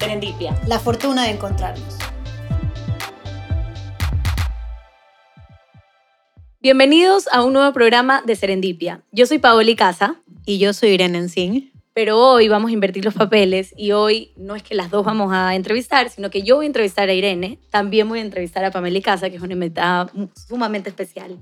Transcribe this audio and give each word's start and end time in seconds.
Serendipia. 0.00 0.58
La 0.66 0.78
fortuna 0.78 1.24
de 1.24 1.32
encontrarnos. 1.32 1.98
Bienvenidos 6.62 7.28
a 7.30 7.44
un 7.44 7.52
nuevo 7.52 7.70
programa 7.74 8.22
de 8.24 8.34
Serendipia. 8.34 9.02
Yo 9.12 9.26
soy 9.26 9.38
Paoli 9.38 9.76
Casa. 9.76 10.16
Y 10.46 10.58
yo 10.58 10.72
soy 10.72 10.90
Irene 10.92 11.18
Encín. 11.18 11.70
Pero 11.92 12.18
hoy 12.18 12.48
vamos 12.48 12.70
a 12.70 12.72
invertir 12.72 13.04
los 13.04 13.12
papeles 13.12 13.74
y 13.76 13.92
hoy 13.92 14.32
no 14.38 14.56
es 14.56 14.62
que 14.62 14.74
las 14.74 14.90
dos 14.90 15.04
vamos 15.04 15.34
a 15.34 15.54
entrevistar, 15.54 16.08
sino 16.08 16.30
que 16.30 16.42
yo 16.42 16.56
voy 16.56 16.64
a 16.64 16.68
entrevistar 16.68 17.10
a 17.10 17.12
Irene, 17.12 17.58
también 17.68 18.08
voy 18.08 18.20
a 18.20 18.22
entrevistar 18.22 18.64
a 18.64 18.70
Pamela 18.70 19.02
Casa, 19.02 19.28
que 19.28 19.36
es 19.36 19.42
una 19.42 19.52
invitada 19.52 20.10
sumamente 20.48 20.88
especial. 20.88 21.36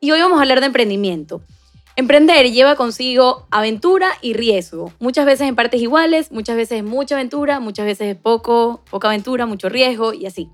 Y 0.00 0.10
hoy 0.12 0.20
vamos 0.20 0.38
a 0.38 0.42
hablar 0.42 0.60
de 0.60 0.66
emprendimiento. 0.66 1.42
Emprender 2.00 2.50
lleva 2.50 2.76
consigo 2.76 3.46
aventura 3.50 4.12
y 4.22 4.32
riesgo. 4.32 4.90
Muchas 5.00 5.26
veces 5.26 5.46
en 5.46 5.54
partes 5.54 5.82
iguales, 5.82 6.32
muchas 6.32 6.56
veces 6.56 6.78
es 6.78 6.82
mucha 6.82 7.14
aventura, 7.14 7.60
muchas 7.60 7.84
veces 7.84 8.08
es 8.08 8.16
poco, 8.16 8.82
poca 8.90 9.08
aventura, 9.08 9.44
mucho 9.44 9.68
riesgo 9.68 10.14
y 10.14 10.24
así. 10.24 10.48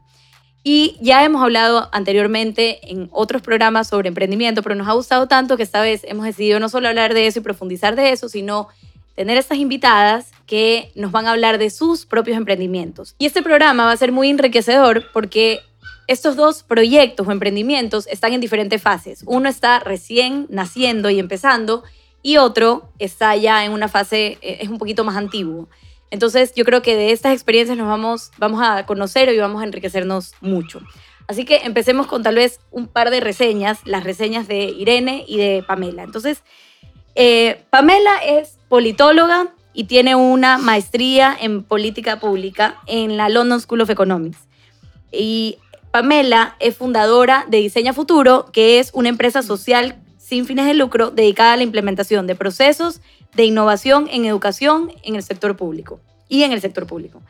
Y 0.65 0.97
ya 1.01 1.23
hemos 1.23 1.41
hablado 1.45 1.89
anteriormente 1.93 2.91
en 2.91 3.09
otros 3.13 3.43
programas 3.43 3.87
sobre 3.87 4.09
emprendimiento, 4.09 4.61
pero 4.65 4.75
nos 4.75 4.89
ha 4.89 4.95
gustado 4.95 5.29
tanto 5.29 5.57
que 5.57 5.63
esta 5.63 5.81
vez 5.81 6.03
hemos 6.09 6.27
decidido 6.27 6.59
no 6.59 6.69
solo 6.69 6.89
hablar 6.89 7.15
de 7.15 7.29
eso 7.29 7.39
y 7.39 7.43
profundizar 7.43 7.95
de 7.95 8.11
eso, 8.11 8.29
sino 8.29 8.67
tener 9.15 9.39
estas 9.39 9.59
invitadas 9.59 10.33
que 10.47 10.91
nos 10.97 11.13
van 11.13 11.27
a 11.27 11.31
hablar 11.31 11.59
de 11.59 11.71
sus 11.71 12.07
propios 12.07 12.37
emprendimientos. 12.37 13.15
Y 13.21 13.27
este 13.27 13.45
programa 13.45 13.85
va 13.85 13.93
a 13.93 13.97
ser 13.97 14.11
muy 14.11 14.31
enriquecedor 14.31 15.13
porque 15.13 15.61
estos 16.07 16.37
dos 16.37 16.63
proyectos 16.63 17.27
o 17.27 17.33
emprendimientos 17.33 18.07
están 18.07 18.33
en 18.33 18.41
diferentes 18.41 18.81
fases. 18.81 19.23
Uno 19.27 19.49
está 19.49 19.81
recién 19.81 20.47
naciendo 20.49 21.11
y 21.11 21.19
empezando 21.19 21.83
y 22.23 22.39
otro 22.39 22.91
está 22.99 23.37
ya 23.37 23.65
en 23.65 23.73
una 23.73 23.89
fase, 23.89 24.39
eh, 24.41 24.59
es 24.61 24.69
un 24.69 24.79
poquito 24.79 25.05
más 25.05 25.17
antiguo. 25.17 25.69
Entonces 26.11 26.53
yo 26.55 26.65
creo 26.65 26.83
que 26.83 26.97
de 26.97 27.13
estas 27.13 27.33
experiencias 27.33 27.77
nos 27.77 27.89
vamos, 27.89 28.31
vamos 28.39 28.61
a 28.63 28.87
conocer 28.87 29.29
y 29.33 29.39
vamos 29.39 29.63
a 29.63 29.65
enriquecernos 29.65 30.35
mucho. 30.41 30.81
Así 31.29 31.45
que 31.45 31.57
empecemos 31.59 32.07
con 32.07 32.23
tal 32.23 32.37
vez 32.37 32.61
un 32.71 32.87
par 32.87 33.11
de 33.11 33.21
reseñas, 33.21 33.81
las 33.85 34.05
reseñas 34.05 34.47
de 34.47 34.65
Irene 34.65 35.25
y 35.27 35.39
de 35.39 35.65
Pamela. 35.67 36.05
Entonces, 36.05 36.43
eh, 37.17 37.65
Pamela 37.71 38.19
es 38.25 38.59
politóloga 38.69 39.53
y 39.73 39.85
tiene 39.85 40.15
una 40.15 40.59
maestría 40.59 41.37
en 41.39 41.65
política 41.65 42.21
pública 42.21 42.81
en 42.87 43.17
la 43.17 43.29
London 43.29 43.61
School 43.61 43.81
of 43.81 43.91
Economics. 43.91 44.39
Y 45.11 45.59
Pamela 45.97 46.57
es 46.61 46.77
fundadora 46.77 47.47
de 47.49 47.57
Diseña 47.57 47.95
Futuro, 47.95 48.51
que 48.53 48.79
es 48.79 48.91
una 48.93 49.09
empresa 49.09 49.43
social 49.43 49.97
sin 50.19 50.45
fines 50.45 50.67
de 50.67 50.75
lucro 50.75 51.11
dedicada 51.11 51.55
a 51.55 51.57
la 51.57 51.63
implementación 51.63 52.27
de 52.27 52.35
procesos 52.35 53.01
de 53.35 53.47
innovación 53.47 54.07
en 54.11 54.27
educación 54.27 54.93
en 55.05 55.17
el 55.17 55.23
sector 55.23 55.57
público 55.57 55.99
y 56.29 56.43
en 56.43 56.53
el 56.53 56.61
sector 56.61 56.87
público. 56.87 57.23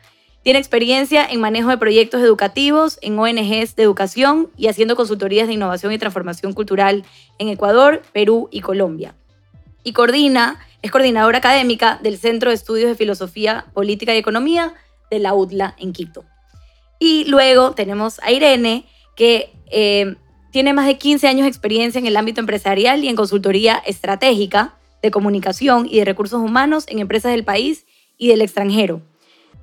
Tiene 0.43 0.59
experiencia 0.59 1.25
en 1.25 1.39
manejo 1.39 1.69
de 1.69 1.77
proyectos 1.77 2.21
educativos 2.21 2.99
en 3.01 3.17
ONGs 3.17 3.77
de 3.77 3.83
educación 3.83 4.49
y 4.57 4.67
haciendo 4.67 4.97
consultorías 4.97 5.47
de 5.47 5.53
innovación 5.53 5.93
y 5.93 5.97
transformación 5.97 6.51
cultural 6.51 7.05
en 7.39 7.47
Ecuador, 7.47 8.01
Perú 8.11 8.49
y 8.51 8.59
Colombia. 8.59 9.15
Y 9.85 9.93
coordina, 9.93 10.59
es 10.81 10.91
coordinadora 10.91 11.37
académica 11.37 12.01
del 12.03 12.17
Centro 12.17 12.49
de 12.49 12.55
Estudios 12.55 12.89
de 12.89 12.95
Filosofía, 12.95 13.67
Política 13.73 14.13
y 14.13 14.17
Economía 14.17 14.73
de 15.09 15.19
la 15.19 15.35
UTLA 15.35 15.73
en 15.79 15.93
Quito. 15.93 16.25
Y 16.99 17.25
luego 17.25 17.71
tenemos 17.71 18.19
a 18.21 18.31
Irene, 18.31 18.85
que 19.15 19.53
eh, 19.71 20.15
tiene 20.51 20.73
más 20.73 20.87
de 20.87 20.97
15 20.97 21.27
años 21.27 21.43
de 21.43 21.49
experiencia 21.49 21.99
en 21.99 22.05
el 22.05 22.17
ámbito 22.17 22.39
empresarial 22.39 23.03
y 23.03 23.09
en 23.09 23.15
consultoría 23.15 23.81
estratégica 23.85 24.75
de 25.01 25.11
comunicación 25.11 25.87
y 25.89 25.99
de 25.99 26.05
recursos 26.05 26.41
humanos 26.41 26.85
en 26.87 26.99
empresas 26.99 27.31
del 27.31 27.43
país 27.43 27.85
y 28.17 28.29
del 28.29 28.41
extranjero. 28.41 29.01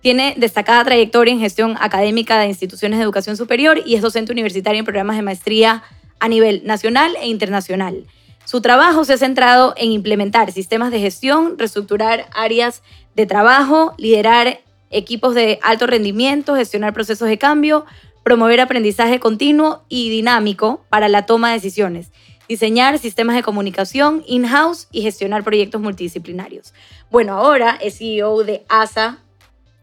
Tiene 0.00 0.34
destacada 0.36 0.84
trayectoria 0.84 1.32
en 1.32 1.40
gestión 1.40 1.76
académica 1.80 2.38
de 2.38 2.46
instituciones 2.46 2.98
de 2.98 3.04
educación 3.04 3.36
superior 3.36 3.80
y 3.84 3.94
es 3.94 4.02
docente 4.02 4.32
universitario 4.32 4.78
en 4.78 4.84
programas 4.84 5.16
de 5.16 5.22
maestría 5.22 5.82
a 6.20 6.28
nivel 6.28 6.62
nacional 6.64 7.16
e 7.20 7.26
internacional. 7.26 8.06
Su 8.44 8.60
trabajo 8.60 9.04
se 9.04 9.14
ha 9.14 9.18
centrado 9.18 9.72
en 9.78 9.90
implementar 9.90 10.52
sistemas 10.52 10.90
de 10.90 11.00
gestión, 11.00 11.58
reestructurar 11.58 12.26
áreas 12.34 12.82
de 13.16 13.24
trabajo, 13.24 13.94
liderar 13.96 14.60
equipos 14.94 15.34
de 15.34 15.58
alto 15.62 15.86
rendimiento, 15.86 16.54
gestionar 16.54 16.94
procesos 16.94 17.28
de 17.28 17.38
cambio, 17.38 17.84
promover 18.22 18.60
aprendizaje 18.60 19.20
continuo 19.20 19.84
y 19.88 20.08
dinámico 20.08 20.84
para 20.88 21.08
la 21.08 21.26
toma 21.26 21.48
de 21.48 21.54
decisiones, 21.54 22.10
diseñar 22.48 22.98
sistemas 22.98 23.36
de 23.36 23.42
comunicación 23.42 24.24
in-house 24.26 24.88
y 24.90 25.02
gestionar 25.02 25.44
proyectos 25.44 25.80
multidisciplinarios. 25.80 26.72
Bueno, 27.10 27.34
ahora 27.34 27.78
es 27.80 27.98
CEO 27.98 28.42
de 28.44 28.64
ASA. 28.68 29.18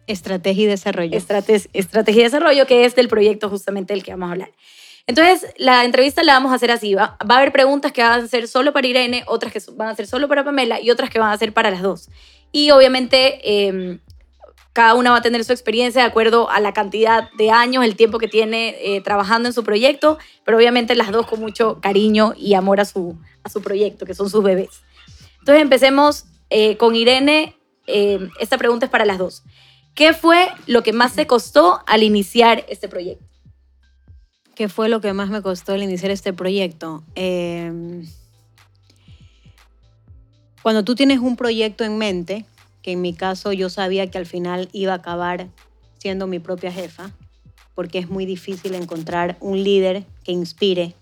Estrategia 0.07 0.63
y 0.63 0.67
Desarrollo. 0.67 1.15
Estrategia 1.15 2.19
y 2.19 2.23
Desarrollo, 2.23 2.65
que 2.65 2.85
es 2.85 2.95
del 2.95 3.07
proyecto 3.07 3.49
justamente 3.49 3.93
del 3.93 4.03
que 4.03 4.11
vamos 4.11 4.29
a 4.29 4.31
hablar. 4.33 4.51
Entonces, 5.07 5.53
la 5.57 5.85
entrevista 5.85 6.23
la 6.23 6.33
vamos 6.33 6.51
a 6.51 6.55
hacer 6.55 6.71
así. 6.71 6.93
Va, 6.93 7.17
va, 7.29 7.35
a 7.35 7.37
haber 7.37 7.51
preguntas 7.51 7.91
que 7.91 8.01
van 8.01 8.23
a 8.23 8.27
ser 8.27 8.47
solo 8.47 8.73
para 8.73 8.87
Irene, 8.87 9.23
otras 9.27 9.53
que 9.53 9.59
van 9.73 9.89
a 9.89 9.95
ser 9.95 10.07
solo 10.07 10.27
para 10.27 10.43
Pamela 10.43 10.81
y 10.81 10.91
otras 10.91 11.09
que 11.09 11.19
van 11.19 11.31
a 11.31 11.37
ser 11.37 11.53
para 11.53 11.71
las 11.71 11.81
dos. 11.81 12.09
Y 12.51 12.71
obviamente 12.71 13.39
eh, 13.43 13.99
cada 14.73 14.95
una 14.95 15.11
va 15.11 15.17
a 15.17 15.21
tener 15.21 15.43
su 15.43 15.51
experiencia 15.51 16.01
de 16.01 16.07
acuerdo 16.07 16.49
a 16.49 16.59
la 16.59 16.73
cantidad 16.73 17.29
de 17.37 17.51
años, 17.51 17.83
el 17.83 17.95
tiempo 17.95 18.19
que 18.19 18.27
tiene 18.27 18.75
eh, 18.79 19.01
trabajando 19.01 19.49
en 19.49 19.53
su 19.53 19.63
proyecto, 19.63 20.17
pero 20.45 20.57
obviamente 20.57 20.95
las 20.95 21.11
dos 21.11 21.27
con 21.27 21.39
mucho 21.39 21.79
cariño 21.81 22.33
y 22.37 22.53
amor 22.53 22.79
a 22.79 22.85
su, 22.85 23.17
a 23.43 23.49
su 23.49 23.61
proyecto, 23.61 24.05
que 24.05 24.13
son 24.13 24.29
sus 24.29 24.43
bebés. 24.43 24.81
Entonces 25.39 25.61
empecemos 25.61 26.25
eh, 26.49 26.77
con 26.77 26.95
Irene. 26.95 27.57
Eh, 27.87 28.29
esta 28.39 28.57
pregunta 28.57 28.85
es 28.85 28.91
para 28.91 29.05
las 29.05 29.17
dos. 29.17 29.43
¿Qué 29.93 30.13
fue 30.13 30.47
lo 30.67 30.83
que 30.83 30.93
más 30.93 31.15
te 31.15 31.27
costó 31.27 31.81
al 31.85 32.03
iniciar 32.03 32.65
este 32.69 32.87
proyecto? 32.87 33.25
¿Qué 34.55 34.69
fue 34.69 34.87
lo 34.87 35.01
que 35.01 35.11
más 35.11 35.29
me 35.29 35.41
costó 35.41 35.73
al 35.73 35.83
iniciar 35.83 36.11
este 36.11 36.31
proyecto? 36.31 37.03
Em, 37.15 38.05
cuando 40.61 40.83
tú 40.83 40.95
tienes 40.95 41.19
un 41.19 41.35
proyecto 41.35 41.83
en 41.83 41.97
mente, 41.97 42.45
que 42.81 42.93
en 42.93 43.01
mi 43.01 43.13
caso 43.13 43.53
yo 43.53 43.69
sabía 43.69 44.09
que 44.09 44.17
al 44.17 44.25
final 44.25 44.69
iba 44.71 44.93
a 44.93 44.97
acabar 44.97 45.47
siendo 45.97 46.27
mi 46.27 46.39
propia 46.39 46.71
jefa, 46.71 47.11
porque 47.75 47.99
es 47.99 48.09
muy 48.09 48.25
difícil 48.25 48.75
encontrar 48.75 49.37
un 49.39 49.63
líder 49.63 50.03
que 50.23 50.31
inspire 50.31 50.95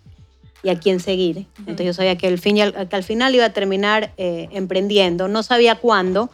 y 0.62 0.70
a 0.70 0.80
quien 0.80 1.00
seguir. 1.00 1.48
Entonces 1.60 1.86
yo 1.86 1.94
sabía 1.94 2.18
que 2.18 2.28
al, 2.28 2.38
fin 2.38 2.60
al, 2.60 3.04
final 3.04 3.34
iba 3.34 3.46
a 3.46 3.54
terminar 3.54 4.12
eh, 4.18 4.50
emprendiendo. 4.52 5.28
No 5.28 5.42
sabía 5.42 5.76
cuándo, 5.76 6.30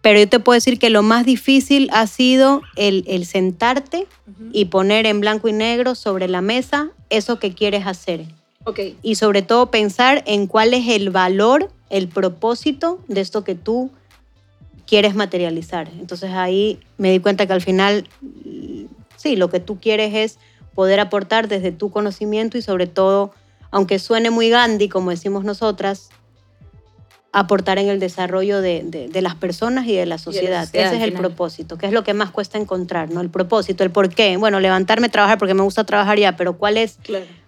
pero 0.00 0.18
yo 0.18 0.28
te 0.28 0.40
puedo 0.40 0.54
decir 0.54 0.78
que 0.78 0.90
lo 0.90 1.02
más 1.02 1.24
difícil 1.24 1.88
ha 1.92 2.06
sido 2.06 2.62
el, 2.76 3.04
el 3.06 3.24
sentarte 3.24 4.06
y 4.52 4.66
poner 4.66 5.06
en 5.06 5.20
blanco 5.20 5.48
y 5.48 5.52
negro 5.52 5.94
sobre 5.94 6.28
la 6.28 6.40
mesa 6.40 6.90
eso 7.08 7.38
que 7.38 7.54
quieres 7.54 7.86
hacer. 7.86 8.26
Okay. 8.66 8.96
Y 9.02 9.14
sobre 9.14 9.42
todo 9.42 9.70
pensar 9.70 10.22
en 10.26 10.46
cuál 10.46 10.74
es 10.74 10.88
el 10.88 11.10
valor, 11.10 11.70
el 11.90 12.08
propósito 12.08 12.98
de 13.08 13.20
esto 13.20 13.44
que 13.44 13.54
tú 13.54 13.90
quieres 14.86 15.14
materializar. 15.14 15.88
Entonces 15.98 16.30
ahí 16.32 16.80
me 16.98 17.10
di 17.10 17.20
cuenta 17.20 17.46
que 17.46 17.52
al 17.52 17.62
final, 17.62 18.08
sí, 19.16 19.36
lo 19.36 19.50
que 19.50 19.60
tú 19.60 19.78
quieres 19.80 20.14
es 20.14 20.38
poder 20.74 21.00
aportar 21.00 21.48
desde 21.48 21.72
tu 21.72 21.90
conocimiento 21.90 22.58
y 22.58 22.62
sobre 22.62 22.86
todo, 22.86 23.32
aunque 23.70 23.98
suene 23.98 24.30
muy 24.30 24.50
Gandhi, 24.50 24.88
como 24.88 25.10
decimos 25.10 25.44
nosotras, 25.44 26.10
aportar 27.32 27.78
en 27.78 27.88
el 27.88 27.98
desarrollo 27.98 28.60
de, 28.60 29.10
las 29.20 29.34
personas 29.34 29.86
y 29.86 29.94
de 29.94 30.06
la 30.06 30.18
sociedad. 30.18 30.68
Ese 30.72 30.96
es 30.96 31.02
el 31.02 31.12
propósito, 31.12 31.76
que 31.76 31.86
es 31.86 31.92
lo 31.92 32.04
que 32.04 32.14
más 32.14 32.30
cuesta 32.30 32.58
encontrar, 32.58 33.10
¿no? 33.10 33.20
El 33.20 33.30
propósito, 33.30 33.82
el 33.82 33.90
por 33.90 34.08
qué. 34.08 34.36
Bueno, 34.36 34.60
levantarme, 34.60 35.08
trabajar 35.08 35.36
porque 35.36 35.54
me 35.54 35.62
gusta 35.62 35.84
trabajar 35.84 36.18
ya, 36.18 36.36
pero 36.36 36.56
¿cuál 36.56 36.76
es 36.76 36.98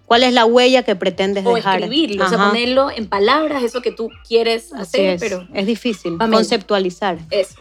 ¿Cuál 0.07 0.23
es 0.23 0.33
la 0.33 0.45
huella 0.45 0.83
que 0.85 0.97
pretendes 0.97 1.45
o 1.45 1.55
dejar? 1.55 1.83
escribirlo, 1.83 2.25
o 2.25 2.29
sea, 2.29 2.39
ponerlo 2.39 2.91
en 2.91 3.09
palabras, 3.09 3.63
eso 3.63 3.83
que 3.83 3.91
tú 3.91 4.11
quieres 4.27 4.73
hacer, 4.73 5.15
es. 5.15 5.21
pero... 5.21 5.47
Es 5.53 5.67
difícil, 5.67 6.17
conceptualizar. 6.19 7.19
Eso. 7.31 7.57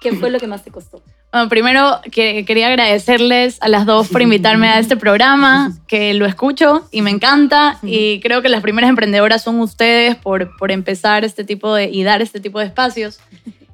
¿Qué 0.00 0.12
fue 0.12 0.30
lo 0.30 0.40
que 0.40 0.48
más 0.48 0.64
te 0.64 0.72
costó? 0.72 1.00
Bueno, 1.32 1.48
primero 1.48 2.00
que 2.10 2.44
quería 2.44 2.66
agradecerles 2.66 3.56
a 3.62 3.68
las 3.68 3.86
dos 3.86 4.08
por 4.08 4.20
invitarme 4.20 4.68
a 4.68 4.80
este 4.80 4.96
programa, 4.96 5.72
que 5.86 6.12
lo 6.12 6.26
escucho 6.26 6.88
y 6.90 7.00
me 7.02 7.10
encanta. 7.10 7.78
Y 7.82 8.20
creo 8.20 8.42
que 8.42 8.48
las 8.48 8.60
primeras 8.62 8.90
emprendedoras 8.90 9.42
son 9.42 9.60
ustedes 9.60 10.16
por, 10.16 10.56
por 10.58 10.72
empezar 10.72 11.24
este 11.24 11.44
tipo 11.44 11.74
de 11.74 11.88
y 11.88 12.02
dar 12.02 12.20
este 12.20 12.40
tipo 12.40 12.58
de 12.58 12.66
espacios. 12.66 13.20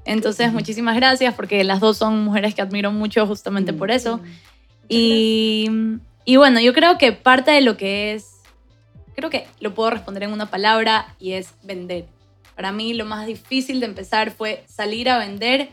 Entonces, 0.05 0.53
muchísimas 0.53 0.95
gracias 0.97 1.35
porque 1.35 1.65
las 1.65 1.81
dos 1.81 1.97
son 1.97 2.23
mujeres 2.23 2.55
que 2.55 2.63
admiro 2.63 2.93
mucho 2.93 3.27
justamente 3.27 3.73
por 3.73 3.91
eso. 3.91 4.21
Y 4.89 5.69
y 6.29 6.37
bueno, 6.37 6.61
yo 6.61 6.75
creo 6.75 6.99
que 6.99 7.13
parte 7.13 7.51
de 7.53 7.63
lo 7.63 7.79
que 7.79 8.13
es, 8.13 8.27
creo 9.17 9.31
que 9.31 9.47
lo 9.61 9.75
puedo 9.75 9.89
responder 9.89 10.25
en 10.25 10.33
una 10.33 10.51
palabra 10.51 11.15
y 11.19 11.33
es 11.33 11.55
vender. 11.63 12.05
Para 12.55 12.71
mí 12.71 12.93
lo 12.93 13.07
más 13.07 13.27
difícil 13.27 13.81
de 13.81 13.87
empezar 13.87 14.31
fue 14.31 14.63
salir 14.69 15.09
a 15.09 15.17
vender 15.19 15.71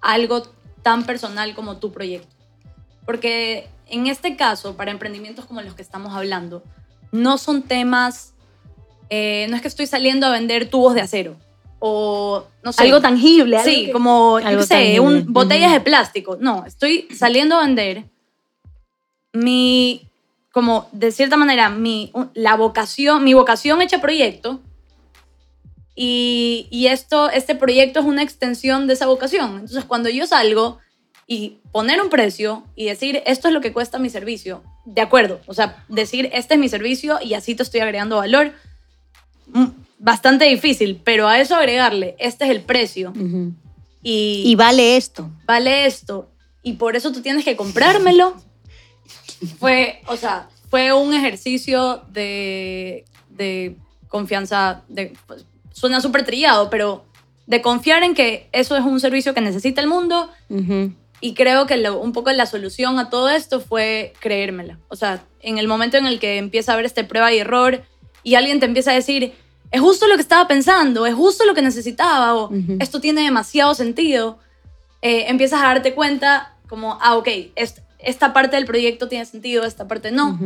algo 0.00 0.42
tan 0.82 1.04
personal 1.04 1.52
como 1.54 1.78
tu 1.78 1.90
proyecto. 1.90 2.28
Porque 3.04 3.66
en 3.88 4.06
este 4.06 4.36
caso, 4.36 4.76
para 4.76 4.92
emprendimientos 4.92 5.46
como 5.46 5.62
los 5.62 5.74
que 5.74 5.82
estamos 5.82 6.14
hablando, 6.14 6.62
no 7.10 7.36
son 7.36 7.62
temas, 7.62 8.34
eh, 9.10 9.46
no 9.50 9.56
es 9.56 9.62
que 9.62 9.68
estoy 9.68 9.86
saliendo 9.88 10.26
a 10.26 10.30
vender 10.30 10.70
tubos 10.70 10.94
de 10.94 11.00
acero. 11.00 11.36
o 11.80 12.44
no 12.64 12.72
sé. 12.72 12.82
Algo 12.84 13.00
tangible. 13.00 13.56
algo 13.56 13.70
Sí, 13.70 13.86
que- 13.86 13.92
como, 13.92 14.40
yo 14.40 14.46
Algo 14.48 14.60
qué 14.62 14.66
sé, 14.66 15.00
un, 15.00 15.32
botellas 15.32 15.68
Ujú. 15.70 15.74
de 15.78 15.80
plástico. 15.80 16.36
No, 16.40 16.64
estoy 16.66 17.06
saliendo 17.16 17.54
a 17.56 17.64
vender 17.64 18.04
mi, 19.32 20.08
como 20.52 20.88
de 20.92 21.12
cierta 21.12 21.36
manera, 21.36 21.70
mi, 21.70 22.12
la 22.34 22.56
vocación, 22.56 23.24
mi 23.24 23.34
vocación 23.34 23.82
hecha 23.82 24.00
proyecto. 24.00 24.60
Y, 25.94 26.68
y 26.70 26.86
esto, 26.86 27.28
este 27.30 27.54
proyecto 27.56 28.00
es 28.00 28.06
una 28.06 28.22
extensión 28.22 28.86
de 28.86 28.94
esa 28.94 29.06
vocación. 29.06 29.54
Entonces, 29.54 29.84
cuando 29.84 30.08
yo 30.08 30.26
salgo 30.26 30.78
y 31.26 31.58
poner 31.72 32.00
un 32.00 32.08
precio 32.08 32.64
y 32.74 32.86
decir, 32.86 33.22
esto 33.26 33.48
es 33.48 33.54
lo 33.54 33.60
que 33.60 33.72
cuesta 33.72 33.98
mi 33.98 34.08
servicio, 34.08 34.62
de 34.86 35.02
acuerdo. 35.02 35.40
O 35.46 35.54
sea, 35.54 35.84
decir, 35.88 36.30
este 36.32 36.54
es 36.54 36.60
mi 36.60 36.68
servicio 36.68 37.18
y 37.22 37.34
así 37.34 37.54
te 37.54 37.62
estoy 37.62 37.80
agregando 37.80 38.16
valor, 38.16 38.52
mm, 39.48 39.66
bastante 39.98 40.46
difícil, 40.46 41.00
pero 41.04 41.28
a 41.28 41.38
eso 41.38 41.54
agregarle, 41.56 42.14
este 42.18 42.44
es 42.44 42.50
el 42.50 42.62
precio 42.62 43.12
y, 44.02 44.42
Y 44.46 44.54
vale 44.54 44.96
esto. 44.96 45.30
vale 45.44 45.84
esto 45.86 46.30
y 46.62 46.74
por 46.74 46.96
eso 46.96 47.12
tú 47.12 47.20
tienes 47.20 47.44
que 47.44 47.56
comprármelo. 47.56 48.34
Fue, 49.58 50.00
o 50.06 50.16
sea, 50.16 50.48
fue 50.70 50.92
un 50.92 51.14
ejercicio 51.14 52.02
de, 52.10 53.04
de 53.30 53.76
confianza, 54.08 54.82
de, 54.88 55.12
pues, 55.26 55.44
suena 55.72 56.00
súper 56.00 56.24
trillado, 56.24 56.70
pero 56.70 57.04
de 57.46 57.62
confiar 57.62 58.02
en 58.02 58.14
que 58.14 58.48
eso 58.52 58.76
es 58.76 58.84
un 58.84 59.00
servicio 59.00 59.32
que 59.34 59.40
necesita 59.40 59.80
el 59.80 59.86
mundo 59.86 60.28
y 61.20 61.34
creo 61.34 61.66
que 61.66 61.76
lo- 61.76 61.98
un 62.00 62.12
poco 62.12 62.30
la 62.32 62.46
solución 62.46 62.98
a 62.98 63.10
todo 63.10 63.28
esto 63.30 63.60
fue 63.60 64.12
creérmela. 64.20 64.78
O 64.88 64.96
sea, 64.96 65.22
en 65.40 65.58
el 65.58 65.66
momento 65.68 65.96
en 65.96 66.06
el 66.06 66.18
que 66.18 66.36
empieza 66.38 66.72
a 66.72 66.74
haber 66.74 66.86
este 66.86 67.04
prueba 67.04 67.32
y 67.32 67.38
error 67.38 67.82
y 68.22 68.34
alguien 68.34 68.60
te 68.60 68.66
empieza 68.66 68.90
a 68.90 68.94
decir, 68.94 69.32
es 69.70 69.80
justo 69.80 70.06
lo 70.08 70.16
que 70.16 70.22
estaba 70.22 70.46
pensando, 70.48 71.06
es 71.06 71.14
justo 71.14 71.44
lo 71.44 71.54
que 71.54 71.62
necesitaba, 71.62 72.34
o 72.34 72.50
esto 72.80 73.00
tiene 73.00 73.22
demasiado 73.22 73.74
sentido, 73.74 74.38
eh, 75.02 75.26
empiezas 75.28 75.60
a 75.62 75.66
darte 75.66 75.94
cuenta 75.94 76.56
como, 76.68 76.98
ah, 77.00 77.16
ok, 77.16 77.28
est- 77.54 77.78
esta 77.98 78.32
parte 78.32 78.56
del 78.56 78.64
proyecto 78.66 79.08
tiene 79.08 79.24
sentido, 79.24 79.64
esta 79.64 79.86
parte 79.88 80.10
no. 80.10 80.38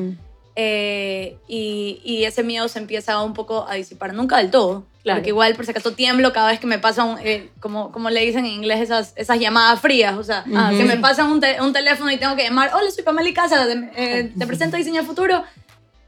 Eh, 0.54 1.38
y, 1.48 2.00
y 2.04 2.24
ese 2.24 2.42
miedo 2.42 2.68
se 2.68 2.78
empieza 2.78 3.22
un 3.22 3.32
poco 3.32 3.66
a 3.66 3.74
disipar, 3.74 4.12
nunca 4.12 4.36
del 4.36 4.50
todo, 4.50 4.84
Claro. 5.02 5.18
porque 5.18 5.30
igual 5.30 5.54
por 5.56 5.64
si 5.64 5.70
acaso 5.70 5.92
tiemblo 5.94 6.32
cada 6.34 6.48
vez 6.50 6.60
que 6.60 6.66
me 6.66 6.78
pasan, 6.78 7.16
eh, 7.24 7.50
como, 7.58 7.90
como 7.90 8.10
le 8.10 8.20
dicen 8.24 8.44
en 8.44 8.52
inglés, 8.52 8.80
esas, 8.80 9.14
esas 9.16 9.40
llamadas 9.40 9.80
frías, 9.80 10.16
o 10.16 10.22
sea, 10.22 10.44
Ujú. 10.46 10.76
que 10.76 10.84
me 10.84 10.96
pasan 10.98 11.32
un, 11.32 11.40
te- 11.40 11.60
un 11.60 11.72
teléfono 11.72 12.10
y 12.10 12.18
tengo 12.18 12.36
que 12.36 12.44
llamar, 12.44 12.70
hola, 12.74 12.90
soy 12.90 13.02
Pamela 13.02 13.32
Casa, 13.34 13.66
te, 13.66 13.90
eh, 13.96 14.32
te 14.38 14.46
presento 14.46 14.76
a 14.76 14.78
Diseño 14.78 15.02
Futuro, 15.04 15.42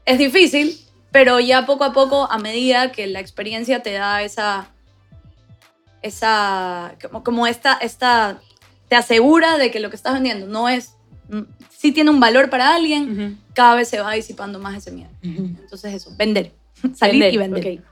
es 0.05 0.17
difícil, 0.19 0.79
pero 1.11 1.39
ya 1.39 1.65
poco 1.65 1.83
a 1.83 1.91
poco, 1.93 2.31
a 2.31 2.37
medida 2.37 2.91
que 2.91 3.07
la 3.07 3.19
experiencia 3.19 3.81
te 3.81 3.93
da 3.93 4.21
esa, 4.21 4.67
esa 6.01 6.95
como, 7.01 7.23
como 7.23 7.47
esta, 7.47 7.73
esta, 7.81 8.39
te 8.87 8.95
asegura 8.95 9.57
de 9.57 9.71
que 9.71 9.79
lo 9.79 9.89
que 9.89 9.95
estás 9.95 10.13
vendiendo 10.13 10.45
no 10.47 10.69
es, 10.69 10.94
sí 11.69 11.91
tiene 11.91 12.09
un 12.09 12.19
valor 12.19 12.49
para 12.49 12.75
alguien, 12.75 13.39
cada 13.53 13.75
vez 13.75 13.87
se 13.87 13.99
va 13.99 14.13
disipando 14.13 14.59
más 14.59 14.77
ese 14.77 14.91
miedo. 14.91 15.09
Entonces 15.21 15.93
eso, 15.93 16.11
vender, 16.17 16.51
salir 16.95 17.21
Vender, 17.21 17.33
y 17.33 17.37
vender. 17.37 17.83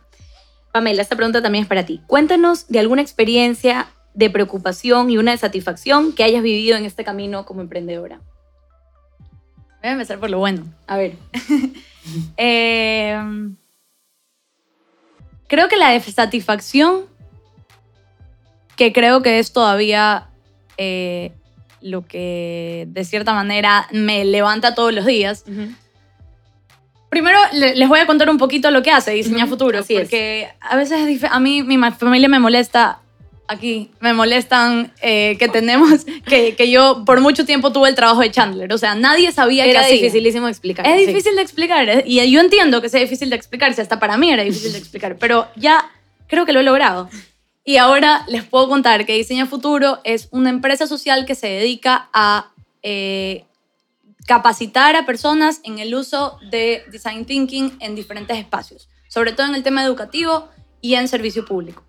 Pamela, 0.72 1.02
esta 1.02 1.16
pregunta 1.16 1.42
también 1.42 1.64
es 1.64 1.68
para 1.68 1.86
ti. 1.86 2.02
Cuéntanos 2.08 2.68
de 2.68 2.80
alguna 2.80 3.02
experiencia 3.02 3.88
de 4.14 4.30
preocupación 4.30 5.10
y 5.10 5.18
una 5.18 5.32
de 5.32 5.38
satisfacción 5.38 6.14
que 6.14 6.24
hayas 6.24 6.44
vivido 6.44 6.78
en 6.78 6.86
este 6.86 7.04
camino 7.04 7.46
como 7.46 7.62
emprendedora. 7.62 8.22
Voy 9.82 9.90
a 9.90 9.92
empezar 9.92 10.20
por 10.20 10.30
lo 10.30 10.40
bueno. 10.40 10.66
A 10.88 10.98
ver. 10.98 11.16
Eh, 12.36 13.18
creo 15.48 15.70
que 15.70 15.78
la 15.78 15.92
de 15.92 16.02
satisfacción, 16.02 17.06
que 18.76 18.92
creo 18.92 19.22
que 19.22 19.40
es 19.40 19.54
todavía 19.54 20.28
eh, 20.76 21.32
lo 21.84 22.08
que 22.08 22.86
de 22.88 23.04
cierta 23.06 23.34
manera 23.34 23.88
me 23.92 24.26
levanta 24.26 24.74
todos 24.74 24.94
los 24.94 25.06
días. 25.06 25.44
Primero 27.10 27.38
le- 27.54 27.76
les 27.76 27.88
voy 27.88 28.00
a 28.00 28.08
contar 28.08 28.30
un 28.30 28.38
poquito 28.40 28.72
lo 28.72 28.82
que 28.82 28.90
hace 28.90 29.12
Diseña 29.12 29.44
Ujú, 29.46 29.54
Futuro, 29.54 29.80
así 29.80 29.94
es. 29.96 30.02
porque 30.02 30.48
a 30.62 30.76
veces 30.76 31.24
a 31.30 31.40
mí 31.40 31.62
mi 31.62 31.78
familia 31.92 32.28
me 32.28 32.40
molesta 32.40 33.00
aquí, 33.48 33.92
me 34.00 34.14
molestan 34.14 34.92
eh, 35.02 35.36
que 35.38 35.48
tenemos, 35.48 36.06
que, 36.26 36.56
que 36.56 36.72
yo 36.72 37.04
por 37.06 37.22
mucho 37.22 37.46
tiempo 37.46 37.72
tuve 37.72 37.90
el 37.90 37.96
trabajo 37.96 38.22
de 38.22 38.32
Chandler, 38.32 38.74
o 38.74 38.78
sea, 38.80 38.96
nadie 38.96 39.32
sabía 39.32 39.66
Era 39.66 39.82
que 39.82 39.86
hacía. 39.86 39.96
dificilísimo 39.98 40.48
explicar. 40.48 40.88
Es 40.88 41.02
sí. 41.02 41.06
difícil 41.08 41.36
de 41.36 41.42
explicar 41.44 41.88
eh, 41.88 42.04
y 42.08 42.32
yo 42.32 42.40
entiendo 42.40 42.82
que 42.82 42.90
sea 42.90 43.00
difícil 43.02 43.30
de 43.30 43.36
explicar, 43.36 43.72
si 43.76 43.82
hasta 43.82 44.00
para 44.00 44.18
mí 44.18 44.32
era 44.32 44.44
difícil 44.44 44.72
de 44.72 44.80
explicar, 44.80 45.18
pero 45.20 45.48
ya 45.56 45.86
creo 46.28 46.46
que 46.48 46.54
lo 46.54 46.62
he 46.62 46.64
logrado. 46.64 47.10
Y 47.64 47.78
ahora 47.78 48.26
les 48.28 48.44
puedo 48.44 48.68
contar 48.68 49.06
que 49.06 49.14
Diseña 49.14 49.46
Futuro 49.46 50.00
es 50.04 50.28
una 50.32 50.50
empresa 50.50 50.86
social 50.88 51.26
que 51.26 51.36
se 51.36 51.48
dedica 51.48 52.10
a 52.14 52.52
eh, 52.82 53.46
capacitar 54.28 54.96
a 54.96 55.06
personas 55.06 55.62
en 55.64 55.80
el 55.80 55.96
uso 55.96 56.38
de 56.50 56.84
design 56.92 57.26
thinking 57.26 57.78
en 57.80 57.96
diferentes 57.96 58.38
espacios, 58.38 58.90
sobre 59.08 59.32
todo 59.32 59.48
en 59.48 59.56
el 59.56 59.64
tema 59.64 59.84
educativo 59.84 60.50
y 60.82 60.96
en 60.96 61.08
servicio 61.08 61.46
público, 61.46 61.84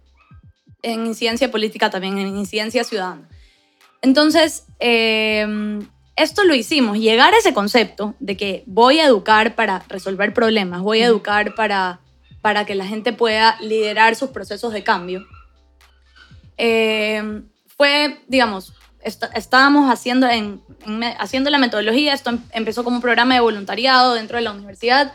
en 0.83 1.07
incidencia 1.07 1.51
política 1.51 1.91
también, 1.91 2.19
en 2.19 2.37
incidencia 2.37 2.85
ciudadana. 2.85 3.29
Entonces, 4.01 4.67
eh, 4.79 5.47
esto 6.17 6.45
lo 6.45 6.55
hicimos, 6.55 6.99
llegar 6.99 7.35
a 7.35 7.39
ese 7.39 7.53
concepto 7.53 8.15
de 8.21 8.37
que 8.37 8.63
voy 8.67 9.01
a 9.01 9.07
educar 9.07 9.57
para 9.57 9.85
resolver 9.89 10.33
problemas, 10.33 10.83
voy 10.83 11.03
a 11.03 11.07
educar 11.07 11.57
para, 11.57 12.01
para 12.41 12.65
que 12.65 12.77
la 12.77 12.87
gente 12.87 13.13
pueda 13.13 13.59
liderar 13.61 14.15
sus 14.15 14.31
procesos 14.31 14.73
de 14.73 14.85
cambio. 14.85 15.27
Eh, 16.57 17.43
fue, 17.77 18.21
digamos, 18.29 18.73
est- 19.03 19.25
estábamos 19.35 19.91
haciendo, 19.91 20.29
en, 20.29 20.61
en 20.87 21.03
haciendo 21.19 21.51
la 21.51 21.59
metodología, 21.59 22.15
esto 22.15 22.31
em- 22.31 22.43
empezó 22.53 22.85
como 22.85 22.97
un 22.97 23.03
programa 23.03 23.35
de 23.35 23.41
voluntariado 23.41 24.15
dentro 24.15 24.37
de 24.37 24.43
la 24.43 24.53
universidad. 24.53 25.13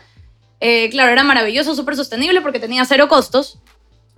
Eh, 0.60 0.88
claro, 0.90 1.10
era 1.10 1.24
maravilloso, 1.24 1.74
súper 1.74 1.96
sostenible 1.96 2.40
porque 2.42 2.60
tenía 2.60 2.84
cero 2.84 3.08
costos. 3.08 3.58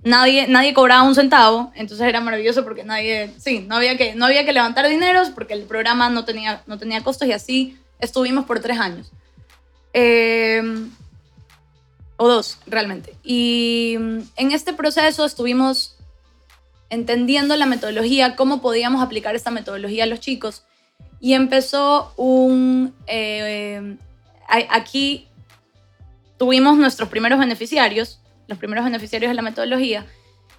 Nadie, 0.03 0.47
nadie 0.49 0.73
cobraba 0.73 1.03
un 1.03 1.15
centavo, 1.15 1.71
entonces 1.75 2.05
era 2.05 2.19
maravilloso 2.19 2.65
porque 2.65 2.83
nadie, 2.83 3.33
sí, 3.37 3.65
no 3.69 3.77
había 3.77 3.95
que, 3.95 4.15
no 4.15 4.25
había 4.25 4.43
que 4.43 4.51
levantar 4.51 4.89
dineros 4.89 5.29
porque 5.29 5.53
el 5.53 5.63
programa 5.63 6.09
no 6.09 6.25
tenía, 6.25 6.61
no 6.67 6.77
tenía 6.77 7.01
costos 7.01 7.25
y 7.29 7.31
así 7.31 7.77
estuvimos 7.99 8.43
por 8.43 8.59
tres 8.59 8.77
años. 8.79 9.09
Eh, 9.93 10.61
o 12.17 12.27
dos, 12.27 12.57
realmente. 12.67 13.15
Y 13.23 13.95
mm, 13.97 14.19
en 14.35 14.51
este 14.51 14.73
proceso 14.73 15.23
estuvimos 15.25 15.92
entendiendo 16.93 17.55
la 17.55 17.65
metodología, 17.65 18.35
cómo 18.35 18.61
podíamos 18.61 19.01
aplicar 19.01 19.35
esta 19.35 19.51
metodología 19.51 20.03
a 20.03 20.07
los 20.07 20.19
chicos. 20.19 20.63
Y 21.19 21.33
empezó 21.33 22.13
un... 22.17 22.93
eh, 23.07 23.97
a- 24.47 24.75
aquí 24.77 25.27
tuvimos 26.37 26.77
nuestros 26.77 27.09
primeros 27.09 27.39
beneficiarios, 27.39 28.19
los 28.47 28.57
primeros 28.57 28.83
beneficiarios 28.85 29.29
de 29.29 29.35
la 29.35 29.41
metodología, 29.41 30.05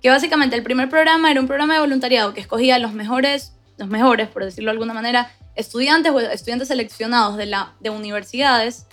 que 0.03 0.11
básicamente 0.11 0.57
el 0.57 0.63
primer 0.63 0.89
programa 0.89 1.31
era 1.31 1.41
un 1.41 1.47
programa 1.47 1.75
de 1.75 1.81
voluntariado 1.81 2.35
que 2.35 2.41
escogía 2.41 2.79
los 2.79 2.93
mejores, 2.93 3.53
los 3.77 3.89
mejores, 3.89 4.29
por 4.29 4.45
decirlo 4.45 4.71
de 4.71 4.73
alguna 4.73 4.95
manera, 4.95 5.31
estudiantes 5.57 6.13
o 6.13 6.21
estudiantes 6.21 6.69
seleccionados 6.69 7.37
de, 7.37 7.47
la, 7.47 7.75
de 7.81 7.91
universidades 7.91 8.87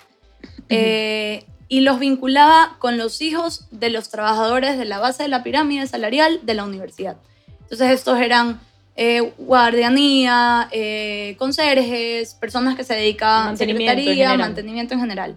eh, 0.70 1.46
y 1.68 1.82
los 1.82 2.00
vinculaba 2.00 2.76
con 2.80 2.98
los 2.98 3.22
hijos 3.22 3.68
de 3.72 3.90
los 3.90 4.10
trabajadores 4.10 4.78
de 4.78 4.86
la 4.86 5.00
base 5.00 5.24
de 5.24 5.30
la 5.30 5.44
pirámide 5.44 5.88
salarial 5.88 6.40
de 6.44 6.54
la 6.54 6.66
universidad. 6.66 7.18
Entonces 7.72 7.92
estos 7.92 8.20
eran 8.20 8.60
eh, 8.98 9.32
guardianía, 9.38 10.68
eh, 10.72 11.36
conserjes, 11.40 12.34
personas 12.36 12.76
que 12.76 12.84
se 12.84 12.94
dedicaban 12.94 13.48
a 13.48 13.52
en 13.52 13.58
secretaría, 13.58 14.14
general. 14.14 14.38
mantenimiento 14.38 14.94
en 14.94 15.00
general. 15.00 15.36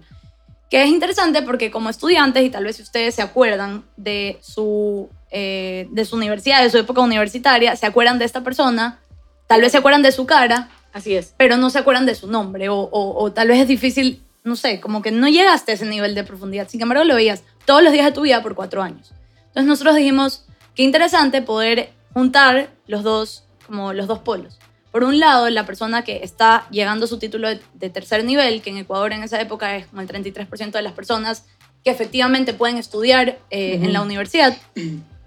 Que 0.71 0.83
es 0.83 0.89
interesante 0.89 1.43
porque 1.43 1.71
como 1.71 1.89
estudiantes, 1.89 2.43
y 2.45 2.51
tal 2.51 2.65
vez 2.65 2.77
si 2.77 2.83
ustedes 2.83 3.15
se 3.15 3.23
acuerdan 3.23 3.85
de 3.97 4.39
su, 4.43 5.09
eh, 5.31 5.87
de 5.93 6.05
su 6.05 6.17
universidad, 6.17 6.63
de 6.63 6.71
su 6.71 6.79
época 6.79 7.01
universitaria, 7.01 7.77
se 7.77 7.87
acuerdan 7.87 8.19
de 8.19 8.25
esta 8.25 8.43
persona, 8.43 8.99
tal 9.47 9.61
vez 9.61 9.71
se 9.73 9.79
acuerdan 9.79 10.03
de 10.03 10.11
su 10.11 10.27
cara, 10.27 10.69
Así 10.93 11.15
es. 11.15 11.35
pero 11.37 11.57
no 11.57 11.71
se 11.71 11.79
acuerdan 11.79 12.07
de 12.07 12.15
su 12.17 12.27
nombre 12.27 12.69
o, 12.69 12.77
o- 12.81 13.23
o 13.23 13.33
tal 13.33 13.49
vez 13.49 13.61
es 13.61 13.69
difícil, 13.69 14.21
no 14.43 14.57
sé, 14.57 14.81
como 14.81 15.01
que 15.01 15.13
no 15.13 15.29
llegaste 15.29 15.73
a 15.73 15.75
ese 15.77 15.87
nivel 15.87 16.15
de 16.17 16.25
profundidad. 16.25 16.69
Sin 16.69 16.83
embargo, 16.83 17.05
lo 17.05 17.15
veías 17.15 17.45
todos 17.65 17.83
los 17.83 17.93
días 17.93 18.07
de 18.07 18.13
tu 18.13 18.23
vida 18.23 18.43
por 18.43 18.55
cuatro 18.57 18.83
años. 18.83 19.13
Entonces 19.49 19.67
nosotros 19.67 19.95
dijimos, 19.95 20.45
qué 20.75 20.83
interesante 20.83 21.41
poder 21.41 21.93
juntar 22.15 22.71
los 22.87 23.03
dos, 23.03 23.45
como 23.67 23.93
los 23.93 24.07
dos 24.07 24.21
polos. 24.21 24.59
Por 24.91 25.05
un 25.05 25.19
lado, 25.19 25.51
la 25.51 25.67
persona 25.67 26.05
que 26.05 26.23
está 26.23 26.67
llegando 26.71 27.05
a 27.05 27.09
su 27.09 27.19
título 27.19 27.49
de, 27.49 27.61
de 27.75 27.91
tercer 27.91 28.25
nivel, 28.25 28.63
que 28.63 28.71
en 28.71 28.79
Ecuador 28.79 29.13
en 29.13 29.25
esa 29.25 29.41
época 29.41 29.77
es 29.77 29.87
como 29.89 30.01
el 30.01 30.09
33% 30.09 30.71
de 30.71 30.83
las 30.83 30.93
personas 30.93 31.45
que 31.85 31.91
efectivamente 31.91 32.55
pueden 32.55 32.79
estudiar 32.79 33.39
eh, 33.51 33.81
en 33.83 33.93
la 33.93 34.01
universidad. 34.01 34.57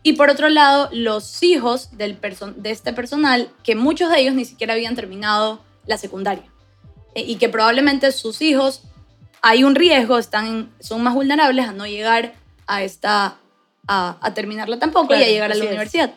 Y 0.02 0.14
por 0.14 0.30
otro 0.30 0.50
lado, 0.50 0.90
los 0.92 1.44
hijos 1.44 1.96
del 1.98 2.18
de 2.56 2.72
este 2.72 2.94
personal, 2.94 3.50
que 3.64 3.76
muchos 3.76 4.10
de 4.10 4.22
ellos 4.22 4.34
ni 4.34 4.44
siquiera 4.44 4.74
habían 4.74 4.96
terminado 4.96 5.62
la 5.86 5.98
secundaria. 5.98 6.46
Eh, 7.14 7.24
y 7.28 7.36
que 7.36 7.50
probablemente 7.50 8.12
sus 8.12 8.42
hijos, 8.42 8.82
hay 9.42 9.64
un 9.64 9.76
riesgo, 9.76 10.18
están, 10.18 10.72
son 10.80 11.04
más 11.04 11.14
vulnerables 11.14 11.68
a 11.68 11.74
no 11.74 11.86
llegar 11.86 12.34
a 12.66 12.82
esta, 12.82 13.38
a, 13.88 14.18
a 14.20 14.34
terminarla 14.34 14.80
tampoco 14.80 15.14
y 15.14 15.18
Claro, 15.18 15.26
a 15.26 15.28
llegar 15.28 15.52
a 15.52 15.56
la 15.56 15.84
es. 15.84 16.12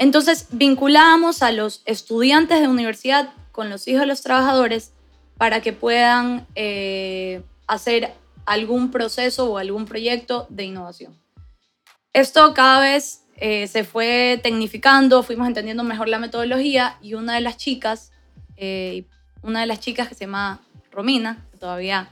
Entonces, 0.00 0.46
vinculábamos 0.50 1.42
a 1.42 1.52
los 1.52 1.82
estudiantes 1.84 2.62
de 2.62 2.68
universidad 2.68 3.34
con 3.52 3.68
los 3.68 3.86
hijos 3.86 4.00
de 4.00 4.06
los 4.06 4.22
trabajadores 4.22 4.94
para 5.36 5.60
que 5.60 5.74
puedan 5.74 6.46
eh, 6.54 7.42
hacer 7.66 8.14
algún 8.46 8.90
proceso 8.90 9.52
o 9.52 9.58
algún 9.58 9.84
proyecto 9.84 10.46
de 10.48 10.64
innovación. 10.64 11.20
Esto 12.14 12.54
cada 12.54 12.80
vez 12.80 13.26
eh, 13.36 13.66
se 13.66 13.84
fue 13.84 14.40
tecnificando, 14.42 15.22
fuimos 15.22 15.46
entendiendo 15.46 15.84
mejor 15.84 16.08
la 16.08 16.18
metodología 16.18 16.96
y 17.02 17.12
una 17.12 17.34
de 17.34 17.42
las 17.42 17.58
chicas, 17.58 18.10
eh, 18.56 19.04
una 19.42 19.60
de 19.60 19.66
las 19.66 19.80
chicas 19.80 20.08
que 20.08 20.14
se 20.14 20.24
llama 20.24 20.62
Romina, 20.90 21.46
todavía 21.58 22.08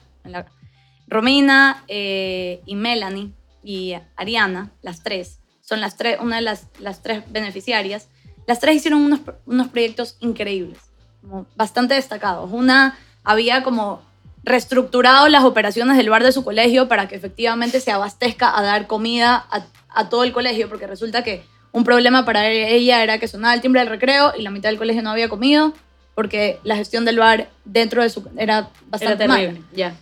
Romina 1.06 1.84
y 1.88 2.74
Melanie 2.74 3.32
y 3.62 3.94
Ariana, 4.14 4.72
las 4.82 5.02
tres, 5.02 5.40
son 5.68 5.82
las 5.82 5.96
tres, 5.96 6.16
una 6.20 6.36
de 6.36 6.42
las, 6.42 6.66
las 6.78 7.02
tres 7.02 7.24
beneficiarias. 7.30 8.08
Las 8.46 8.58
tres 8.58 8.76
hicieron 8.76 9.02
unos, 9.04 9.20
unos 9.44 9.68
proyectos 9.68 10.16
increíbles, 10.20 10.78
como 11.20 11.46
bastante 11.56 11.92
destacados. 11.92 12.48
Una 12.50 12.98
había 13.22 13.62
como 13.62 14.00
reestructurado 14.44 15.28
las 15.28 15.44
operaciones 15.44 15.98
del 15.98 16.08
bar 16.08 16.24
de 16.24 16.32
su 16.32 16.42
colegio 16.42 16.88
para 16.88 17.06
que 17.06 17.16
efectivamente 17.16 17.80
se 17.80 17.90
abastezca 17.92 18.56
a 18.58 18.62
dar 18.62 18.86
comida 18.86 19.44
a, 19.50 19.66
a 19.90 20.08
todo 20.08 20.24
el 20.24 20.32
colegio, 20.32 20.70
porque 20.70 20.86
resulta 20.86 21.22
que 21.22 21.44
un 21.72 21.84
problema 21.84 22.24
para 22.24 22.48
ella 22.48 23.02
era 23.02 23.18
que 23.18 23.28
sonaba 23.28 23.52
el 23.52 23.60
timbre 23.60 23.80
del 23.82 23.90
recreo 23.90 24.32
y 24.38 24.40
la 24.42 24.50
mitad 24.50 24.70
del 24.70 24.78
colegio 24.78 25.02
no 25.02 25.10
había 25.10 25.28
comido, 25.28 25.74
porque 26.14 26.58
la 26.64 26.76
gestión 26.76 27.04
del 27.04 27.18
bar 27.18 27.50
dentro 27.66 28.02
de 28.02 28.08
su 28.08 28.26
era 28.38 28.70
bastante 28.86 29.24
Era 29.24 29.34
mala. 29.34 29.46
terrible, 29.48 29.66
ya. 29.74 29.94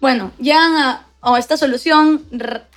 Bueno, 0.00 0.32
llegan 0.40 0.74
a, 0.74 1.06
a 1.22 1.38
esta 1.38 1.56
solución, 1.56 2.24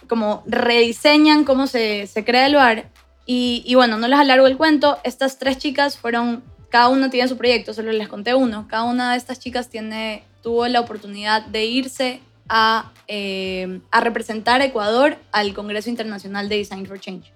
como 0.10 0.44
rediseñan 0.48 1.46
cómo 1.46 1.68
se, 1.68 2.08
se 2.08 2.25
crea 2.25 2.48
el 2.48 2.56
bar. 2.56 2.89
Y, 3.25 3.63
y 3.66 3.75
bueno, 3.75 3.98
no 3.98 4.08
les 4.08 4.20
alargo 4.20 4.48
el 4.48 4.58
cuento. 4.58 4.98
Estas 5.04 5.38
tres 5.38 5.58
chicas 5.60 5.98
fueron, 5.98 6.44
cada 6.70 6.89
una 6.89 7.10
tiene 7.10 7.28
su 7.30 7.38
proyecto, 7.38 7.74
solo 7.74 7.92
les 7.92 8.08
conté 8.08 8.34
uno. 8.34 8.68
Cada 8.68 8.84
una 8.84 9.12
de 9.12 9.18
estas 9.18 9.39
chicas 9.39 9.70
tiene, 9.70 10.24
tuvo 10.42 10.68
la 10.68 10.80
oportunidad 10.80 11.46
de 11.46 11.66
irse 11.66 12.22
a, 12.50 12.92
eh, 13.08 13.80
a 13.92 14.01
representar 14.01 14.62
a 14.62 14.66
Ecuador 14.66 15.18
al 15.32 15.54
Congreso 15.54 15.89
Internacional 15.89 16.50
de 16.50 16.58
Design 16.58 16.88
for 16.88 17.00
Change 17.00 17.32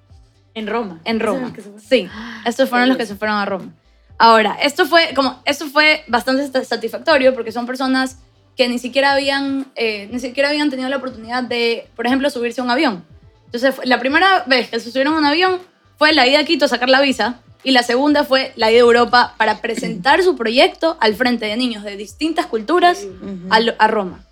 En 0.56 0.66
Roma. 0.66 1.00
en 1.06 1.18
¿Esos 1.22 1.36
son 1.36 1.44
Roma. 1.44 1.80
Sí, 1.88 2.10
estos 2.46 2.68
fueron 2.70 2.90
los 2.90 2.98
que 2.98 3.06
se 3.06 3.16
fueron 3.16 3.38
a 3.38 3.46
Roma. 3.46 3.72
Ahora, 4.18 4.58
esto 4.62 4.86
fue, 4.88 5.14
como, 5.16 5.42
esto 5.46 5.68
fue 5.68 6.04
bastante 6.08 6.48
sat- 6.48 6.66
satisfactorio 6.66 7.34
porque 7.36 7.52
son 7.52 7.66
personas 7.68 8.18
que 8.56 8.68
ni 8.68 8.80
siquiera 8.80 9.14
habían, 9.14 9.66
eh, 9.76 10.08
ni 10.12 10.20
siquiera 10.20 10.50
habían 10.50 10.70
tenido 10.70 10.90
la 10.90 10.98
oportunidad 10.98 11.44
de, 11.44 11.90
por 11.96 12.06
ejemplo, 12.06 12.30
subirse 12.30 12.62
a 12.62 12.64
un 12.64 12.70
avión. 12.70 13.04
Entonces, 13.46 13.76
la 13.84 14.00
primera 14.00 14.44
vez 14.48 14.70
que 14.70 14.80
se 14.80 14.92
subieron 14.92 15.16
a 15.16 15.18
un 15.20 15.26
avión 15.26 15.60
fue 15.98 16.14
la 16.14 16.28
ida 16.28 16.40
a 16.40 16.44
Quito 16.44 16.66
a 16.66 16.68
sacar 16.68 16.90
la 16.90 17.02
visa 17.02 17.40
y 17.64 17.72
la 17.72 17.84
segunda 17.84 18.24
fue 18.24 18.52
la 18.56 18.72
ida 18.72 18.80
a 18.80 18.82
Europa 18.82 19.36
para 19.38 19.62
presentar 19.62 20.22
su 20.24 20.36
proyecto 20.36 20.98
al 21.00 21.16
frente 21.16 21.46
de 21.46 21.56
niños 21.56 21.84
de 21.84 21.96
distintas 21.98 22.46
culturas 22.48 23.06
a, 23.50 23.88
Roma. 23.88 24.26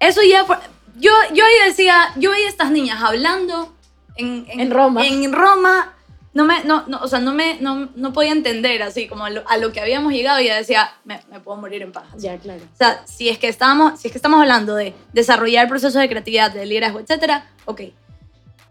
Eso 0.00 0.20
ya, 0.22 0.44
fue- 0.44 0.58
yo, 0.96 1.10
yo 1.34 1.44
ahí 1.44 1.68
decía, 1.68 2.12
yo 2.16 2.30
veía 2.30 2.46
a 2.46 2.50
estas 2.50 2.70
niñas 2.70 3.02
hablando 3.02 3.74
en, 4.16 4.46
En 4.48 4.70
Roma. 4.70 5.06
En 5.06 5.32
Roma, 5.32 5.92
no 6.34 6.44
me, 6.44 6.64
no, 6.64 6.84
no, 6.86 6.98
o 7.02 7.08
sea, 7.08 7.20
no 7.20 7.34
me, 7.34 7.58
no, 7.60 7.90
no 7.94 8.12
podía 8.12 8.32
entender 8.32 8.82
así 8.82 9.06
como 9.06 9.24
a 9.24 9.30
lo, 9.30 9.46
a 9.48 9.58
lo 9.58 9.72
que 9.72 9.80
habíamos 9.80 10.12
llegado 10.12 10.40
y 10.40 10.46
ya 10.46 10.56
decía, 10.56 10.94
me, 11.04 11.20
me 11.30 11.40
puedo 11.40 11.58
morir 11.60 11.82
en 11.82 11.92
paz. 11.92 12.06
Ya, 12.16 12.38
claro. 12.38 12.62
O 12.72 12.76
sea, 12.76 13.06
si 13.06 13.28
es 13.28 13.38
que 13.38 13.48
estamos, 13.48 14.00
si 14.00 14.08
es 14.08 14.12
que 14.12 14.18
estamos 14.18 14.40
hablando 14.40 14.74
de 14.74 14.94
desarrollar 15.12 15.68
procesos 15.68 16.00
de 16.00 16.08
creatividad, 16.08 16.50
de 16.50 16.64
liderazgo, 16.64 17.00
etcétera, 17.00 17.50
ok. 17.66 17.82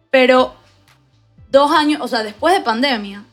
Pero 0.09 0.55
dos 1.51 1.71
años, 1.71 2.01
o 2.01 2.07
sea, 2.07 2.23
después 2.23 2.53
de 2.55 2.61
pandemia, 2.61 3.23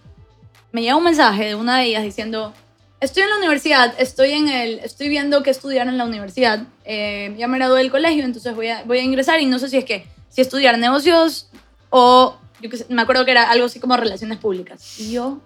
me 0.72 0.82
llega 0.82 0.96
un 0.96 1.04
mensaje 1.04 1.46
de 1.46 1.54
una 1.54 1.78
de 1.78 1.86
ellas 1.86 2.02
diciendo, 2.02 2.52
estoy 3.00 3.22
en 3.22 3.30
la 3.30 3.38
universidad, 3.38 3.94
estoy 3.98 4.32
en 4.32 4.48
el, 4.48 4.78
estoy 4.80 5.08
viendo 5.08 5.42
qué 5.42 5.50
estudiar 5.50 5.88
en 5.88 5.96
la 5.96 6.04
universidad, 6.04 6.64
eh, 6.84 7.34
ya 7.38 7.48
me 7.48 7.58
gradué 7.58 7.78
del 7.78 7.90
colegio, 7.90 8.24
entonces 8.24 8.54
voy 8.54 8.68
a, 8.68 8.82
voy 8.84 8.98
a 8.98 9.02
ingresar 9.02 9.40
y 9.40 9.46
no 9.46 9.58
sé 9.58 9.68
si 9.68 9.78
es 9.78 9.84
que, 9.84 10.06
si 10.28 10.42
estudiar 10.42 10.78
negocios 10.78 11.48
o, 11.90 12.36
yo 12.60 12.70
qué 12.70 12.76
sé, 12.78 12.86
me 12.88 13.02
acuerdo 13.02 13.24
que 13.24 13.30
era 13.32 13.50
algo 13.50 13.66
así 13.66 13.80
como 13.80 13.96
relaciones 13.96 14.38
públicas. 14.38 14.98
Y 15.00 15.12
yo, 15.12 15.40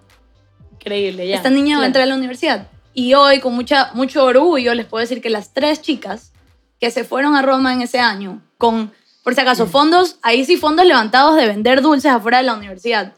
Increíble, 0.73 1.27
ya. 1.27 1.35
esta 1.37 1.49
niña 1.49 1.75
va 1.77 1.77
a 1.77 1.79
Claro. 1.79 1.85
entrar 1.87 2.03
a 2.03 2.07
la 2.07 2.15
universidad. 2.15 2.67
Y 2.93 3.13
hoy, 3.13 3.39
con 3.39 3.53
mucha, 3.55 3.91
mucho 3.93 4.23
orgullo, 4.25 4.73
les 4.73 4.85
puedo 4.85 5.01
decir 5.01 5.21
que 5.21 5.29
las 5.29 5.53
tres 5.53 5.81
chicas 5.81 6.31
que 6.79 6.91
se 6.91 7.03
fueron 7.03 7.35
a 7.35 7.41
Roma 7.41 7.73
en 7.73 7.81
ese 7.81 7.99
año, 7.99 8.41
con, 8.57 8.91
por 9.23 9.33
si 9.33 9.41
acaso, 9.41 9.65
fondos, 9.67 10.17
ahí 10.21 10.43
sí 10.45 10.57
fondos 10.57 10.85
levantados 10.85 11.35
de 11.37 11.47
vender 11.47 11.81
dulces 11.81 12.11
afuera 12.11 12.39
de 12.39 12.43
la 12.43 12.53
universidad. 12.55 13.13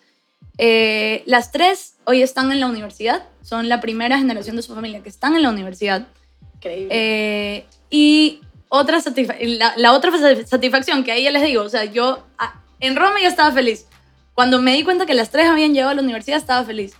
Eh, 0.57 1.23
las 1.25 1.51
tres 1.51 1.95
hoy 2.05 2.21
están 2.21 2.51
en 2.51 2.59
la 2.59 2.67
universidad, 2.67 3.23
son 3.41 3.67
la 3.67 3.81
primera 3.81 4.17
generación 4.17 4.55
de 4.55 4.61
su 4.61 4.73
familia 4.75 5.01
que 5.01 5.09
están 5.09 5.35
en 5.35 5.41
la 5.41 5.49
universidad. 5.49 6.07
Increíble. 6.55 6.87
Eh, 6.91 7.65
y 7.89 8.41
otra 8.69 8.99
la, 9.41 9.73
la 9.77 9.93
otra 9.93 10.11
satisfacción 10.45 11.03
que 11.03 11.11
ahí 11.11 11.23
ya 11.23 11.31
les 11.31 11.43
digo, 11.43 11.63
o 11.63 11.69
sea, 11.69 11.85
yo 11.85 12.23
ah, 12.37 12.61
en 12.79 12.95
Roma 12.95 13.15
ya 13.21 13.27
estaba 13.27 13.51
feliz. 13.51 13.85
Cuando 14.33 14.61
me 14.61 14.73
di 14.73 14.83
cuenta 14.83 15.05
que 15.05 15.13
las 15.13 15.29
tres 15.29 15.47
habían 15.47 15.73
llegado 15.73 15.91
a 15.91 15.95
la 15.95 16.01
universidad, 16.01 16.37
estaba 16.37 16.63
feliz. 16.65 16.93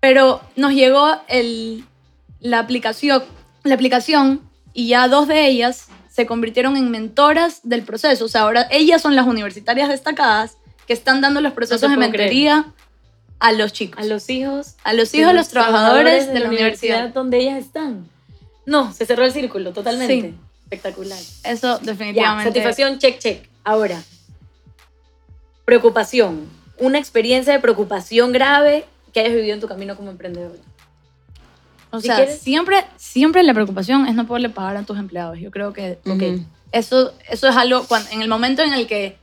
Pero 0.00 0.40
nos 0.56 0.72
llegó 0.72 1.08
el, 1.28 1.84
la, 2.40 2.58
aplicación, 2.58 3.24
la 3.64 3.74
aplicación 3.74 4.40
y 4.72 4.88
ya 4.88 5.08
dos 5.08 5.28
de 5.28 5.46
ellas 5.46 5.88
se 6.10 6.26
convirtieron 6.26 6.76
en 6.76 6.90
mentoras 6.90 7.60
del 7.62 7.82
proceso. 7.82 8.24
O 8.24 8.28
sea, 8.28 8.42
ahora 8.42 8.66
ellas 8.70 9.02
son 9.02 9.16
las 9.16 9.26
universitarias 9.26 9.88
destacadas 9.88 10.56
que 10.86 10.92
están 10.92 11.20
dando 11.20 11.40
los 11.40 11.52
procesos 11.52 11.82
de 11.82 11.96
creer. 11.96 12.10
mentoría 12.10 12.66
a 13.38 13.52
los 13.52 13.72
chicos. 13.72 14.00
a 14.00 14.06
los 14.06 14.28
hijos. 14.30 14.76
a 14.84 14.92
los 14.92 15.12
hijos 15.14 15.28
de 15.28 15.34
los 15.34 15.48
trabajadores 15.48 16.32
de 16.32 16.40
la 16.40 16.48
universidad 16.48 16.98
universidad. 16.98 17.14
donde 17.14 17.38
ellas 17.38 17.58
están. 17.58 18.08
No, 18.66 18.92
se 18.92 19.06
cerró 19.06 19.24
el 19.24 19.32
círculo 19.32 19.72
totalmente. 19.72 20.20
Sí. 20.20 20.34
Espectacular. 20.64 21.18
Eso 21.44 21.78
Ya, 21.80 21.84
definitivamente. 21.84 22.50
satisfacción, 22.50 22.98
check, 22.98 23.18
check. 23.18 23.48
Ahora, 23.64 24.02
preocupación. 25.76 26.46
Una 26.78 26.98
experiencia 26.98 27.52
de 27.54 27.58
preocupación 27.60 28.30
grave 28.32 28.84
que 29.12 29.20
hayas 29.20 29.32
vivido 29.32 29.54
en 29.54 29.60
tu 29.60 29.68
camino 29.68 29.96
como 29.96 30.10
emprendedor. 30.10 30.58
O 31.90 31.98
Si 32.00 32.06
sea, 32.08 32.16
quieres- 32.16 32.40
siempre, 32.40 32.84
siempre 32.96 33.42
la 33.42 33.54
preocupación 33.54 34.06
es 34.06 34.14
no 34.14 34.26
poderle 34.26 34.50
pagar 34.50 34.76
a 34.76 34.82
tus 34.82 34.98
empleados. 34.98 35.38
Yo 35.38 35.50
creo 35.50 35.72
que 35.72 35.98
ok, 36.06 36.10
Ujú. 36.22 36.44
eso, 36.72 37.12
eso 37.30 37.48
es 37.48 37.56
algo, 37.56 37.84
cuando, 37.86 38.10
en 38.10 38.20
el 38.22 38.28
momento 38.28 38.62
en 38.62 38.74
el 38.74 38.86
que, 38.86 39.16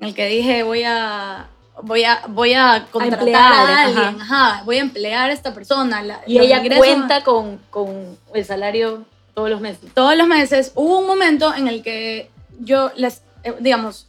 en 0.00 0.08
el 0.08 0.14
que 0.14 0.26
dije 0.26 0.62
voy 0.64 0.82
a, 0.84 1.48
voy 1.82 2.04
a, 2.04 2.22
voy 2.28 2.52
a 2.54 2.86
contratar 2.90 3.20
a, 3.20 3.24
emplear, 3.24 3.78
alguien, 3.86 4.20
ajá, 4.20 4.62
voy 4.64 4.76
a 4.76 4.80
emplear 4.80 5.30
a 5.30 5.32
esta 5.32 5.54
persona. 5.54 6.02
la- 6.02 6.20
Y 6.26 6.38
ella 6.38 6.58
ingresos- 6.62 6.78
cuenta 6.78 7.24
con, 7.24 7.58
con 7.70 8.18
el 8.34 8.44
salario 8.44 9.04
todos 9.34 9.48
los 9.48 9.60
meses. 9.62 9.90
todos 9.94 10.14
los 10.16 10.26
meses, 10.28 10.72
hubo 10.74 10.98
un 10.98 11.06
momento 11.06 11.54
en 11.54 11.68
el 11.68 11.82
que 11.82 12.30
yo 12.58 12.90
les, 12.96 13.22
eh, 13.44 13.54
digamos, 13.60 14.06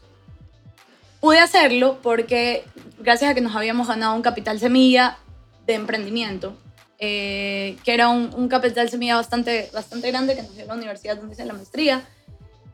pude 1.22 1.40
hacerlo 1.40 2.00
porque 2.04 2.66
gracias 3.00 3.32
a 3.32 3.34
que 3.34 3.42
nos 3.42 3.56
habíamos 3.56 3.88
ganado 3.88 4.13
un 4.16 4.22
capital 4.22 4.60
semilla 4.60 5.18
de 5.66 5.75
emprendimiento, 5.75 6.58
eh, 7.00 7.78
que 7.86 7.94
era 7.94 8.10
un, 8.10 8.32
un 8.36 8.48
capital 8.50 8.90
semilla 8.90 9.16
bastante, 9.16 9.70
bastante 9.74 10.10
grande 10.12 10.36
que 10.36 10.42
nos 10.44 10.56
dio 10.56 10.66
la 10.66 10.74
universidad 10.75 11.16
donde 11.18 11.34
hice 11.34 11.46
la 11.46 11.54
maestría. 11.54 12.04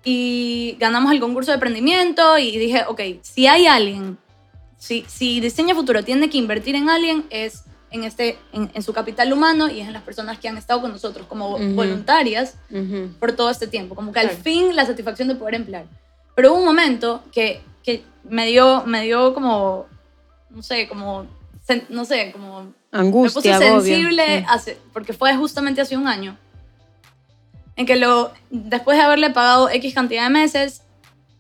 Y 0.04 0.77
ganamos 0.80 1.12
el 1.12 1.20
concurso 1.20 1.51
de 1.51 1.56
emprendimiento 1.56 2.38
y 2.38 2.58
dije, 2.58 2.84
ok, 2.88 3.01
si 3.22 3.48
hay 3.48 3.68
alguien, 3.68 4.18
si, 4.77 5.04
si 5.08 5.39
Diseña 5.42 5.75
Futuro 5.75 6.04
tiene 6.04 6.30
que 6.30 6.38
invertir 6.38 6.75
en 6.75 6.89
alguien, 6.89 7.25
es 7.30 7.63
en, 7.92 8.04
este, 8.06 8.38
en, 8.54 8.70
en 8.74 8.84
su 8.84 8.94
capital 8.94 9.34
humano 9.34 9.70
y 9.70 9.82
es 9.82 9.88
en 9.88 9.94
las 9.94 10.04
personas 10.04 10.39
que 10.39 10.48
han 10.48 10.58
estado 10.58 10.82
con 10.82 10.92
nosotros 10.92 11.25
como 11.27 11.56
Ujú. 11.56 11.74
voluntarias 11.74 12.56
Ujú. 12.72 13.10
por 13.20 13.34
todo 13.34 13.50
este 13.50 13.68
tiempo. 13.68 13.96
Como 13.96 14.13
que 14.13 14.20
al 14.20 14.27
Claro. 14.27 14.44
fin 14.44 14.75
la 14.75 14.86
satisfacción 14.86 15.27
de 15.27 15.36
poder 15.36 15.56
emplear. 15.56 15.86
Pero 16.36 16.51
hubo 16.51 16.60
un 16.60 16.66
momento 16.66 17.24
que, 17.34 17.62
que 17.88 18.03
me, 18.25 18.46
dio, 18.48 18.84
me 18.86 19.03
dio 19.03 19.34
como, 19.34 19.86
no 20.50 20.62
sé, 20.62 20.89
como, 20.89 21.25
no 21.88 22.03
sé, 22.03 22.34
como... 22.34 22.63
me 22.63 22.70
puse 22.72 22.98
Angustia, 23.00 23.58
sensible 23.60 24.39
Sí. 24.39 24.46
hace, 24.50 24.77
porque 24.91 25.13
fue 25.13 25.34
justamente 25.38 25.79
hace 25.79 25.96
un 25.96 26.06
año. 26.06 26.38
En 27.77 27.86
que 27.86 27.96
lo, 27.96 28.34
después 28.50 28.98
de 28.98 29.03
haberle 29.06 29.29
pagado 29.29 29.70
X 29.70 29.94
cantidad 29.94 30.24
de 30.24 30.29
meses, 30.32 30.82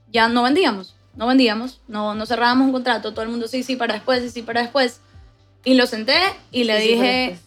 ya 0.09 0.29
no 0.29 0.43
vendíamos. 0.43 0.95
No 1.15 1.27
vendíamos, 1.27 1.81
no, 1.89 2.15
no 2.15 2.25
cerrábamos 2.25 2.67
un 2.67 2.71
contrato. 2.71 3.11
Todo 3.11 3.23
el 3.23 3.29
mundo 3.29 3.49
sí, 3.49 3.61
sí, 3.63 3.75
para 3.75 3.95
después, 3.95 4.21
sí, 4.23 4.29
sí, 4.29 4.41
para 4.43 4.61
después. 4.61 5.01
Y 5.65 5.73
lo 5.73 5.85
senté 5.85 6.15
y 6.51 6.63
le 6.63 6.79
Sí, 6.79 6.87
dije, 6.89 7.39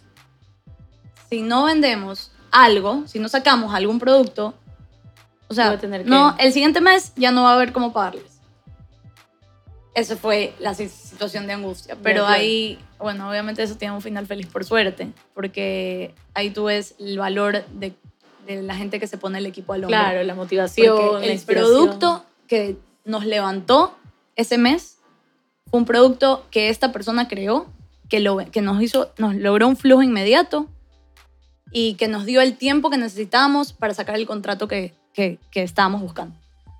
si 1.30 1.40
no 1.40 1.64
vendemos 1.64 2.32
algo, 2.50 3.04
si 3.06 3.18
no 3.18 3.30
sacamos 3.30 3.72
algún 3.74 3.98
producto, 3.98 4.52
o 5.48 5.54
sea, 5.54 5.78
tener 5.78 6.02
que- 6.04 6.10
no, 6.10 6.36
el 6.38 6.52
siguiente 6.52 6.82
mes 6.82 7.12
ya 7.16 7.30
no 7.30 7.44
va 7.44 7.52
a 7.52 7.54
haber 7.54 7.72
cómo 7.72 7.92
pagarles. 7.94 8.29
Esa 9.94 10.16
fue 10.16 10.54
la 10.60 10.74
si- 10.74 10.88
situación 10.88 11.46
de 11.46 11.54
angustia. 11.54 11.96
Pero 12.02 12.26
ahí, 12.26 12.78
bueno, 12.98 13.28
obviamente 13.28 13.62
eso 13.62 13.74
tiene 13.74 13.94
un 13.94 14.02
final 14.02 14.26
feliz 14.26 14.46
por 14.46 14.64
suerte, 14.64 15.08
porque 15.34 16.14
ahí 16.34 16.50
tú 16.50 16.64
ves 16.64 16.94
el 17.00 17.18
valor 17.18 17.64
de, 17.66 17.94
de 18.46 18.62
la 18.62 18.76
gente 18.76 19.00
que 19.00 19.06
se 19.08 19.18
pone 19.18 19.38
el 19.38 19.46
equipo 19.46 19.72
al 19.72 19.84
hombro. 19.84 19.98
Claro, 19.98 20.22
la 20.22 20.34
motivación, 20.34 20.96
Porque 20.96 21.32
el 21.32 21.40
producto 21.40 22.24
que, 22.46 22.76
nos 23.04 23.24
levantó 23.24 23.96
ese 24.36 24.58
mes 24.58 24.98
fue 25.70 25.80
un 25.80 25.86
producto 25.86 26.46
que 26.50 26.68
esta 26.68 26.92
persona 26.92 27.26
creó, 27.26 27.66
que, 28.08 28.20
lo, 28.20 28.36
que 28.38 28.60
nos, 28.60 28.80
hizo, 28.82 29.12
nos 29.18 29.34
logró 29.34 29.66
un 29.66 29.76
flujo 29.76 30.02
inmediato 30.02 30.68
y 31.72 31.94
que 31.94 32.08
nos 32.08 32.26
dio 32.26 32.40
el 32.40 32.56
tiempo 32.56 32.90
que 32.90 32.98
necesitábamos 32.98 33.72
para 33.72 33.94
sacar 33.94 34.16
el 34.16 34.26
contrato 34.26 34.68
que, 34.68 34.94
que, 35.14 35.38
que 35.50 35.62
estábamos 35.62 36.00
buscando. 36.02 36.36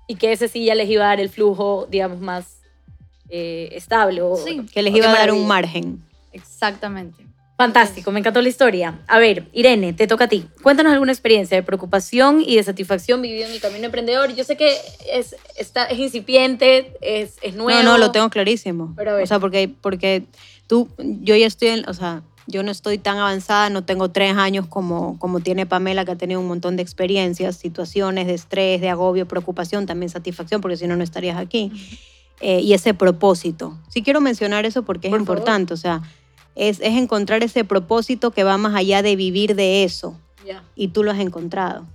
Y 0.07 0.15
que 0.15 0.31
ese 0.31 0.47
sí 0.47 0.65
ya 0.65 0.75
les 0.75 0.89
iba 0.89 1.05
a 1.05 1.07
dar 1.07 1.19
el 1.19 1.29
flujo, 1.29 1.87
digamos, 1.89 2.19
más 2.19 2.60
eh, 3.31 3.69
estable. 3.71 4.21
O, 4.21 4.37
Sí. 4.37 4.61
Que 4.71 4.81
les 4.81 4.93
iba 4.93 5.09
a 5.09 5.13
dar 5.13 5.31
un 5.31 5.47
margen. 5.47 6.03
Exactamente. 6.33 7.25
Fantástico, 7.57 8.11
me 8.11 8.19
encantó 8.19 8.41
la 8.41 8.49
historia. 8.49 9.01
A 9.07 9.19
ver, 9.19 9.47
Irene, 9.53 9.93
te 9.93 10.07
toca 10.07 10.23
a 10.23 10.27
ti. 10.27 10.47
Cuéntanos 10.63 10.93
alguna 10.93 11.11
experiencia 11.11 11.55
de 11.55 11.61
preocupación 11.61 12.41
y 12.43 12.55
de 12.55 12.63
satisfacción 12.63 13.21
vivido 13.21 13.45
en 13.45 13.51
el 13.51 13.61
camino 13.61 13.85
emprendedor. 13.85 14.33
Yo 14.33 14.43
sé 14.43 14.57
que 14.57 14.75
es, 15.07 15.35
está, 15.57 15.85
es 15.85 15.99
incipiente, 15.99 16.93
es, 17.01 17.37
es 17.43 17.53
nuevo. 17.53 17.83
No, 17.83 17.91
no, 17.91 17.97
lo 17.99 18.11
tengo 18.11 18.31
clarísimo. 18.31 18.95
Pero 18.97 19.11
a 19.11 19.13
ver. 19.13 19.23
O 19.23 19.27
sea, 19.27 19.39
porque, 19.39 19.69
porque 19.69 20.23
tú, 20.65 20.89
yo 20.97 21.35
ya 21.35 21.45
estoy 21.45 21.67
en, 21.67 21.87
o 21.87 21.93
sea, 21.93 22.23
yo 22.47 22.63
no 22.63 22.71
estoy 22.71 22.97
tan 22.97 23.17
avanzada, 23.17 23.69
no 23.69 23.83
tengo 23.83 24.09
tres 24.09 24.35
años 24.35 24.65
como, 24.67 25.19
como 25.19 25.39
tiene 25.39 25.67
Pamela, 25.67 26.03
que 26.03 26.11
ha 26.11 26.17
tenido 26.17 26.39
un 26.39 26.47
montón 26.47 26.77
de 26.77 26.81
experiencias, 26.81 27.57
situaciones 27.57 28.25
de 28.25 28.33
estrés, 28.33 28.81
de 28.81 28.89
agobio, 28.89 29.27
preocupación, 29.27 29.85
también 29.85 30.09
satisfacción, 30.09 30.61
porque 30.61 30.77
si 30.77 30.87
no, 30.87 30.95
no 30.95 31.03
estarías 31.03 31.37
aquí. 31.37 31.71
Eh, 32.41 32.59
y 32.61 32.73
ese 32.73 32.93
propósito. 32.93 33.77
Sí 33.89 34.01
quiero 34.01 34.19
mencionar 34.19 34.65
eso 34.65 34.83
porque 34.83 35.07
es 35.07 35.11
Por 35.11 35.19
favor. 35.19 35.37
importante, 35.37 35.73
o 35.73 35.77
sea, 35.77 36.01
es, 36.55 36.79
es 36.79 36.95
encontrar 36.97 37.43
ese 37.43 37.63
propósito 37.63 38.31
que 38.31 38.43
va 38.43 38.57
más 38.57 38.75
allá 38.75 39.03
de 39.03 39.15
vivir 39.15 39.55
de 39.55 39.83
eso 39.83 40.17
y 40.75 40.89
tú 40.89 41.03
lo 41.03 41.11
has 41.11 41.19
encontrado. 41.19 41.85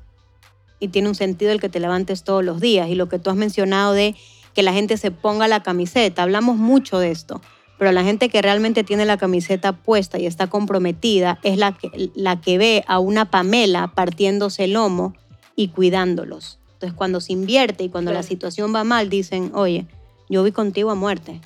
Y 0.79 0.89
tiene 0.89 1.09
un 1.09 1.15
sentido 1.15 1.53
el 1.53 1.61
que 1.61 1.69
te 1.69 1.81
levantes 1.81 2.23
todos 2.23 2.45
los 2.45 2.61
días. 2.61 2.89
Y 2.89 2.95
lo 2.95 3.09
que 3.09 3.19
tú 3.19 3.31
has 3.31 3.37
mencionado 3.37 3.93
de 3.93 4.15
que 4.55 4.63
la 4.63 4.73
gente 4.73 4.97
se 4.97 5.11
ponga 5.11 5.49
la 5.49 5.63
camiseta, 5.63 6.23
hablamos 6.23 6.57
mucho 6.57 6.99
de 6.99 7.11
esto, 7.11 7.41
pero 7.79 7.93
la 7.93 8.05
gente 8.05 8.29
que 8.29 8.41
realmente 8.41 8.85
tiene 8.85 9.05
la 9.05 9.19
camiseta 9.19 9.73
puesta 9.73 10.19
y 10.19 10.27
está 10.27 10.47
comprometida 10.47 11.39
es 11.43 11.59
la 11.59 11.73
que, 11.73 12.11
la 12.15 12.41
que 12.41 12.57
ve 12.57 12.85
a 12.87 12.99
una 12.99 13.31
Pamela 13.31 13.89
partiéndose 13.89 14.65
el 14.65 14.73
lomo 14.73 15.15
y 15.57 15.69
cuidándolos. 15.69 16.59
Entonces, 16.75 16.97
cuando 16.97 17.21
se 17.21 17.33
invierte 17.33 17.85
y 17.85 17.89
cuando 17.89 18.13
la 18.13 18.23
situación 18.23 18.75
va 18.75 18.85
mal, 18.85 19.09
dicen, 19.09 19.51
oye, 19.55 19.87
yo 20.29 20.43
voy 20.43 20.53
contigo 20.53 20.91
a 20.91 20.95
muerte. 20.95 21.41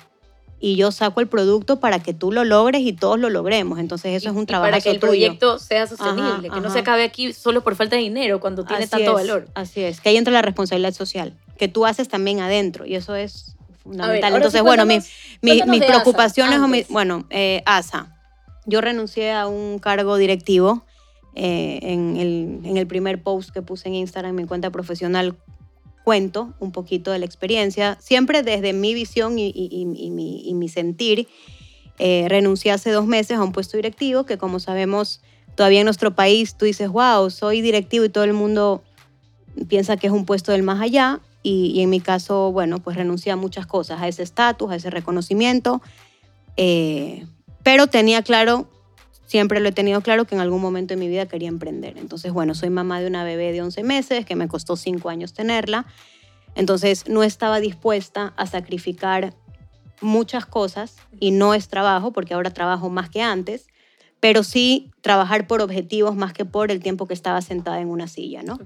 Y 0.63 0.75
yo 0.75 0.91
saco 0.91 1.21
el 1.21 1.27
producto 1.27 1.79
para 1.79 1.97
que 1.99 2.13
tú 2.13 2.31
lo 2.31 2.43
logres 2.43 2.81
y 2.81 2.93
todos 2.93 3.19
lo 3.19 3.31
logremos. 3.31 3.79
Entonces, 3.79 4.13
eso 4.15 4.29
Y- 4.29 4.31
es 4.31 4.37
un 4.37 4.45
trabajo 4.45 4.69
Para 4.69 4.79
que 4.79 4.91
el 4.91 4.99
tuyo. 4.99 5.09
proyecto 5.09 5.57
sea 5.57 5.87
sostenible, 5.87 6.49
Ajá, 6.49 6.53
que 6.55 6.61
no 6.61 6.69
se 6.71 6.77
acabe 6.79 7.03
aquí 7.03 7.33
solo 7.33 7.63
por 7.63 7.75
falta 7.75 7.95
de 7.95 8.03
dinero 8.03 8.39
cuando 8.39 8.63
tiene 8.63 8.83
Así 8.83 8.91
tanto 8.91 9.09
es, 9.17 9.27
valor. 9.27 9.47
Así 9.55 9.81
es, 9.81 9.99
que 10.01 10.09
ahí 10.09 10.17
entra 10.17 10.31
la 10.31 10.43
responsabilidad 10.43 10.93
social, 10.93 11.35
que 11.57 11.67
tú 11.67 11.87
haces 11.87 12.09
también 12.09 12.41
adentro, 12.41 12.85
y 12.85 12.93
eso 12.93 13.15
es 13.15 13.55
fundamental. 13.81 14.35
Entonces, 14.35 14.59
sí, 14.59 14.63
bueno, 14.63 14.85
mis 14.85 15.03
ASA 15.41 15.85
preocupaciones, 15.87 16.59
o 16.59 16.93
bueno, 16.93 17.25
eh, 17.31 17.63
ASA, 17.65 18.15
yo 18.67 18.81
renuncié 18.81 19.31
a 19.31 19.47
un 19.47 19.79
cargo 19.79 20.15
directivo 20.17 20.85
eh, 21.33 21.79
en, 21.81 22.17
el, 22.17 22.59
en 22.63 22.77
el 22.77 22.85
primer 22.85 23.23
post 23.23 23.49
que 23.49 23.63
puse 23.63 23.87
en 23.87 23.95
Instagram, 23.95 24.29
en 24.31 24.35
mi 24.35 24.45
cuenta 24.45 24.69
profesional, 24.69 25.35
cuento 26.03 26.53
un 26.59 26.71
poquito 26.71 27.11
de 27.11 27.19
la 27.19 27.25
experiencia, 27.25 27.97
siempre 27.99 28.43
desde 28.43 28.73
mi 28.73 28.93
visión 28.93 29.37
y, 29.37 29.85
mi, 29.85 30.69
sentir. 30.69 31.27
Eh, 31.99 32.25
renuncié 32.29 32.71
hace 32.71 32.89
dos 32.91 33.05
meses 33.05 33.37
a 33.37 33.43
un 33.43 33.51
puesto 33.51 33.77
directivo 33.77 34.25
que, 34.25 34.37
como 34.37 34.59
sabemos, 34.59 35.21
todavía 35.55 35.81
en 35.81 35.85
nuestro 35.85 36.15
país 36.15 36.55
tú 36.55 36.65
dices, 36.65 36.89
wow, 36.89 37.29
soy 37.29 37.61
directivo 37.61 38.05
y 38.05 38.09
todo 38.09 38.23
el 38.23 38.33
mundo 38.33 38.81
piensa 39.67 39.97
que 39.97 40.07
es 40.07 40.13
un 40.13 40.25
puesto 40.25 40.51
del 40.51 40.63
más 40.63 40.81
allá. 40.81 41.19
Y, 41.43 41.71
y 41.75 41.81
en 41.81 41.89
mi 41.89 41.99
caso, 41.99 42.51
bueno, 42.51 42.79
pues 42.79 42.97
renuncié 42.97 43.31
a 43.31 43.35
muchas 43.35 43.65
cosas, 43.65 44.01
a 44.01 44.07
ese 44.07 44.23
estatus, 44.23 44.71
a 44.71 44.75
ese 44.75 44.89
reconocimiento. 44.89 45.81
Eh, 46.57 47.25
pero 47.63 47.87
tenía 47.87 48.21
claro, 48.21 48.67
siempre 49.31 49.61
lo 49.61 49.69
he 49.69 49.71
tenido 49.71 50.01
claro, 50.01 50.25
que 50.25 50.35
en 50.35 50.41
algún 50.41 50.61
momento 50.61 50.93
de 50.93 50.99
mi 50.99 51.07
vida 51.07 51.25
quería 51.25 51.47
emprender. 51.47 51.97
Entonces, 51.97 52.33
bueno, 52.33 52.53
soy 52.53 52.69
mamá 52.69 52.99
de 52.99 53.07
una 53.07 53.23
bebé 53.23 53.53
de 53.53 53.61
11 53.61 53.81
meses, 53.81 54.25
que 54.25 54.35
me 54.35 54.49
costó 54.49 54.75
5 54.75 55.07
años 55.07 55.31
tenerla. 55.31 55.85
Entonces, 56.53 57.07
no 57.07 57.23
estaba 57.23 57.61
dispuesta 57.61 58.33
a 58.35 58.45
sacrificar 58.45 59.33
muchas 60.01 60.45
cosas 60.45 60.97
y 61.17 61.31
no 61.31 61.53
es 61.53 61.69
trabajo, 61.69 62.11
porque 62.11 62.33
ahora 62.33 62.49
trabajo 62.49 62.89
más 62.89 63.09
que 63.09 63.21
antes, 63.21 63.67
pero 64.19 64.43
sí 64.43 64.91
trabajar 64.99 65.47
por 65.47 65.61
objetivos 65.61 66.13
más 66.13 66.33
que 66.33 66.43
por 66.43 66.69
el 66.69 66.83
tiempo 66.83 67.07
que 67.07 67.13
estaba 67.13 67.41
sentada 67.41 67.79
en 67.79 67.87
una 67.87 68.07
silla, 68.07 68.43
¿no? 68.43 68.59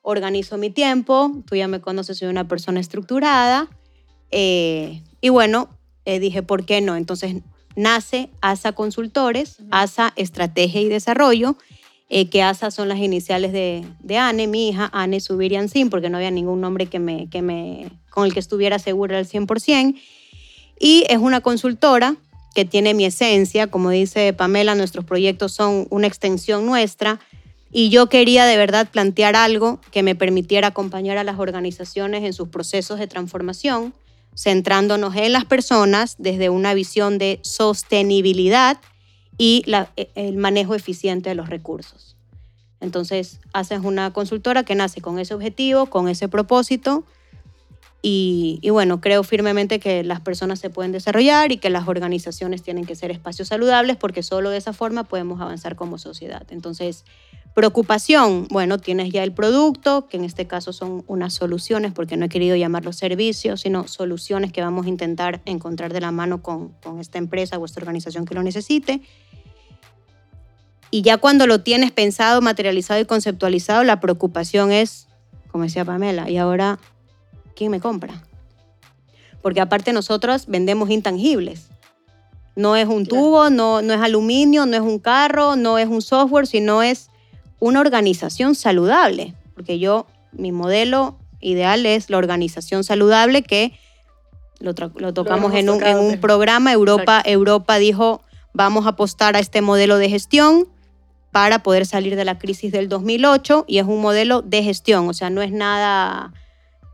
Organizo 0.00 0.56
mi 0.56 0.70
tiempo, 0.70 1.30
tú 1.46 1.56
ya 1.56 1.68
me 1.68 1.82
conoces, 1.82 2.16
soy 2.16 2.28
una 2.28 2.48
persona 2.48 2.80
estructurada, 2.80 3.68
eh, 4.30 5.02
y 5.20 5.28
bueno, 5.28 5.68
eh, 6.06 6.20
dije, 6.20 6.42
¿por 6.42 6.64
qué 6.64 6.80
no? 6.80 6.96
Entonces 6.96 7.42
nace 7.76 8.30
ASA 8.40 8.72
Consultores. 8.72 9.58
ASA 9.70 10.12
Estrategia 10.16 10.80
y 10.80 10.88
Desarrollo, 10.88 11.56
eh, 12.08 12.28
que 12.28 12.42
ASA 12.42 12.70
son 12.70 12.88
las 12.88 12.98
iniciales 12.98 13.52
de, 13.52 13.84
de 14.00 14.18
Anne, 14.18 14.46
mi 14.46 14.68
hija, 14.68 14.90
Anne 14.92 15.20
Subirian 15.20 15.68
Sin, 15.68 15.90
porque 15.90 16.10
no 16.10 16.16
había 16.16 16.30
ningún 16.30 16.60
nombre 16.60 16.86
que 16.86 16.98
me, 16.98 17.28
que 17.28 17.42
me, 17.42 17.90
con 18.10 18.26
el 18.26 18.32
que 18.32 18.40
estuviera 18.40 18.78
segura 18.78 19.18
al 19.18 19.26
100%, 19.26 19.94
y 20.78 21.04
es 21.08 21.18
una 21.18 21.40
consultora 21.40 22.16
que 22.54 22.64
tiene 22.64 22.94
mi 22.94 23.04
esencia, 23.04 23.66
como 23.66 23.90
dice 23.90 24.32
Pamela, 24.32 24.74
nuestros 24.74 25.04
proyectos 25.04 25.52
son 25.52 25.86
una 25.90 26.06
extensión 26.06 26.64
nuestra, 26.64 27.20
y 27.72 27.90
yo 27.90 28.08
quería 28.08 28.46
de 28.46 28.56
verdad 28.56 28.88
plantear 28.90 29.36
algo 29.36 29.80
que 29.90 30.02
me 30.02 30.14
permitiera 30.14 30.68
acompañar 30.68 31.18
a 31.18 31.24
las 31.24 31.38
organizaciones 31.38 32.24
en 32.24 32.32
sus 32.32 32.48
procesos 32.48 32.98
de 32.98 33.06
transformación, 33.06 33.92
centrándonos 34.36 35.16
en 35.16 35.32
las 35.32 35.44
personas 35.44 36.16
desde 36.18 36.50
una 36.50 36.74
visión 36.74 37.18
de 37.18 37.40
sostenibilidad 37.42 38.78
y 39.38 39.64
e- 39.96 40.10
el 40.14 40.36
manejo 40.36 40.74
eficiente 40.74 41.30
de 41.30 41.34
los 41.34 41.48
recursos. 41.48 42.16
Entonces, 42.80 43.40
haces 43.52 43.80
una 43.82 44.12
consultora 44.12 44.62
que 44.62 44.74
nace 44.74 45.00
con 45.00 45.18
ese 45.18 45.34
objetivo, 45.34 45.86
con 45.86 46.08
ese 46.08 46.28
propósito. 46.28 47.04
Y, 48.02 48.58
y 48.60 48.70
bueno, 48.70 49.00
creo 49.00 49.24
firmemente 49.24 49.80
que 49.80 50.04
las 50.04 50.20
personas 50.20 50.60
se 50.60 50.70
pueden 50.70 50.92
desarrollar 50.92 51.50
y 51.50 51.56
que 51.56 51.70
las 51.70 51.88
organizaciones 51.88 52.62
tienen 52.62 52.84
que 52.84 52.94
ser 52.94 53.10
espacios 53.10 53.48
saludables 53.48 53.96
porque 53.96 54.22
solo 54.22 54.50
de 54.50 54.58
esa 54.58 54.72
forma 54.74 55.04
podemos 55.04 55.40
avanzar 55.40 55.74
como 55.74 55.98
sociedad. 55.98 56.46
Entonces, 56.50 57.04
Preocupación, 57.56 58.48
bueno, 58.50 58.76
tienes 58.76 59.10
ya 59.10 59.24
el 59.24 59.32
producto, 59.32 60.08
que 60.08 60.18
en 60.18 60.24
este 60.24 60.46
caso 60.46 60.74
son 60.74 61.04
unas 61.06 61.32
soluciones, 61.32 61.90
porque 61.94 62.18
no 62.18 62.26
he 62.26 62.28
querido 62.28 62.54
llamarlos 62.54 62.96
servicios, 62.96 63.62
sino 63.62 63.88
soluciones 63.88 64.52
que 64.52 64.60
vamos 64.60 64.84
a 64.84 64.90
intentar 64.90 65.40
encontrar 65.46 65.94
de 65.94 66.02
la 66.02 66.12
mano 66.12 66.42
con, 66.42 66.74
con 66.82 67.00
esta 67.00 67.16
empresa 67.16 67.56
o 67.56 67.64
esta 67.64 67.80
organización 67.80 68.26
que 68.26 68.34
lo 68.34 68.42
necesite. 68.42 69.00
Y 70.90 71.00
ya 71.00 71.16
cuando 71.16 71.46
lo 71.46 71.62
tienes 71.62 71.92
pensado, 71.92 72.42
materializado 72.42 73.00
y 73.00 73.06
conceptualizado, 73.06 73.84
la 73.84 74.00
preocupación 74.00 74.70
es, 74.70 75.08
como 75.50 75.64
decía 75.64 75.86
Pamela, 75.86 76.28
¿y 76.28 76.36
ahora 76.36 76.78
quién 77.54 77.70
me 77.70 77.80
compra? 77.80 78.22
Porque 79.40 79.62
aparte 79.62 79.94
nosotros 79.94 80.44
vendemos 80.46 80.90
intangibles. 80.90 81.68
No 82.54 82.76
es 82.76 82.86
un 82.86 83.06
tubo, 83.06 83.48
no, 83.48 83.80
no 83.80 83.94
es 83.94 84.00
aluminio, 84.02 84.66
no 84.66 84.76
es 84.76 84.82
un 84.82 84.98
carro, 84.98 85.56
no 85.56 85.78
es 85.78 85.88
un 85.88 86.02
software, 86.02 86.46
sino 86.46 86.82
es 86.82 87.08
una 87.58 87.80
organización 87.80 88.54
saludable. 88.54 89.34
Porque 89.54 89.78
yo, 89.78 90.06
mi 90.32 90.52
modelo 90.52 91.16
ideal 91.40 91.86
es 91.86 92.10
la 92.10 92.18
organización 92.18 92.84
saludable 92.84 93.42
que 93.42 93.78
lo, 94.58 94.74
tocamos 94.74 95.54
en, 95.54 95.70
un, 95.70 95.82
en 95.82 96.20
programa. 96.20 96.72
Europa, 96.72 97.22
Europa 97.24 97.78
dijo, 97.78 98.22
vamos 98.52 98.86
a 98.86 98.90
apostar 98.90 99.36
a 99.36 99.38
este 99.38 99.60
modelo 99.60 99.98
de 99.98 100.08
gestión 100.08 100.68
para 101.30 101.62
poder 101.62 101.84
salir 101.84 102.16
de 102.16 102.24
la 102.24 102.38
crisis 102.38 102.72
del 102.72 102.88
2008 102.88 103.66
y 103.68 103.78
es 103.78 103.84
un 103.84 104.00
modelo 104.00 104.40
de 104.40 104.62
gestión, 104.62 105.06
o 105.08 105.12
sea, 105.12 105.28
no 105.28 105.42
es 105.42 105.52
nada 105.52 106.32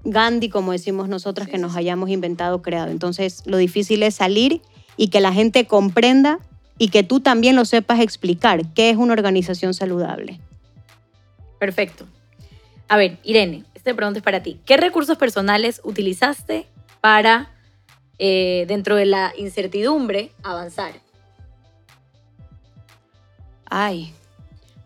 Gandhi, 0.04 0.48
como 0.48 0.72
decimos 0.72 1.08
nosotras, 1.08 1.48
que 1.48 1.58
nos 1.58 1.76
hayamos 1.76 2.10
inventado, 2.10 2.60
creado. 2.62 2.90
Entonces, 2.90 3.42
lo 3.46 3.56
difícil 3.56 4.02
es 4.02 4.16
salir 4.16 4.60
y 4.96 5.08
que 5.08 5.20
la 5.20 5.32
gente 5.32 5.66
comprenda 5.66 6.40
y 6.78 6.88
que 6.88 7.04
tú 7.04 7.20
también 7.20 7.54
lo 7.54 7.64
sepas 7.64 8.00
explicar 8.00 8.66
qué 8.74 8.90
es 8.90 8.96
una 8.96 9.12
organización 9.12 9.74
saludable. 9.74 10.40
Perfecto. 11.62 12.06
A 12.88 12.96
ver, 12.96 13.18
Irene, 13.22 13.62
esta 13.76 13.94
pregunta 13.94 14.18
es 14.18 14.24
para 14.24 14.42
ti. 14.42 14.58
¿Qué 14.66 14.76
recursos 14.76 15.16
personales 15.16 15.80
utilizaste 15.84 16.66
para, 17.00 17.52
eh, 18.18 18.64
dentro 18.66 18.96
de 18.96 19.06
la 19.06 19.32
incertidumbre, 19.38 20.32
avanzar? 20.42 20.94
Ay, 23.66 24.12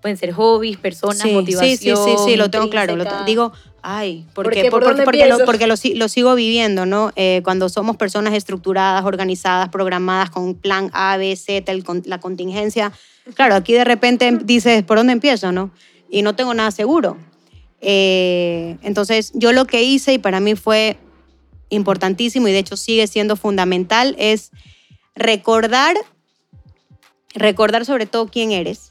Pueden 0.02 0.18
ser 0.18 0.32
hobbies, 0.32 0.76
personas, 0.76 1.22
sí, 1.22 1.32
motivación. 1.32 1.96
sí, 1.96 1.96
sí, 1.96 2.18
sí, 2.18 2.24
sí, 2.32 2.36
lo 2.36 2.50
tengo 2.50 2.68
claro. 2.68 2.94
Lo 2.94 3.06
digo, 3.24 3.52
ay, 3.80 4.26
¿Por 4.34 4.44
porque, 4.44 4.64
qué? 4.64 4.70
¿Por 4.70 4.80
porque, 4.82 4.88
dónde 4.90 5.04
porque, 5.04 5.26
lo, 5.26 5.38
porque 5.46 5.66
lo, 5.66 5.78
si- 5.78 5.94
lo 5.94 6.08
sigo 6.10 6.34
viviendo, 6.34 6.84
¿no? 6.84 7.10
Eh, 7.16 7.40
cuando 7.42 7.70
somos 7.70 7.96
personas 7.96 8.34
estructuradas, 8.34 9.06
organizadas, 9.06 9.70
programadas 9.70 10.28
con 10.28 10.54
plan 10.54 10.90
A, 10.92 11.16
B, 11.16 11.34
Z, 11.36 11.72
el 11.72 11.84
con- 11.84 12.02
la 12.04 12.20
contingencia. 12.20 12.92
Claro, 13.34 13.54
aquí 13.54 13.72
de 13.72 13.84
repente 13.84 14.30
dices, 14.44 14.82
¿por 14.84 14.98
dónde 14.98 15.14
empiezo, 15.14 15.50
no? 15.52 15.70
Y 16.10 16.22
no 16.22 16.34
tengo 16.36 16.54
nada 16.54 16.70
seguro. 16.70 17.16
Eh, 17.80 18.76
entonces, 18.82 19.32
yo 19.34 19.52
lo 19.52 19.66
que 19.66 19.82
hice 19.82 20.14
y 20.14 20.18
para 20.18 20.40
mí 20.40 20.54
fue 20.54 20.96
importantísimo 21.68 22.48
y 22.48 22.52
de 22.52 22.58
hecho 22.58 22.76
sigue 22.76 23.06
siendo 23.06 23.36
fundamental 23.36 24.14
es 24.18 24.50
recordar, 25.14 25.96
recordar 27.34 27.84
sobre 27.84 28.06
todo 28.06 28.28
quién 28.28 28.52
eres, 28.52 28.90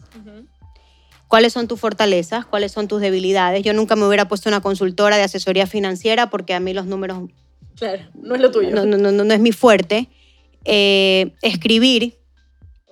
cuáles 1.28 1.54
son 1.54 1.68
tus 1.68 1.80
fortalezas, 1.80 2.46
cuáles 2.46 2.72
son 2.72 2.88
tus 2.88 3.02
debilidades. 3.02 3.64
Yo 3.64 3.74
nunca 3.74 3.96
me 3.96 4.06
hubiera 4.08 4.28
puesto 4.28 4.50
una 4.50 4.62
consultora 4.62 5.18
de 5.18 5.24
asesoría 5.24 5.68
financiera 5.68 6.30
porque 6.30 6.54
a 6.54 6.60
mí 6.60 6.74
los 6.74 6.86
números 6.86 7.30
Claro, 7.76 8.04
no 8.14 8.36
es 8.36 8.42
lo 8.42 8.52
tuyo. 8.52 8.72
no, 8.72 8.86
no, 8.86 8.98
no, 8.98 9.12
no 9.12 9.34
es 9.34 9.40
mi 9.40 9.52
fuerte. 9.52 10.08
Eh, 10.64 11.34
escribir, 11.42 12.18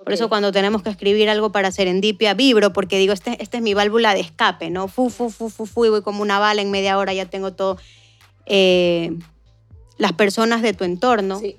por 0.04 0.12
eso 0.12 0.28
cuando 0.28 0.52
tenemos 0.52 0.82
que 0.82 0.90
escribir 0.90 1.28
algo 1.30 1.50
para 1.50 1.70
serendipia, 1.72 2.34
vibro, 2.34 2.72
porque 2.72 2.98
digo, 2.98 3.12
este, 3.14 3.42
esta 3.42 3.56
es 3.56 3.62
mi 3.62 3.72
válvula 3.74 4.12
de 4.14 4.20
escape, 4.20 4.68
¿no? 4.70 4.86
Fu, 4.88 5.08
fu, 5.10 5.30
fu, 5.30 5.48
fu, 5.48 5.64
fu, 5.66 5.86
y 5.86 5.88
voy 5.88 6.02
como 6.02 6.20
una 6.22 6.38
bala 6.38 6.60
en 6.62 6.70
media 6.70 6.98
hora, 6.98 7.12
ya 7.14 7.24
tengo 7.26 7.54
todo. 7.54 7.78
Eh, 8.46 9.16
las 9.96 10.12
personas 10.12 10.60
de 10.60 10.74
tu 10.74 10.84
entorno, 10.84 11.38
Sí, 11.40 11.56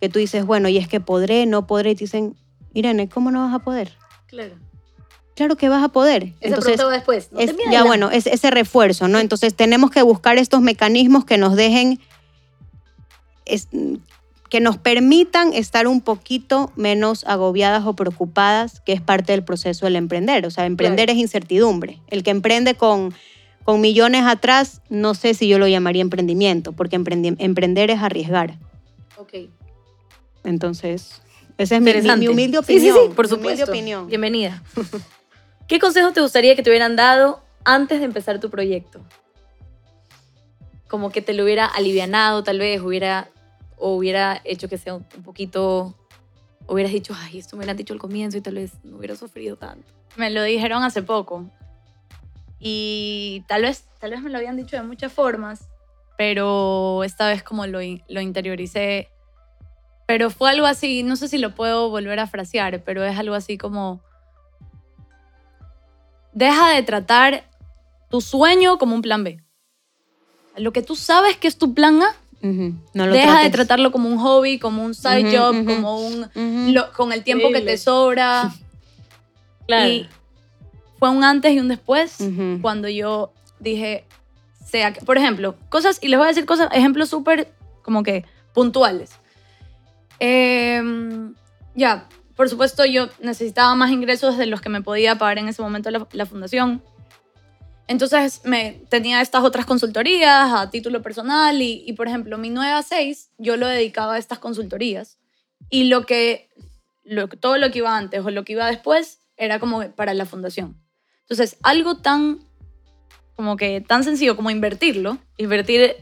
que 0.00 0.08
tú 0.08 0.18
dices, 0.18 0.44
bueno, 0.44 0.68
y 0.68 0.76
es 0.78 0.88
que 0.88 1.00
podré, 1.00 1.46
no 1.46 1.66
podré, 1.66 1.92
y 1.92 1.94
te 1.94 2.04
dicen, 2.04 2.34
Irene, 2.72 3.08
¿cómo 3.08 3.30
no 3.30 3.44
vas 3.46 3.54
a 3.54 3.60
poder? 3.60 3.92
claro. 4.26 4.54
Claro 5.36 5.56
que 5.56 5.68
vas 5.68 5.82
a 5.82 5.88
poder. 5.88 6.32
Esa 6.40 6.54
Entonces, 6.54 6.80
después. 6.92 7.32
No 7.32 7.40
es- 7.40 7.56
ya 7.72 7.82
bueno, 7.82 8.08
es 8.12 8.28
ese 8.28 8.52
refuerzo, 8.52 9.08
¿no? 9.08 9.18
Entonces 9.18 9.52
tenemos 9.52 9.90
que 9.90 10.00
buscar 10.02 10.38
estos 10.38 10.60
mecanismos 10.60 11.24
que 11.24 11.38
nos 11.38 11.56
dejen, 11.56 11.98
es- 13.44 13.66
que 14.54 14.60
nos 14.60 14.78
permitan 14.78 15.52
estar 15.52 15.88
un 15.88 16.00
poquito 16.00 16.70
menos 16.76 17.24
agobiadas 17.24 17.84
o 17.86 17.94
preocupadas, 17.96 18.78
que 18.82 18.92
es 18.92 19.00
parte 19.00 19.32
del 19.32 19.42
proceso 19.42 19.84
del 19.86 19.96
emprender. 19.96 20.46
O 20.46 20.50
sea, 20.52 20.64
emprender 20.64 21.10
es 21.10 21.16
incertidumbre. 21.16 22.00
El 22.06 22.22
que 22.22 22.30
emprende 22.30 22.76
con, 22.76 23.12
con 23.64 23.80
millones 23.80 24.22
atrás, 24.22 24.80
no 24.88 25.14
sé 25.14 25.34
si 25.34 25.48
yo 25.48 25.58
lo 25.58 25.66
llamaría 25.66 26.02
emprendimiento, 26.02 26.70
porque 26.70 26.96
emprendi- 26.96 27.34
emprender 27.40 27.90
es 27.90 27.98
arriesgar. 27.98 28.54
Ok. 29.16 29.50
Entonces, 30.44 31.20
esa 31.58 31.74
es 31.74 31.82
mi, 31.82 31.92
mi- 32.16 32.28
humilde 32.28 32.58
Sí, 32.64 32.78
sí, 32.78 32.90
opinión. 32.90 32.96
sí, 33.08 33.14
por 33.16 33.26
supuesto. 33.26 33.64
opinión. 33.64 34.06
Bienvenida. 34.06 34.62
¿Qué 35.66 35.80
consejo 35.80 36.12
te 36.12 36.20
gustaría 36.20 36.54
que 36.54 36.62
te 36.62 36.70
hubieran 36.70 36.94
dado 36.94 37.42
antes 37.64 37.98
de 37.98 38.04
empezar 38.04 38.38
tu 38.38 38.50
proyecto? 38.50 39.00
Como 40.86 41.10
que 41.10 41.22
te 41.22 41.32
lo 41.34 41.42
hubiera 41.42 41.66
alivianado, 41.66 42.44
tal 42.44 42.60
vez, 42.60 42.80
hubiera, 42.80 43.30
o 43.76 43.94
hubiera 43.96 44.40
hecho 44.44 44.68
que 44.68 44.78
sea 44.78 44.94
un 44.94 45.06
un 45.16 45.22
poquito, 45.22 45.94
hubieras 46.66 46.92
dicho, 46.92 47.14
ay, 47.16 47.38
esto 47.38 47.56
me 47.56 47.60
hubieran 47.60 47.76
dicho 47.76 47.92
al 47.92 48.00
comienzo 48.00 48.38
y 48.38 48.40
tal 48.40 48.54
vez 48.54 48.72
no 48.84 48.96
hubiera 48.98 49.16
sufrido 49.16 49.56
tanto. 49.56 49.92
Me 50.16 50.30
lo 50.30 50.42
dijeron 50.42 50.82
hace 50.82 51.02
poco. 51.02 51.50
Y 52.58 53.44
tal 53.46 53.62
vez, 53.62 53.84
tal 53.98 54.12
vez 54.12 54.22
me 54.22 54.30
lo 54.30 54.38
habían 54.38 54.56
dicho 54.56 54.76
de 54.76 54.82
muchas 54.82 55.12
formas, 55.12 55.68
pero 56.16 57.04
esta 57.04 57.28
vez 57.28 57.42
como 57.42 57.66
lo, 57.66 57.80
lo 58.08 58.20
interioricé. 58.20 59.10
Pero 60.06 60.30
fue 60.30 60.50
algo 60.50 60.66
así, 60.66 61.02
no 61.02 61.16
sé 61.16 61.28
si 61.28 61.38
lo 61.38 61.54
puedo 61.54 61.90
volver 61.90 62.20
a 62.20 62.26
frasear, 62.26 62.82
pero 62.84 63.04
es 63.04 63.18
algo 63.18 63.34
así 63.34 63.58
como... 63.58 64.00
Deja 66.32 66.70
de 66.74 66.82
tratar 66.82 67.44
tu 68.10 68.20
sueño 68.20 68.78
como 68.78 68.94
un 68.94 69.02
plan 69.02 69.24
B. 69.24 69.42
Lo 70.56 70.72
que 70.72 70.82
tú 70.82 70.96
sabes 70.96 71.36
que 71.36 71.48
es 71.48 71.58
tu 71.58 71.74
plan 71.74 72.02
A, 72.02 72.14
No 72.94 73.06
lo 73.06 73.12
deja 73.14 73.38
de 73.40 73.50
tratarlo 73.50 73.90
como 73.92 74.08
un 74.08 74.18
hobby, 74.18 74.58
como 74.58 74.84
un 74.84 74.94
side 74.94 75.36
job, 75.36 75.64
como 75.64 75.98
un... 76.06 76.26
Lo- 76.74 76.92
con 76.92 77.12
el 77.12 77.22
tiempo 77.24 77.48
que 77.52 77.60
te 77.66 77.78
sobra. 77.78 78.52
Y 79.88 80.08
fue 80.98 81.08
un 81.08 81.24
antes 81.24 81.52
y 81.52 81.58
un 81.58 81.68
después 81.68 82.20
cuando 82.60 82.88
yo 82.88 83.32
dije, 83.60 84.04
sea, 84.66 84.92
que- 84.92 85.00
por 85.00 85.16
ejemplo, 85.16 85.54
cosas, 85.70 85.98
y 86.02 86.08
les 86.08 86.18
voy 86.18 86.26
a 86.26 86.28
decir 86.28 86.44
cosas, 86.44 86.68
ejemplos 86.72 87.08
súper 87.08 87.50
como 87.82 88.02
que 88.02 88.24
puntuales. 88.52 89.12
Em, 90.20 91.34
ya, 91.74 92.08
por 92.36 92.48
supuesto 92.48 92.84
yo 92.84 93.08
necesitaba 93.20 93.74
más 93.74 93.90
ingresos 93.90 94.36
de 94.38 94.46
los 94.46 94.60
que 94.60 94.68
me 94.68 94.82
podía 94.82 95.16
pagar 95.18 95.38
en 95.38 95.48
ese 95.48 95.62
momento 95.62 95.90
la, 95.90 96.06
la 96.12 96.26
fundación. 96.26 96.82
Entonces 97.86 98.40
me 98.44 98.80
tenía 98.88 99.20
estas 99.20 99.44
otras 99.44 99.66
consultorías 99.66 100.52
a 100.52 100.70
título 100.70 101.02
personal 101.02 101.60
y, 101.60 101.84
y, 101.86 101.92
por 101.92 102.08
ejemplo, 102.08 102.38
mi 102.38 102.48
9 102.50 102.72
a 102.72 102.82
6 102.82 103.30
yo 103.38 103.56
lo 103.56 103.66
dedicaba 103.66 104.14
a 104.14 104.18
estas 104.18 104.38
consultorías 104.38 105.18
y 105.68 105.84
lo 105.84 106.06
que, 106.06 106.48
lo, 107.04 107.28
todo 107.28 107.58
lo 107.58 107.70
que 107.70 107.78
iba 107.78 107.96
antes 107.96 108.24
o 108.24 108.30
lo 108.30 108.44
que 108.44 108.52
iba 108.54 108.66
después 108.66 109.18
era 109.36 109.58
como 109.58 109.82
para 109.92 110.14
la 110.14 110.24
fundación. 110.24 110.80
Entonces, 111.22 111.56
algo 111.62 111.96
tan 111.98 112.38
como 113.36 113.56
que 113.56 113.80
tan 113.80 114.04
sencillo 114.04 114.36
como 114.36 114.50
invertirlo, 114.50 115.18
Invertir 115.38 115.96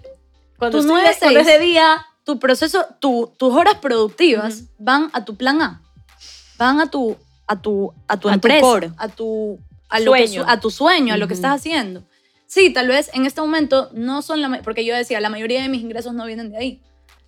cuando, 0.58 0.78
estoy 0.78 0.92
nueve, 0.92 1.08
de- 1.08 1.18
cuando 1.18 1.40
es 1.40 1.46
seis. 1.46 1.58
de 1.58 1.64
día, 1.64 2.06
tu 2.24 2.38
proceso, 2.38 2.84
tu- 3.00 3.32
tus 3.38 3.54
horas 3.54 3.76
productivas 3.78 4.56
Ujú. 4.56 4.68
van 4.78 5.10
a 5.14 5.24
tu 5.24 5.34
plan 5.36 5.62
A, 5.62 5.82
van 6.58 6.80
a 6.80 6.90
tu, 6.90 7.16
a 7.46 7.60
tu, 7.60 7.92
a 8.06 8.18
tu 8.18 8.28
A 8.28 8.32
tu 8.32 8.34
empresa, 8.34 8.60
core. 8.60 8.90
a 8.98 9.08
tu, 9.08 9.58
a 9.92 10.00
lo 10.00 10.12
que 10.12 10.26
Sueño. 10.26 10.44
su- 10.44 10.50
a 10.50 10.60
tu 10.60 10.70
sueño, 10.70 11.14
a 11.14 11.16
lo 11.16 11.28
que 11.28 11.34
estás 11.34 11.52
haciendo. 11.56 12.02
Sí, 12.46 12.70
tal 12.70 12.88
vez 12.88 13.10
en 13.14 13.24
este 13.26 13.40
momento 13.40 13.88
no 13.92 14.22
son 14.22 14.42
la, 14.42 14.62
porque 14.62 14.84
yo 14.84 14.94
decía, 14.94 15.20
la 15.20 15.30
mayoría 15.30 15.62
de 15.62 15.68
mis 15.68 15.82
ingresos 15.82 16.12
no 16.14 16.26
vienen 16.26 16.50
de 16.50 16.56
ahí. 16.58 16.80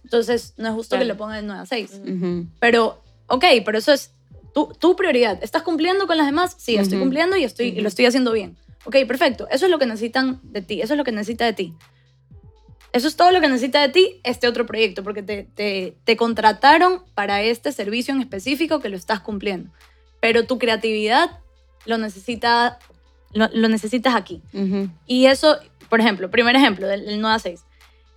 Entonces, 0.03 0.55
no 0.59 0.68
es 0.68 0.74
justo 0.74 0.96
que 0.96 1.05
Claro. 1.05 1.14
lo 1.14 1.18
ponga 1.18 1.37
de 1.37 1.42
9 1.42 1.61
a 1.62 1.66
6. 1.66 2.00
Ujú. 2.07 2.46
Pero, 2.61 3.03
ok, 3.29 3.44
pero 3.64 3.79
eso 3.79 3.92
es 3.92 4.11
tu, 4.53 4.66
tu 4.79 4.96
prioridad. 4.96 5.38
¿Estás 5.42 5.62
cumpliendo 5.62 6.07
con 6.07 6.16
las 6.18 6.27
demás? 6.27 6.55
Sí, 6.59 6.77
estoy 6.77 6.96
Ujú. 6.98 7.05
cumpliendo 7.05 7.37
y, 7.37 7.44
estoy, 7.44 7.68
y 7.68 7.81
lo 7.81 7.88
estoy 7.88 8.05
haciendo 8.07 8.33
bien. 8.33 8.57
Ok, 8.85 8.96
perfecto. 9.07 9.48
Eso 9.50 9.64
es 9.64 9.70
lo 9.70 9.79
que 9.79 9.87
necesitan 9.87 10.40
de 10.42 10.61
ti. 10.61 10.83
Eso 10.83 10.92
es 10.92 10.98
lo 10.98 11.05
que 11.05 11.12
necesita 11.12 11.46
de 11.46 11.55
ti. 11.55 11.74
Eso 12.92 13.09
es 13.09 13.16
todo 13.16 13.33
lo 13.33 13.40
que 13.40 13.48
necesita 13.48 13.81
de 13.81 13.88
ti 13.88 14.20
este 14.22 14.46
otro 14.46 14.66
proyecto, 14.66 15.03
porque 15.03 15.22
te, 15.22 15.44
te, 15.55 15.96
te 16.05 16.16
contrataron 16.16 17.03
para 17.14 17.42
este 17.42 17.72
servicio 17.72 18.14
en 18.14 18.20
específico 18.20 18.79
que 18.81 18.88
lo 18.90 18.96
estás 18.96 19.20
cumpliendo. 19.20 19.70
Pero 20.20 20.44
tu 20.46 20.59
creatividad 20.59 21.40
lo, 21.84 21.98
necesita, 21.98 22.78
lo, 23.32 23.48
lo 23.52 23.68
necesitas 23.68 24.14
aquí. 24.14 24.42
Y 25.06 25.26
eso, 25.26 25.58
por 25.88 26.00
ejemplo, 26.00 26.30
primer 26.30 26.56
ejemplo 26.56 26.86
del, 26.86 27.06
del 27.06 27.20
9 27.20 27.36
a 27.36 27.38
6. 27.38 27.64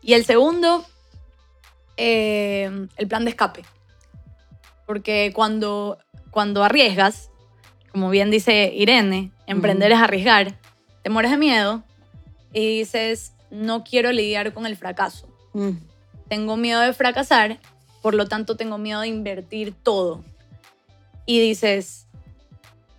Y 0.01 0.13
el 0.13 0.25
segundo, 0.25 0.85
eh, 1.97 2.87
el 2.95 3.07
plan 3.07 3.25
de 3.25 3.31
escape. 3.31 3.63
Porque 4.85 5.31
cuando, 5.35 5.97
cuando 6.31 6.63
arriesgas, 6.63 7.29
como 7.91 8.09
bien 8.09 8.31
dice 8.31 8.71
Irene, 8.73 9.31
emprender 9.47 9.91
es 9.91 9.97
arriesgar, 9.97 10.57
te 11.03 11.09
mueres 11.09 11.31
de 11.31 11.37
miedo 11.37 11.83
y 12.53 12.79
dices, 12.79 13.33
no 13.49 13.83
quiero 13.83 14.11
lidiar 14.11 14.53
con 14.53 14.65
el 14.65 14.77
fracaso. 14.77 15.27
Tengo 16.29 16.55
miedo 16.55 16.81
de 16.81 16.93
fracasar, 16.93 17.59
por 18.01 18.13
lo 18.13 18.27
tanto 18.27 18.55
tengo 18.55 18.77
miedo 18.77 19.01
de 19.01 19.07
invertir 19.07 19.73
todo. 19.73 20.23
Y 21.25 21.39
dices, 21.39 22.07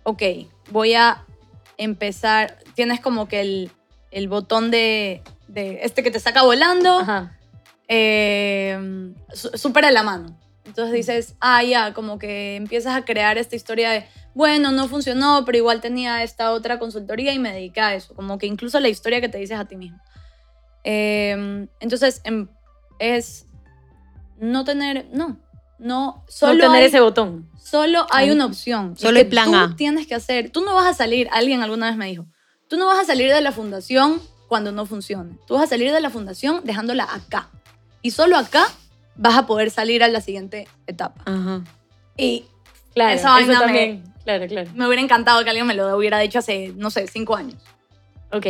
ok, 0.03 0.21
voy 0.71 0.93
a 0.95 1.25
empezar, 1.77 2.57
tienes 2.75 2.99
como 2.99 3.27
que 3.27 3.41
el, 3.41 3.71
el 4.11 4.27
botón 4.27 4.71
de, 4.71 5.21
de 5.47 5.79
este 5.83 6.03
que 6.03 6.11
te 6.11 6.19
saca 6.19 6.43
volando, 6.43 6.99
Ajá. 6.99 7.37
eh, 7.87 9.13
su- 9.33 9.57
súper 9.57 9.85
a 9.85 9.91
la 9.91 10.03
mano. 10.03 10.37
Entonces 10.65 10.93
dices, 10.93 11.35
ah, 11.39 11.63
ya, 11.63 11.93
como 11.93 12.19
que 12.19 12.55
empiezas 12.55 12.95
a 12.95 13.03
crear 13.03 13.37
esta 13.37 13.55
historia 13.55 13.89
de, 13.91 14.05
bueno, 14.35 14.71
no 14.71 14.87
funcionó, 14.87 15.43
pero 15.45 15.57
igual 15.57 15.81
tenía 15.81 16.21
esta 16.23 16.51
otra 16.51 16.77
consultoría 16.77 17.33
y 17.33 17.39
me 17.39 17.51
dediqué 17.51 17.81
a 17.81 17.95
eso. 17.95 18.13
Como 18.13 18.37
que 18.37 18.45
incluso 18.45 18.79
la 18.79 18.87
historia 18.89 19.19
que 19.21 19.29
te 19.29 19.39
dices 19.39 19.57
a 19.57 19.65
ti 19.65 19.75
mismo. 19.75 19.99
Eh, 20.83 21.67
entonces, 21.79 22.21
em, 22.23 22.47
es 22.99 23.47
no 24.37 24.63
tener, 24.63 25.07
no, 25.11 25.39
no, 25.79 26.23
solo 26.27 26.53
Solo 26.53 26.63
tener 26.65 26.81
hay, 26.81 26.87
ese 26.87 26.99
botón. 26.99 27.49
Solo 27.61 28.05
hay 28.11 28.31
una 28.31 28.45
opción. 28.45 28.95
solo 28.97 29.13
que 29.13 29.19
hay 29.19 29.25
plan 29.25 29.51
tú 29.51 29.55
A. 29.55 29.75
tienes 29.75 30.07
que 30.07 30.15
hacer. 30.15 30.49
Tú 30.51 30.61
no 30.61 30.73
vas 30.75 30.87
a 30.87 30.93
salir, 30.93 31.27
alguien 31.31 31.61
alguna 31.61 31.87
vez 31.87 31.97
me 31.97 32.07
dijo, 32.07 32.25
tú 32.67 32.77
no 32.77 32.85
vas 32.87 32.99
a 32.99 33.05
salir 33.05 33.31
de 33.33 33.41
la 33.41 33.51
fundación 33.51 34.21
cuando 34.47 34.71
no 34.71 34.85
funcione. 34.85 35.37
Tú 35.47 35.53
vas 35.55 35.63
a 35.63 35.67
salir 35.67 35.91
de 35.91 36.01
la 36.01 36.09
fundación 36.09 36.61
dejándola 36.63 37.07
acá. 37.11 37.49
Y 38.01 38.11
solo 38.11 38.37
acá 38.37 38.65
vas 39.15 39.37
a 39.37 39.45
poder 39.45 39.69
salir 39.71 40.03
a 40.03 40.07
la 40.07 40.21
siguiente 40.21 40.67
etapa. 40.87 41.21
Ajá. 41.25 41.63
Y 42.17 42.45
Claro, 42.93 43.13
Esa 43.15 43.29
vaina 43.31 43.53
eso 43.53 43.59
me- 43.61 43.65
también. 43.67 44.13
Claro, 44.23 44.47
claro. 44.47 44.69
me 44.73 44.85
hubiera 44.87 45.01
encantado 45.01 45.43
que 45.43 45.49
alguien 45.49 45.65
me 45.67 45.75
lo 45.75 45.95
hubiera 45.95 46.17
dicho 46.19 46.39
hace, 46.39 46.73
no 46.75 46.89
sé, 46.89 47.07
cinco 47.07 47.35
años. 47.35 47.61
Ok, 48.31 48.45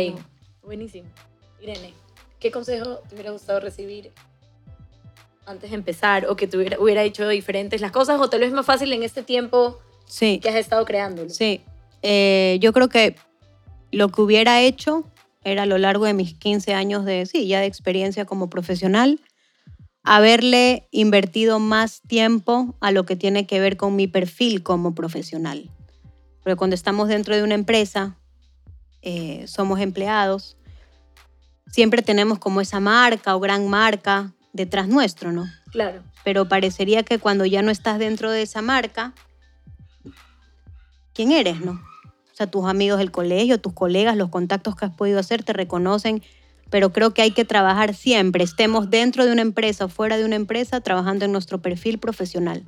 buenísimo. 0.62 1.08
Irene, 1.60 1.92
¿qué 2.40 2.50
consejo 2.50 3.00
te 3.08 3.14
hubiera 3.14 3.30
gustado 3.30 3.60
recibir 3.60 4.12
antes 5.50 5.70
de 5.70 5.76
empezar 5.76 6.26
o 6.26 6.36
que 6.36 6.46
te 6.46 6.56
hubiera, 6.56 6.78
hubiera 6.80 7.02
hecho 7.02 7.28
diferentes 7.28 7.80
las 7.80 7.92
cosas 7.92 8.20
o 8.20 8.30
tal 8.30 8.40
vez 8.40 8.52
más 8.52 8.64
fácil 8.64 8.92
en 8.92 9.02
este 9.02 9.22
tiempo 9.22 9.78
Sí, 10.06 10.40
que 10.40 10.48
has 10.48 10.56
estado 10.56 10.84
creándolo? 10.84 11.30
sí. 11.30 11.60
Eh, 12.02 12.58
yo 12.60 12.72
creo 12.72 12.88
que 12.88 13.16
lo 13.92 14.08
que 14.08 14.22
hubiera 14.22 14.60
hecho 14.62 15.04
era 15.44 15.64
a 15.64 15.66
lo 15.66 15.76
largo 15.78 16.04
de 16.06 16.14
mis 16.14 16.34
15 16.34 16.72
años 16.74 17.04
de, 17.04 17.26
sí, 17.26 17.46
ya 17.46 17.60
de 17.60 17.66
experiencia 17.66 18.24
como 18.24 18.48
profesional, 18.48 19.20
haberle 20.02 20.88
invertido 20.90 21.58
más 21.58 22.00
tiempo 22.02 22.74
a 22.80 22.90
lo 22.90 23.04
que 23.04 23.16
tiene 23.16 23.46
que 23.46 23.60
ver 23.60 23.76
con 23.76 23.96
mi 23.96 24.06
perfil 24.06 24.62
como 24.62 24.94
profesional. 24.94 25.70
Porque 26.42 26.56
cuando 26.56 26.74
estamos 26.74 27.08
dentro 27.08 27.36
de 27.36 27.42
una 27.42 27.54
empresa, 27.54 28.16
eh, 29.02 29.44
somos 29.46 29.80
empleados, 29.80 30.56
siempre 31.66 32.02
tenemos 32.02 32.38
como 32.38 32.60
esa 32.60 32.80
marca 32.80 33.36
o 33.36 33.40
gran 33.40 33.68
marca 33.68 34.32
detrás 34.52 34.88
nuestro, 34.88 35.32
¿no? 35.32 35.46
Claro. 35.70 36.02
Pero 36.24 36.48
parecería 36.48 37.02
que 37.02 37.18
cuando 37.18 37.46
ya 37.46 37.62
no 37.62 37.70
estás 37.70 37.98
dentro 37.98 38.30
de 38.30 38.42
esa 38.42 38.62
marca, 38.62 39.14
¿quién 41.14 41.32
eres, 41.32 41.60
no? 41.60 41.72
O 41.72 42.34
sea, 42.34 42.46
tus 42.46 42.64
amigos 42.66 42.98
del 42.98 43.10
colegio, 43.10 43.60
tus 43.60 43.72
colegas, 43.72 44.16
los 44.16 44.30
contactos 44.30 44.76
que 44.76 44.86
has 44.86 44.92
podido 44.94 45.18
hacer 45.18 45.42
te 45.42 45.52
reconocen, 45.52 46.22
pero 46.70 46.92
creo 46.92 47.12
que 47.12 47.22
hay 47.22 47.32
que 47.32 47.44
trabajar 47.44 47.94
siempre, 47.94 48.44
estemos 48.44 48.90
dentro 48.90 49.26
de 49.26 49.32
una 49.32 49.42
empresa 49.42 49.86
o 49.86 49.88
fuera 49.88 50.16
de 50.16 50.24
una 50.24 50.36
empresa, 50.36 50.80
trabajando 50.80 51.24
en 51.24 51.32
nuestro 51.32 51.58
perfil 51.60 51.98
profesional. 51.98 52.62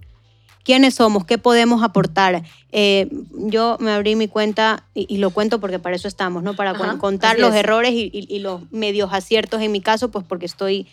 ¿Quiénes 0.64 0.94
somos? 0.94 1.24
¿Qué 1.24 1.38
podemos 1.38 1.82
aportar? 1.82 2.44
Eh, 2.70 3.08
yo 3.32 3.76
me 3.80 3.90
abrí 3.90 4.14
mi 4.14 4.28
cuenta 4.28 4.84
y, 4.94 5.12
y 5.12 5.18
lo 5.18 5.30
cuento 5.30 5.58
porque 5.58 5.80
para 5.80 5.96
eso 5.96 6.06
estamos, 6.06 6.44
¿no? 6.44 6.54
Para 6.54 6.70
Ajá, 6.70 6.98
contar 6.98 7.38
los 7.40 7.50
es. 7.52 7.56
errores 7.60 7.92
y, 7.92 8.10
y- 8.12 8.26
y 8.28 8.38
los 8.38 8.70
medios 8.70 9.12
aciertos 9.12 9.60
en 9.60 9.72
mi 9.72 9.80
caso, 9.80 10.12
pues 10.12 10.24
porque 10.28 10.46
estoy 10.46 10.86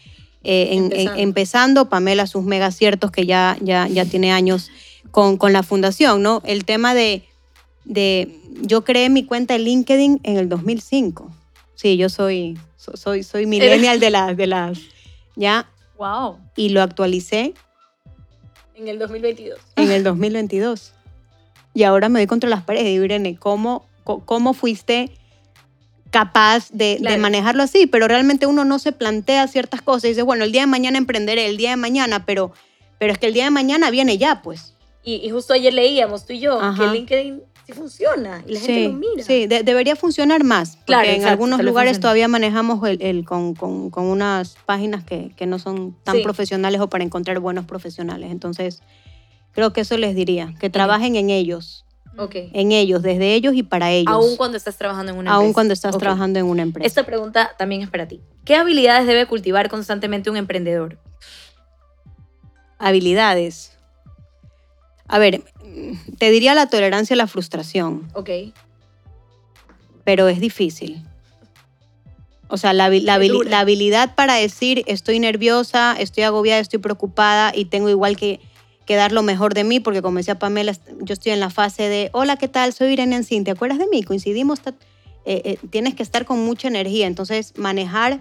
eh, 0.43 0.69
en- 0.71 0.91
en- 0.95 1.17
Empezando. 1.19 1.89
Pamela 1.89 2.27
sus 2.27 2.43
mega 2.43 2.67
aciertos 2.67 3.11
que 3.11 3.25
ya, 3.25 3.57
ya, 3.61 3.87
ya 3.87 4.05
tiene 4.05 4.31
años 4.31 4.69
con, 5.11 5.37
con 5.37 5.53
la 5.53 5.63
fundación, 5.63 6.21
¿no? 6.21 6.41
El 6.45 6.65
tema 6.65 6.93
de, 6.93 7.23
de, 7.85 8.39
yo 8.61 8.83
creé 8.83 9.09
mi 9.09 9.25
cuenta 9.25 9.53
de 9.55 9.59
LinkedIn 9.59 10.19
en 10.23 10.37
el 10.37 10.47
2005. 10.49 11.29
Sí, 11.75 11.97
yo 11.97 12.09
soy, 12.09 12.57
so- 12.77 12.95
soy, 12.97 13.23
soy 13.23 13.45
millennial 13.45 13.99
de 13.99 14.09
las, 14.09 14.35
de 14.37 14.47
las, 14.47 14.79
ya, 15.35 15.69
Wow. 15.97 16.37
y 16.55 16.69
lo 16.69 16.81
actualicé 16.81 17.53
En 18.75 18.87
el 18.87 18.99
2022. 18.99 19.59
en 19.75 19.91
el 19.91 20.03
2022. 20.03 20.93
Y 21.73 21.83
ahora 21.83 22.07
me 22.09 22.19
doy 22.19 22.27
contra 22.27 22.49
las 22.49 22.63
paredes 22.63 22.87
Irene, 23.03 23.35
¿cómo, 23.37 23.85
cómo 24.03 24.53
fuiste 24.53 25.11
capaz 26.11 26.69
de, 26.71 26.99
manejarlo 27.19 27.63
así? 27.63 27.87
Pero 27.87 28.07
realmente 28.07 28.45
uno 28.45 28.65
no 28.65 28.79
se 28.79 28.91
plantea 28.91 29.47
ciertas 29.47 29.81
cosas 29.81 30.05
y 30.05 30.07
dice, 30.09 30.21
bueno, 30.23 30.43
el 30.43 30.51
día 30.51 30.61
de 30.61 30.67
mañana 30.67 30.97
emprenderé, 30.97 31.47
el 31.47 31.57
día 31.57 31.71
de 31.71 31.75
mañana, 31.77 32.25
pero, 32.25 32.51
pero 32.97 33.11
es 33.13 33.17
que 33.19 33.27
el 33.27 33.33
día 33.33 33.45
de 33.45 33.51
mañana 33.51 33.89
viene 33.91 34.17
ya, 34.17 34.41
pues. 34.41 34.73
Y, 35.03 35.15
y 35.15 35.29
justo 35.29 35.53
ayer 35.53 35.73
leíamos 35.73 36.25
tú 36.25 36.33
y 36.33 36.39
yo 36.39 36.59
Ajá. 36.59 36.83
que 36.91 36.97
LinkedIn 36.97 37.41
sí 37.65 37.73
funciona 37.73 38.43
y 38.47 38.53
la 38.53 38.59
gente 38.59 38.83
lo 38.89 38.93
mira. 38.93 39.23
sí, 39.23 39.47
de- 39.47 39.63
debería 39.63 39.95
funcionar 39.95 40.43
más. 40.43 40.71
Porque 40.77 40.85
Claro, 40.85 41.07
en 41.07 41.13
exacto, 41.15 41.31
algunos 41.31 41.63
lugares 41.63 41.99
todavía 41.99 42.27
manejamos 42.27 42.85
el, 42.87 43.01
el 43.01 43.25
con, 43.25 43.53
con- 43.55 43.89
con 43.91 44.05
unas 44.05 44.57
páginas 44.65 45.03
que, 45.03 45.31
que 45.35 45.45
no 45.45 45.59
son 45.59 45.95
tan 46.03 46.17
Sí. 46.17 46.23
profesionales 46.23 46.81
o 46.81 46.89
para 46.89 47.03
encontrar 47.03 47.39
buenos 47.39 47.65
profesionales. 47.65 48.31
Entonces, 48.31 48.81
creo 49.51 49.71
que 49.73 49.81
eso 49.81 49.97
les 49.97 50.15
diría, 50.15 50.53
que 50.59 50.69
trabajen 50.69 51.15
en 51.15 51.29
ellos, 51.29 51.85
En 52.53 52.71
ellos, 52.71 53.01
desde 53.01 53.33
ellos 53.33 53.53
y 53.55 53.63
para 53.63 53.91
ellos. 53.91 54.13
Aún 54.13 54.35
cuando 54.35 54.57
estás 54.57 54.77
trabajando 54.77 55.11
en 55.11 55.17
una 55.17 55.31
Aún 55.31 55.45
empresa. 55.45 55.53
cuando 55.53 55.73
estás 55.73 55.97
trabajando 55.97 56.39
en 56.39 56.45
una 56.45 56.61
empresa. 56.61 56.85
Esta 56.87 57.05
pregunta 57.05 57.55
también 57.57 57.81
es 57.81 57.89
para 57.89 58.07
ti. 58.07 58.19
¿Qué 58.45 58.55
habilidades 58.55 59.07
debe 59.07 59.25
cultivar 59.25 59.69
constantemente 59.69 60.29
un 60.29 60.37
emprendedor? 60.37 60.99
Habilidades. 62.77 63.77
A 65.07 65.19
ver, 65.19 65.43
te 66.17 66.29
diría 66.31 66.53
la 66.55 66.67
tolerancia 66.67 67.13
a 67.13 67.17
la 67.17 67.27
frustración, 67.27 68.07
Ok. 68.13 68.29
pero 70.03 70.27
es 70.27 70.39
difícil. 70.39 71.03
O 72.47 72.57
sea, 72.57 72.73
la 72.73 72.85
habilidad 72.85 74.15
para 74.15 74.33
decir 74.35 74.83
estoy 74.87 75.19
nerviosa, 75.19 75.95
estoy 75.99 76.23
agobiada, 76.23 76.59
estoy 76.59 76.79
preocupada 76.79 77.51
y 77.55 77.65
tengo 77.65 77.89
igual 77.89 78.17
que, 78.17 78.39
que 78.89 78.95
dar 78.95 79.11
lo 79.11 79.21
mejor 79.21 79.53
de 79.53 79.63
mí, 79.63 79.79
porque 79.79 80.01
como 80.01 80.17
decía 80.17 80.39
Pamela, 80.39 80.75
yo 81.01 81.13
estoy 81.13 81.31
en 81.31 81.39
la 81.39 81.51
fase 81.51 81.83
de, 81.89 82.09
hola, 82.11 82.37
¿qué 82.37 82.47
tal? 82.47 82.73
Soy 82.73 82.93
Irene 82.93 83.17
Ancín, 83.17 83.43
¿te 83.43 83.51
acuerdas 83.51 83.77
de 83.77 83.85
mí? 83.85 84.01
Coincidimos, 84.01 84.61
eh, 84.65 84.73
eh, 85.45 85.57
tienes 85.69 85.93
que 85.93 86.01
estar 86.01 86.25
con 86.25 86.43
mucha 86.43 86.67
energía, 86.69 87.05
entonces 87.05 87.53
manejar, 87.55 88.19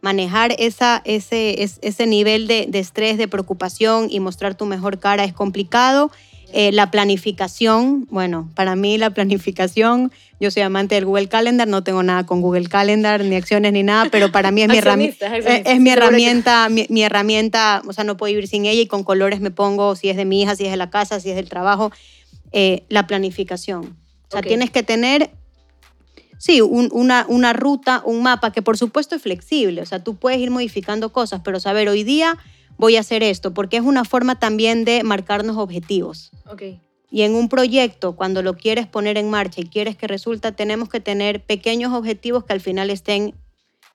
manejar 0.00 0.54
esa, 0.58 1.02
ese, 1.04 1.62
es- 1.62 1.78
ese 1.82 2.06
nivel 2.06 2.46
de, 2.46 2.64
de 2.66 2.78
estrés, 2.78 3.18
de 3.18 3.28
preocupación 3.28 4.06
y 4.10 4.20
mostrar 4.20 4.54
tu 4.54 4.64
mejor 4.64 4.98
cara 4.98 5.22
es 5.22 5.34
complicado. 5.34 6.10
Eh, 6.52 6.70
la 6.72 6.90
planificación, 6.92 8.06
bueno, 8.10 8.48
para 8.54 8.76
mí 8.76 8.98
la 8.98 9.10
planificación, 9.10 10.12
yo 10.40 10.50
soy 10.50 10.62
amante 10.62 10.94
del 10.94 11.04
Google 11.04 11.28
Calendar, 11.28 11.66
no 11.66 11.82
tengo 11.82 12.02
nada 12.02 12.24
con 12.24 12.40
Google 12.40 12.68
Calendar, 12.68 13.22
ni 13.24 13.34
acciones 13.34 13.72
ni 13.72 13.82
nada, 13.82 14.08
pero 14.10 14.30
para 14.30 14.50
mí 14.52 14.62
es 14.62 14.68
mi 14.68 14.76
herramienta. 14.78 15.26
Accionista, 15.26 15.36
Es, 15.38 15.44
accionista. 15.46 15.72
es 15.72 15.80
mi 15.80 15.90
herramienta, 15.90 16.68
mi, 16.68 16.86
mi 16.88 17.02
herramienta, 17.02 17.82
o 17.86 17.92
sea, 17.92 18.04
no 18.04 18.16
puedo 18.16 18.30
vivir 18.32 18.46
sin 18.48 18.64
ella 18.64 18.80
y 18.80 18.86
con 18.86 19.02
colores 19.02 19.40
me 19.40 19.50
pongo 19.50 19.96
si 19.96 20.08
es 20.08 20.16
de 20.16 20.24
mi 20.24 20.42
hija, 20.42 20.54
si 20.54 20.64
es 20.66 20.70
de 20.70 20.76
la 20.76 20.88
casa, 20.88 21.18
si 21.20 21.30
es 21.30 21.36
del 21.36 21.48
trabajo, 21.48 21.90
eh, 22.52 22.84
la 22.88 23.06
planificación. 23.08 23.96
O 24.28 24.32
sea, 24.32 24.40
tienes 24.42 24.70
que 24.70 24.82
tener, 24.84 25.30
sí, 26.38 26.60
un- 26.60 26.90
una, 26.92 27.26
una 27.28 27.52
ruta, 27.54 28.02
un 28.04 28.22
mapa 28.22 28.52
que 28.52 28.62
por 28.62 28.76
supuesto 28.78 29.16
es 29.16 29.22
flexible, 29.22 29.82
o 29.82 29.86
sea, 29.86 30.02
tú 30.04 30.16
puedes 30.16 30.38
ir 30.40 30.50
modificando 30.50 31.12
cosas, 31.12 31.40
pero 31.44 31.58
saber 31.60 31.88
hoy 31.88 32.04
día 32.04 32.36
voy 32.78 32.96
a 32.96 33.00
hacer 33.00 33.22
esto, 33.22 33.54
porque 33.54 33.76
es 33.76 33.82
una 33.82 34.04
forma 34.04 34.38
también 34.38 34.84
de 34.84 35.02
marcarnos 35.02 35.56
objetivos. 35.56 36.30
Ok. 36.48 36.62
Y 37.10 37.22
en 37.22 37.34
un 37.34 37.48
proyecto, 37.48 38.16
cuando 38.16 38.42
lo 38.42 38.56
quieres 38.56 38.86
poner 38.86 39.16
en 39.16 39.30
marcha 39.30 39.60
y 39.60 39.66
quieres 39.66 39.96
que 39.96 40.06
resulta, 40.06 40.52
tenemos 40.52 40.88
que 40.88 41.00
tener 41.00 41.42
pequeños 41.42 41.92
objetivos 41.92 42.44
que 42.44 42.52
al 42.52 42.60
final 42.60 42.90
estén 42.90 43.34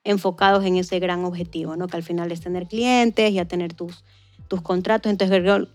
enfocados 0.04 0.64
en 0.64 0.76
ese 0.76 0.98
gran 0.98 1.24
objetivo, 1.24 1.76
¿no? 1.76 1.86
Que 1.86 1.96
al 1.96 2.02
final 2.02 2.32
es 2.32 2.40
tener 2.40 2.66
clientes, 2.66 3.32
ya 3.32 3.44
tener 3.44 3.74
tus, 3.74 4.04
tus 4.48 4.62
contratos. 4.62 5.10
Entonces, 5.10 5.68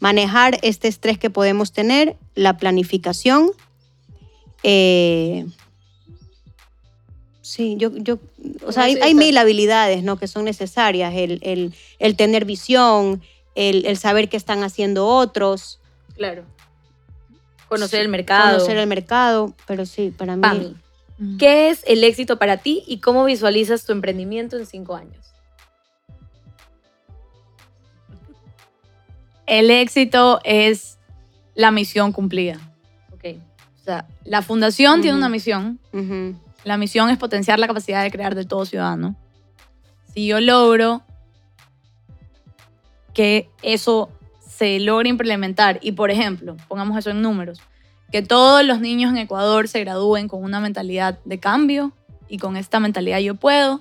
manejar 0.00 0.58
este 0.62 0.88
estrés 0.88 1.18
que 1.18 1.30
podemos 1.30 1.72
tener, 1.72 2.16
la 2.34 2.56
planificación. 2.56 3.50
eh, 4.62 5.46
sí, 7.42 7.74
yo, 7.76 7.90
yo, 7.96 8.18
o 8.64 8.72
sea, 8.72 8.84
hay, 8.84 9.14
mil 9.14 9.36
habilidades, 9.36 10.02
¿no? 10.02 10.16
Que 10.18 10.26
son 10.26 10.44
necesarias. 10.46 11.12
El, 11.14 11.38
el- 11.42 11.74
el 11.98 12.16
tener 12.16 12.44
visión, 12.46 13.20
el, 13.54 13.84
el 13.84 13.98
saber 13.98 14.28
qué 14.30 14.36
están 14.38 14.62
haciendo 14.62 15.06
otros. 15.06 15.80
Claro. 16.14 16.44
Conocer 17.68 18.00
el 18.00 18.08
mercado. 18.08 18.54
Conocer 18.58 18.76
el 18.78 18.86
mercado, 18.86 19.54
pero 19.66 19.84
sí, 19.86 20.10
para 20.16 20.36
mí. 20.36 20.42
Pami, 20.42 20.76
¿qué 21.38 21.68
es 21.70 21.82
el 21.86 22.02
éxito 22.04 22.38
para 22.38 22.56
ti 22.58 22.82
y 22.86 22.98
cómo 22.98 23.24
visualizas 23.24 23.84
tu 23.84 23.92
emprendimiento 23.92 24.56
en 24.56 24.64
cinco 24.66 24.94
años? 24.94 25.26
El 29.46 29.70
éxito 29.70 30.40
es 30.44 30.98
la 31.54 31.70
misión 31.70 32.12
cumplida. 32.12 32.58
Ok. 33.12 33.24
O 33.80 33.84
sea, 33.84 34.06
la 34.24 34.42
fundación 34.42 35.00
tiene 35.00 35.16
una 35.16 35.28
misión. 35.28 35.78
La 36.64 36.76
misión 36.76 37.10
es 37.10 37.18
potenciar 37.18 37.58
la 37.58 37.66
capacidad 37.66 38.02
de 38.02 38.10
crear 38.10 38.34
de 38.34 38.44
todo 38.44 38.64
ciudadano. 38.64 39.16
Si 40.14 40.26
yo 40.26 40.40
logro 40.40 41.02
que 43.14 43.48
eso 43.62 44.10
se 44.40 44.78
logre 44.80 45.08
implementar 45.08 45.78
y, 45.82 45.92
por 45.92 46.10
ejemplo, 46.10 46.56
pongamos 46.68 46.98
eso 46.98 47.10
en 47.10 47.22
números, 47.22 47.60
que 48.10 48.22
todos 48.22 48.64
los 48.64 48.80
niños 48.80 49.10
en 49.10 49.18
Ecuador 49.18 49.68
se 49.68 49.80
gradúen 49.80 50.28
con 50.28 50.42
una 50.44 50.60
mentalidad 50.60 51.18
de 51.24 51.40
cambio 51.40 51.92
y 52.28 52.38
con 52.38 52.56
esta 52.56 52.78
mentalidad 52.78 53.18
yo 53.18 53.34
puedo, 53.34 53.80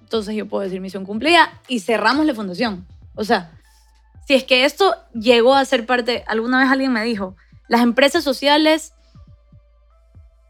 entonces 0.00 0.34
yo 0.34 0.46
puedo 0.46 0.64
decir 0.64 0.80
misión 0.80 1.04
cumplida 1.04 1.60
y 1.68 1.80
cerramos 1.80 2.24
la 2.24 2.34
fundación. 2.34 2.86
O 3.14 3.24
sea, 3.24 3.52
si 4.26 4.34
es 4.34 4.44
que 4.44 4.64
esto 4.64 4.94
llegó 5.12 5.54
a 5.54 5.64
ser 5.64 5.84
parte, 5.84 6.24
alguna 6.26 6.60
vez 6.60 6.70
alguien 6.70 6.92
me 6.92 7.04
dijo, 7.04 7.36
las 7.68 7.82
empresas 7.82 8.24
sociales 8.24 8.94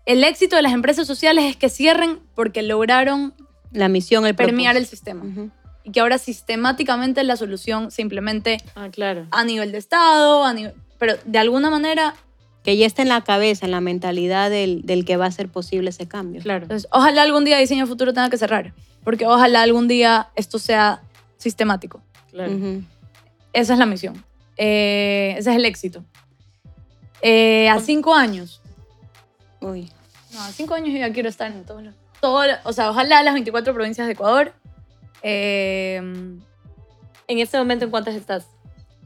el 0.09 0.25
éxito 0.25 0.57
de 0.57 0.63
las 0.63 0.73
empresas 0.73 1.07
sociales 1.07 1.45
es 1.45 1.57
que 1.57 1.69
cierren 1.69 2.19
porque 2.35 2.63
lograron 2.63 3.35
La 3.73 3.89
misión, 3.89 4.27
el 4.27 4.35
permear 4.35 4.77
el 4.77 4.87
sistema. 4.87 5.23
Y 5.85 5.91
que 5.93 6.01
ahora 6.01 6.19
sistemáticamente 6.19 7.23
la 7.25 7.37
solución 7.37 7.91
se 7.91 8.03
implemente 8.03 8.59
Ah, 8.75 8.89
claro. 8.91 9.27
a 9.31 9.45
nivel 9.45 9.71
de 9.73 9.79
Estado, 9.79 10.45
a 10.45 10.53
nivel- 10.55 10.75
pero 10.99 11.15
de 11.25 11.39
alguna 11.39 11.71
manera, 11.71 12.15
Que 12.65 12.77
ya 12.77 12.85
está 12.87 13.03
en 13.03 13.09
la 13.09 13.23
cabeza, 13.23 13.65
en 13.67 13.71
la 13.73 13.81
mentalidad 13.81 14.51
del, 14.51 14.83
del 14.85 15.05
que 15.05 15.17
va 15.17 15.27
a 15.27 15.31
ser 15.31 15.49
posible 15.49 15.91
ese 15.91 16.07
cambio. 16.09 16.43
Claro. 16.43 16.65
entonces, 16.65 16.89
ojalá 16.93 17.23
algún 17.23 17.45
día 17.45 17.57
Diseño 17.59 17.87
Futuro 17.87 18.13
tenga 18.13 18.29
que 18.31 18.37
cerrar. 18.37 18.75
Porque 19.05 19.25
ojalá 19.27 19.63
algún 19.63 19.89
día 19.89 20.29
esto 20.37 20.59
sea 20.59 21.01
sistemático. 21.39 22.03
claro. 22.31 22.53
Esa 23.55 23.73
es 23.73 23.79
la 23.79 23.87
misión. 23.87 24.23
Eh, 24.59 25.35
ese 25.39 25.51
es 25.51 25.57
el 25.57 25.65
éxito. 25.65 26.05
Eh, 27.23 27.69
a 27.71 27.81
cinco 27.81 28.15
años. 28.15 28.61
Uy. 29.61 29.91
No, 30.39 30.53
cinco 30.53 30.75
años 30.75 30.91
yo 30.91 30.99
ya 30.99 31.13
quiero 31.13 31.29
estar 31.29 31.51
en 31.51 31.65
todos 31.65 31.83
los... 31.83 31.95
todo- 32.21 32.45
o 32.65 32.73
sea, 32.73 32.91
ojalá 32.91 33.23
las 33.25 33.35
24 33.35 33.75
provincias 33.75 34.07
de 34.07 34.13
Ecuador. 34.13 34.55
Eh, 35.23 35.97
En 37.31 37.39
este 37.39 37.59
momento, 37.59 37.85
¿en 37.85 37.91
cuántas 37.91 38.15
estás? 38.15 38.47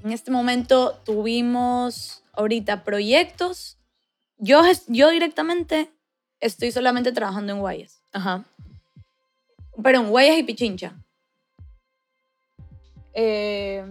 En 0.04 0.12
este 0.12 0.30
momento 0.30 1.00
tuvimos 1.04 2.22
ahorita 2.34 2.84
proyectos. 2.84 3.78
Yo, 4.36 4.62
yo 4.88 5.08
directamente 5.10 5.90
estoy 6.40 6.70
solamente 6.70 7.12
trabajando 7.12 7.52
en 7.52 7.60
Guayas. 7.60 8.02
Ajá. 8.12 8.44
Pero 9.82 10.00
en 10.00 10.10
Guayas 10.10 10.36
y 10.38 10.42
Pichincha. 10.42 10.92
Eh, 13.14 13.84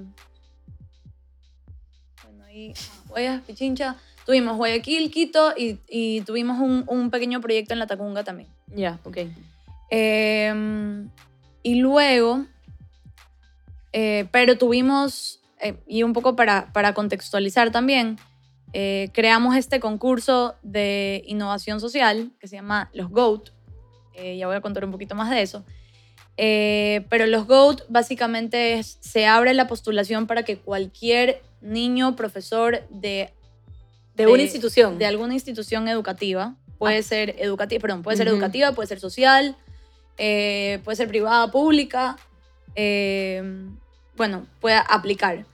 bueno, 2.23 2.43
ahí 2.45 2.73
ah, 2.75 3.03
Guayas, 3.07 3.41
Pichincha. 3.43 3.95
Tuvimos 4.25 4.57
Guayaquil, 4.57 5.11
Quito 5.11 5.53
y, 5.57 5.79
y 5.89 6.21
tuvimos 6.21 6.59
un, 6.59 6.83
un 6.87 7.09
pequeño 7.09 7.41
proyecto 7.41 7.73
en 7.73 7.79
La 7.79 7.87
Tacunga 7.87 8.23
también. 8.23 8.49
Ya, 8.67 8.99
ok. 9.03 9.17
Eh, 9.89 11.05
y 11.63 11.75
luego 11.75 12.45
Eh, 13.93 14.27
pero 14.31 14.57
tuvimos, 14.57 15.41
eh, 15.59 15.75
y 15.85 16.03
un 16.03 16.13
poco 16.13 16.37
para, 16.37 16.71
para 16.71 16.93
contextualizar 16.93 17.71
también, 17.71 18.17
eh, 18.71 19.09
creamos 19.11 19.57
este 19.57 19.81
concurso 19.81 20.55
de 20.63 21.23
innovación 21.27 21.81
social 21.81 22.31
que 22.39 22.47
se 22.47 22.55
llama 22.55 22.89
los 22.93 23.09
GOAT. 23.09 23.49
Eh, 24.13 24.37
ya 24.37 24.47
voy 24.47 24.55
a 24.55 24.61
contar 24.61 24.85
un 24.85 24.91
poquito 24.91 25.13
más 25.13 25.29
de 25.29 25.41
eso. 25.41 25.65
Eh, 26.37 27.05
pero 27.09 27.25
los 27.25 27.45
GOAT 27.47 27.81
básicamente 27.89 28.79
es, 28.79 28.97
se 29.01 29.25
abre 29.27 29.53
la 29.53 29.67
postulación 29.67 30.25
para 30.25 30.43
que 30.43 30.55
cualquier 30.55 31.41
niño, 31.59 32.15
profesor 32.15 32.87
de, 32.89 33.33
De 34.25 34.31
una 34.31 34.41
institución. 34.43 34.97
de 34.97 35.05
alguna 35.05 35.33
institución 35.33 35.87
educativa, 35.87 36.55
puede 36.77 36.99
Ah. 36.99 37.03
ser 37.03 37.35
educativa, 37.39 37.79
perdón, 37.81 38.01
puede 38.03 38.17
ser 38.17 38.27
Ujú. 38.27 38.35
educativa, 38.37 38.71
puede 38.73 38.87
ser 38.87 38.99
social, 38.99 39.55
eh, 40.17 40.79
puede 40.83 40.95
ser 40.95 41.07
privada, 41.07 41.51
pública, 41.51 42.17
eh, 42.75 43.43
bueno, 44.17 44.45
pueda 44.59 44.79
aplicar. 44.81 45.45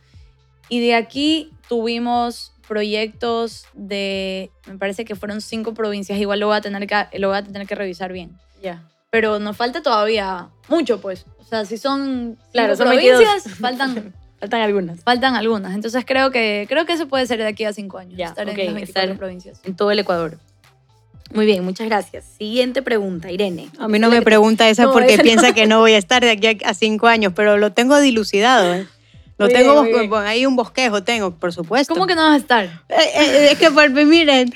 Y 0.70 0.80
de 0.82 0.96
aquí 0.96 1.52
tuvimos 1.70 2.54
proyectos 2.68 3.66
de, 3.74 4.52
me 4.68 4.78
parece 4.78 5.06
que 5.06 5.16
fueron 5.16 5.40
cinco 5.42 5.74
provincias, 5.74 6.20
igual 6.20 6.40
lo 6.40 6.48
voy 6.48 6.58
a 6.58 6.62
tener 6.62 6.86
que, 6.88 7.18
lo 7.20 7.30
voy 7.30 7.38
a 7.38 7.44
tener 7.44 7.66
que 7.68 7.76
revisar 7.76 8.12
bien. 8.12 8.38
Ya. 8.62 8.84
Pero 9.10 9.40
nos 9.40 9.56
falta 9.56 9.82
todavía 9.82 10.50
mucho, 10.68 11.00
pues. 11.00 11.26
O 11.40 11.44
sea, 11.46 11.64
si 11.64 11.78
son 11.78 12.38
Claro, 12.52 12.76
son 12.76 12.90
22. 12.90 13.22
provincias, 13.22 13.58
faltan, 13.58 14.14
Faltan 14.40 14.62
algunas. 14.62 15.00
faltan 15.04 15.36
algunas. 15.36 15.74
Entonces 15.74 16.04
creo 16.06 16.30
que, 16.32 16.66
creo 16.70 16.86
que 16.86 16.94
eso 16.94 17.08
puede 17.08 17.26
ser 17.26 17.40
de 17.40 17.48
aquí 17.48 17.64
a 17.66 17.74
cinco 17.74 17.98
años, 17.98 18.16
Ya, 18.18 18.28
estar 18.28 18.48
ok, 18.48 18.58
en 18.58 18.66
las 18.66 18.74
24 18.76 19.02
estar- 19.14 19.18
provincias. 19.18 19.60
En 19.64 19.76
todo 19.76 19.92
el 19.92 20.00
Ecuador. 20.00 20.38
Muy 21.34 21.46
bien, 21.46 21.64
muchas 21.66 21.88
gracias. 21.88 22.24
Siguiente 22.38 22.82
pregunta, 22.82 23.30
Irene. 23.32 23.68
A 23.80 23.88
mí 23.88 24.00
no 24.00 24.10
me 24.10 24.22
pregunta 24.22 24.70
esa 24.70 24.84
No, 24.84 24.94
porque 24.94 25.14
esa 25.16 25.18
no. 25.18 25.24
piensa 25.24 25.54
que 25.54 25.66
no 25.68 25.80
voy 25.80 25.94
a 25.94 25.98
estar 25.98 26.24
de 26.24 26.32
aquí 26.32 26.48
a, 26.64 26.70
a 26.70 26.74
cinco 26.74 27.08
años, 27.08 27.34
pero 27.36 27.58
lo 27.58 27.74
tengo 27.74 28.00
dilucidado. 28.00 28.74
¿eh? 28.76 28.88
Lo 29.38 29.46
Muy 29.48 29.54
tengo, 29.54 29.84
bien, 29.84 30.10
ahí 30.26 30.46
un 30.46 30.56
bosquejo 30.56 31.04
tengo, 31.04 31.32
por 31.36 31.52
supuesto. 31.52 31.94
¿Cómo 31.94 32.08
que 32.08 32.16
no 32.16 32.22
vas 32.24 32.34
a 32.34 32.38
estar? 32.38 32.66
Eh, 32.90 32.96
eh, 33.16 33.50
es 33.52 33.58
que 33.60 33.70
por 33.72 33.90
miren. 33.90 34.54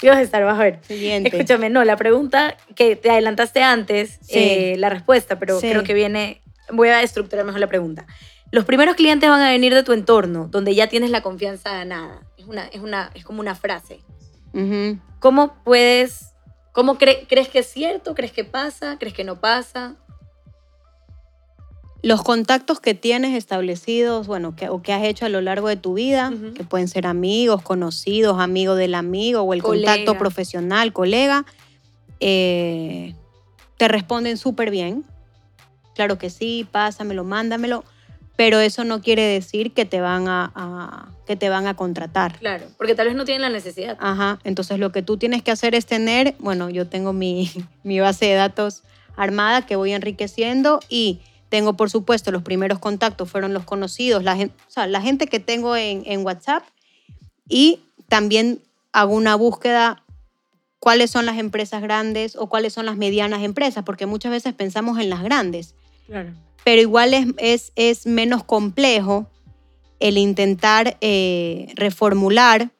Sí 0.00 0.08
vas 0.08 0.16
a 0.18 0.22
estar, 0.22 0.44
vas 0.44 0.58
a 0.58 0.62
ver. 0.62 0.78
Siguiente. 0.86 1.28
Escúchame, 1.28 1.70
no, 1.70 1.84
la 1.84 1.96
pregunta 1.96 2.56
que 2.76 2.96
te 2.96 3.10
adelantaste 3.10 3.62
antes, 3.62 4.18
Sí. 4.22 4.32
eh, 4.38 4.74
la 4.78 4.90
respuesta, 4.90 5.38
pero 5.38 5.58
Sí. 5.60 5.68
creo 5.70 5.82
que 5.84 5.94
viene, 5.94 6.40
voy 6.72 6.88
a 6.88 7.02
estructurar 7.02 7.44
mejor 7.44 7.60
la 7.60 7.66
pregunta. 7.68 8.06
Los 8.52 8.64
primeros 8.66 8.94
clientes 8.96 9.28
van 9.28 9.40
a 9.40 9.50
venir 9.50 9.74
de 9.74 9.82
tu 9.82 9.92
entorno, 9.92 10.46
donde 10.50 10.74
ya 10.74 10.86
tienes 10.88 11.10
la 11.10 11.22
confianza 11.22 11.72
ganada. 11.72 12.20
Es, 12.36 12.46
una, 12.46 12.66
es, 12.66 12.80
una, 12.80 13.10
es 13.14 13.24
como 13.24 13.40
una 13.40 13.54
frase. 13.54 14.00
¿Cómo 15.20 15.54
puedes, 15.64 16.34
cómo 16.72 16.98
cre- 16.98 17.26
crees 17.28 17.48
que 17.48 17.60
es 17.60 17.66
cierto? 17.66 18.14
¿Crees 18.14 18.32
que 18.32 18.44
pasa? 18.44 18.98
¿Crees 19.00 19.14
que 19.14 19.24
no 19.24 19.40
pasa? 19.40 19.96
Los 22.02 22.22
contactos 22.22 22.78
que 22.80 22.92
tienes 22.94 23.34
establecidos, 23.34 24.26
bueno, 24.26 24.54
que, 24.54 24.68
o 24.68 24.82
que 24.82 24.92
has 24.92 25.04
hecho 25.04 25.24
a 25.24 25.28
lo 25.30 25.40
largo 25.40 25.68
de 25.68 25.76
tu 25.76 25.94
vida, 25.94 26.30
que 26.54 26.64
pueden 26.64 26.88
ser 26.88 27.06
amigos, 27.06 27.62
conocidos, 27.62 28.38
amigo 28.38 28.74
del 28.74 28.94
amigo 28.94 29.40
o 29.42 29.54
el 29.54 29.62
Colega. 29.62 29.92
contacto 29.92 30.18
profesional, 30.18 30.92
colega, 30.92 31.46
eh, 32.20 33.14
te 33.78 33.88
responden 33.88 34.36
súper 34.36 34.70
bien. 34.70 35.04
Claro 35.94 36.18
que 36.18 36.28
sí, 36.28 36.66
pásamelo, 36.70 37.22
mándamelo, 37.24 37.84
pero 38.44 38.58
eso 38.58 38.82
no 38.82 39.00
quiere 39.02 39.22
decir 39.22 39.72
que 39.72 39.84
te 39.84 40.00
van 40.00 40.26
a, 40.26 40.50
a- 40.56 41.08
que 41.28 41.36
te 41.36 41.48
van 41.48 41.68
a 41.68 41.74
contratar. 41.76 42.40
Claro, 42.40 42.66
porque 42.76 42.96
tal 42.96 43.06
vez 43.06 43.14
no 43.14 43.24
tienen 43.24 43.42
la 43.42 43.50
necesidad. 43.50 43.96
Ajá, 44.00 44.40
entonces 44.42 44.80
lo 44.80 44.90
que 44.90 45.00
tú 45.00 45.16
tienes 45.16 45.44
que 45.44 45.52
hacer 45.52 45.76
es 45.76 45.86
tener, 45.86 46.34
bueno, 46.40 46.68
yo 46.68 46.88
tengo 46.88 47.12
mi, 47.12 47.48
mi 47.84 48.00
base 48.00 48.26
de 48.26 48.34
datos 48.34 48.82
armada 49.14 49.64
que 49.64 49.76
voy 49.76 49.92
enriqueciendo 49.92 50.80
y 50.88 51.20
tengo, 51.50 51.74
por 51.74 51.88
supuesto, 51.88 52.32
los 52.32 52.42
primeros 52.42 52.80
contactos 52.80 53.30
fueron 53.30 53.54
los 53.54 53.62
conocidos, 53.62 54.24
la 54.24 54.34
gente, 54.34 54.56
o 54.66 54.70
sea, 54.72 54.88
la 54.88 55.00
gente 55.00 55.28
que 55.28 55.38
tengo 55.38 55.76
en, 55.76 56.02
en 56.06 56.24
WhatsApp 56.26 56.64
y 57.48 57.78
también 58.08 58.60
hago 58.92 59.14
una 59.14 59.36
búsqueda 59.36 60.02
cuáles 60.80 61.12
son 61.12 61.26
las 61.26 61.38
empresas 61.38 61.80
grandes 61.80 62.34
o 62.34 62.48
cuáles 62.48 62.72
son 62.72 62.86
las 62.86 62.96
medianas 62.96 63.42
empresas, 63.44 63.84
porque 63.84 64.06
muchas 64.06 64.32
veces 64.32 64.52
pensamos 64.52 64.98
en 64.98 65.10
las 65.10 65.22
grandes, 65.22 65.76
Claro. 66.08 66.32
Pero 66.64 66.80
igual 66.80 67.14
es, 67.14 67.26
es, 67.38 67.72
es 67.76 68.06
menos 68.06 68.44
complejo 68.44 69.26
el 70.00 70.18
intentar 70.18 70.96
eh, 71.00 71.72
reformular 71.76 72.70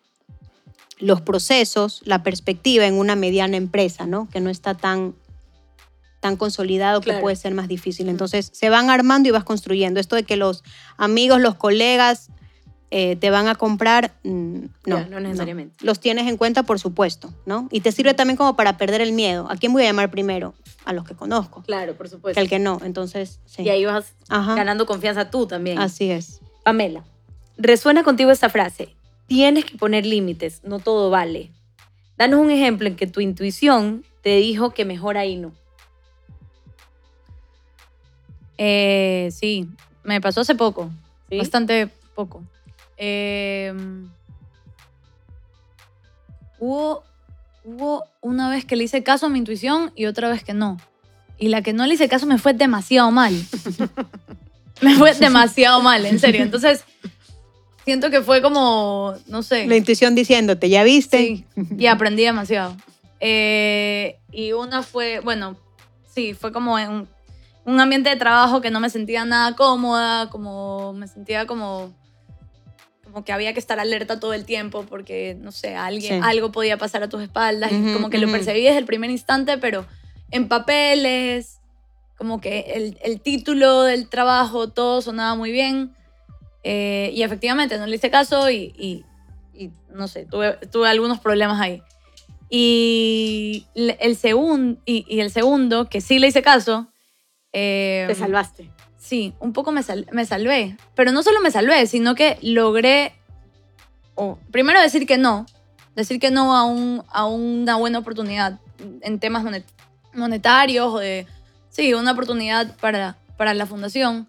los 0.98 1.20
procesos, 1.20 2.02
la 2.04 2.22
perspectiva 2.22 2.86
en 2.86 2.94
una 2.94 3.16
mediana 3.16 3.56
empresa, 3.56 4.06
¿no? 4.06 4.28
Que 4.28 4.40
no 4.40 4.50
está 4.50 4.74
tan, 4.74 5.14
tan 6.20 6.36
consolidado 6.36 7.00
que 7.00 7.12
puede 7.14 7.36
ser 7.36 7.54
más 7.54 7.68
difícil. 7.68 8.08
Entonces, 8.08 8.50
se 8.52 8.70
van 8.70 8.90
armando 8.90 9.28
y 9.28 9.32
vas 9.32 9.44
construyendo. 9.44 9.98
Esto 9.98 10.16
de 10.16 10.22
que 10.22 10.36
los 10.36 10.62
amigos, 10.96 11.40
los 11.40 11.56
colegas 11.56 12.28
eh, 12.94 13.16
te 13.16 13.30
van 13.30 13.48
a 13.48 13.54
comprar, 13.54 14.12
mm, 14.22 14.64
no. 14.84 15.00
Necesariamente. 15.20 15.74
Los 15.82 15.98
tienes 15.98 16.28
en 16.28 16.36
cuenta, 16.36 16.62
por 16.62 16.78
supuesto, 16.78 17.32
¿no? 17.46 17.66
Y 17.72 17.80
te 17.80 17.90
sirve 17.90 18.12
también 18.12 18.36
como 18.36 18.54
para 18.54 18.76
perder 18.76 19.00
el 19.00 19.12
miedo. 19.12 19.46
¿A 19.50 19.56
quién 19.56 19.72
voy 19.72 19.82
a 19.84 19.86
llamar 19.86 20.10
primero? 20.10 20.52
A 20.84 20.92
los 20.92 21.06
que 21.06 21.14
conozco. 21.14 21.62
Claro, 21.62 21.94
por 21.96 22.04
Que 22.06 22.10
supuesto. 22.10 22.38
al 22.38 22.50
que 22.50 22.58
no. 22.58 22.80
Entonces, 22.84 23.40
sí. 23.46 23.62
Y 23.62 23.70
ahí 23.70 23.86
vas 23.86 24.12
Ajá. 24.28 24.56
ganando 24.56 24.84
confianza 24.84 25.30
tú 25.30 25.46
también. 25.46 25.78
Así 25.78 26.10
es. 26.10 26.42
Pamela, 26.64 27.02
resuena 27.56 28.02
contigo 28.04 28.30
esta 28.30 28.50
frase. 28.50 28.94
Tienes 29.26 29.64
que 29.64 29.78
poner 29.78 30.04
límites, 30.04 30.60
no 30.62 30.78
todo 30.78 31.08
vale. 31.08 31.50
Danos 32.18 32.40
un 32.40 32.50
ejemplo 32.50 32.88
en 32.88 32.96
que 32.96 33.06
tu 33.06 33.22
intuición 33.22 34.04
te 34.22 34.36
dijo 34.36 34.72
que 34.72 34.84
mejor 34.84 35.16
ahí 35.16 35.36
no. 35.38 35.52
Eh, 38.58 39.30
sí, 39.32 39.66
me 40.04 40.20
pasó 40.20 40.42
hace 40.42 40.54
poco, 40.54 40.90
¿Sí? 41.30 41.38
bastante 41.38 41.88
poco. 42.14 42.42
Eh, 43.04 43.74
hubo, 46.60 47.02
hubo 47.64 48.04
una 48.20 48.48
vez 48.48 48.64
que 48.64 48.76
le 48.76 48.84
hice 48.84 49.02
caso 49.02 49.26
a 49.26 49.28
mi 49.28 49.40
intuición 49.40 49.90
y 49.96 50.06
otra 50.06 50.28
vez 50.30 50.44
que 50.44 50.54
no. 50.54 50.76
Y 51.36 51.48
la 51.48 51.62
que 51.62 51.72
no 51.72 51.84
le 51.84 51.94
hice 51.94 52.08
caso 52.08 52.26
me 52.26 52.38
fue 52.38 52.54
demasiado 52.54 53.10
mal. 53.10 53.34
me 54.80 54.94
fue 54.94 55.14
demasiado 55.14 55.82
mal, 55.82 56.06
en 56.06 56.20
serio. 56.20 56.42
Entonces, 56.42 56.84
siento 57.84 58.08
que 58.08 58.20
fue 58.20 58.40
como, 58.40 59.16
no 59.26 59.42
sé. 59.42 59.66
La 59.66 59.74
intuición 59.74 60.14
diciéndote, 60.14 60.68
¿ya 60.68 60.84
viste? 60.84 61.18
Sí, 61.18 61.46
y 61.76 61.86
aprendí 61.86 62.22
demasiado. 62.22 62.76
Eh, 63.18 64.20
y 64.30 64.52
una 64.52 64.84
fue, 64.84 65.18
bueno, 65.18 65.56
sí, 66.06 66.34
fue 66.34 66.52
como 66.52 66.78
en 66.78 66.88
un, 66.88 67.08
un 67.64 67.80
ambiente 67.80 68.10
de 68.10 68.16
trabajo 68.16 68.60
que 68.60 68.70
no 68.70 68.78
me 68.78 68.90
sentía 68.90 69.24
nada 69.24 69.56
cómoda, 69.56 70.30
como 70.30 70.92
me 70.92 71.08
sentía 71.08 71.48
como, 71.48 71.92
como 73.12 73.24
que 73.26 73.32
había 73.32 73.52
que 73.52 73.58
estar 73.60 73.78
alerta 73.78 74.18
todo 74.18 74.32
el 74.32 74.46
tiempo 74.46 74.86
porque, 74.88 75.36
no 75.38 75.52
sé, 75.52 75.74
alguien, 75.74 76.20
Sí. 76.22 76.28
algo 76.28 76.50
podía 76.50 76.78
pasar 76.78 77.02
a 77.02 77.08
tus 77.10 77.20
espaldas 77.22 77.70
como 77.92 78.08
que 78.08 78.16
lo 78.18 78.30
percibí 78.32 78.62
desde 78.62 78.78
el 78.78 78.86
primer 78.86 79.10
instante, 79.10 79.58
pero 79.58 79.84
en 80.30 80.48
papeles, 80.48 81.58
como 82.16 82.40
que 82.40 82.60
el, 82.74 82.98
el 83.02 83.20
título 83.20 83.82
del 83.82 84.08
trabajo, 84.08 84.70
todo 84.70 85.02
sonaba 85.02 85.34
muy 85.34 85.52
bien. 85.52 85.92
Eh, 86.64 87.10
y 87.12 87.22
efectivamente 87.22 87.76
no 87.76 87.86
le 87.86 87.96
hice 87.96 88.08
caso 88.10 88.48
y, 88.50 88.72
y- 88.78 89.04
y 89.54 89.70
no 89.90 90.08
sé, 90.08 90.24
tuve, 90.24 90.54
tuve 90.70 90.88
algunos 90.88 91.20
problemas 91.20 91.60
ahí. 91.60 91.82
Y 92.48 93.66
el, 93.74 94.16
segun- 94.16 94.78
y, 94.86 95.04
y 95.08 95.20
el 95.20 95.30
segundo, 95.30 95.88
que 95.88 96.00
sí 96.00 96.18
le 96.18 96.28
hice 96.28 96.40
caso, 96.42 96.86
eh, 97.52 98.04
Te 98.08 98.14
salvaste. 98.14 98.70
Sí, 99.02 99.34
un 99.40 99.52
poco 99.52 99.72
me, 99.72 99.82
sal- 99.82 100.06
me 100.12 100.24
salvé. 100.24 100.76
Pero 100.94 101.10
no 101.10 101.22
solo 101.24 101.40
me 101.40 101.50
salvé, 101.50 101.86
sino 101.86 102.14
que 102.14 102.38
logré, 102.40 103.14
primero 104.52 104.80
decir 104.80 105.06
que 105.06 105.18
no, 105.18 105.44
decir 105.96 106.20
que 106.20 106.30
no 106.30 106.56
a, 106.56 106.64
un, 106.64 107.02
a 107.10 107.26
una 107.26 107.76
buena 107.76 107.98
oportunidad 107.98 108.60
en 109.00 109.18
temas 109.18 109.42
monet- 109.44 109.64
monetarios 110.14 110.86
o 110.94 110.98
de, 110.98 111.26
sí, 111.68 111.92
una 111.94 112.12
oportunidad 112.12 112.76
para, 112.78 113.16
para 113.36 113.54
la 113.54 113.66
fundación. 113.66 114.26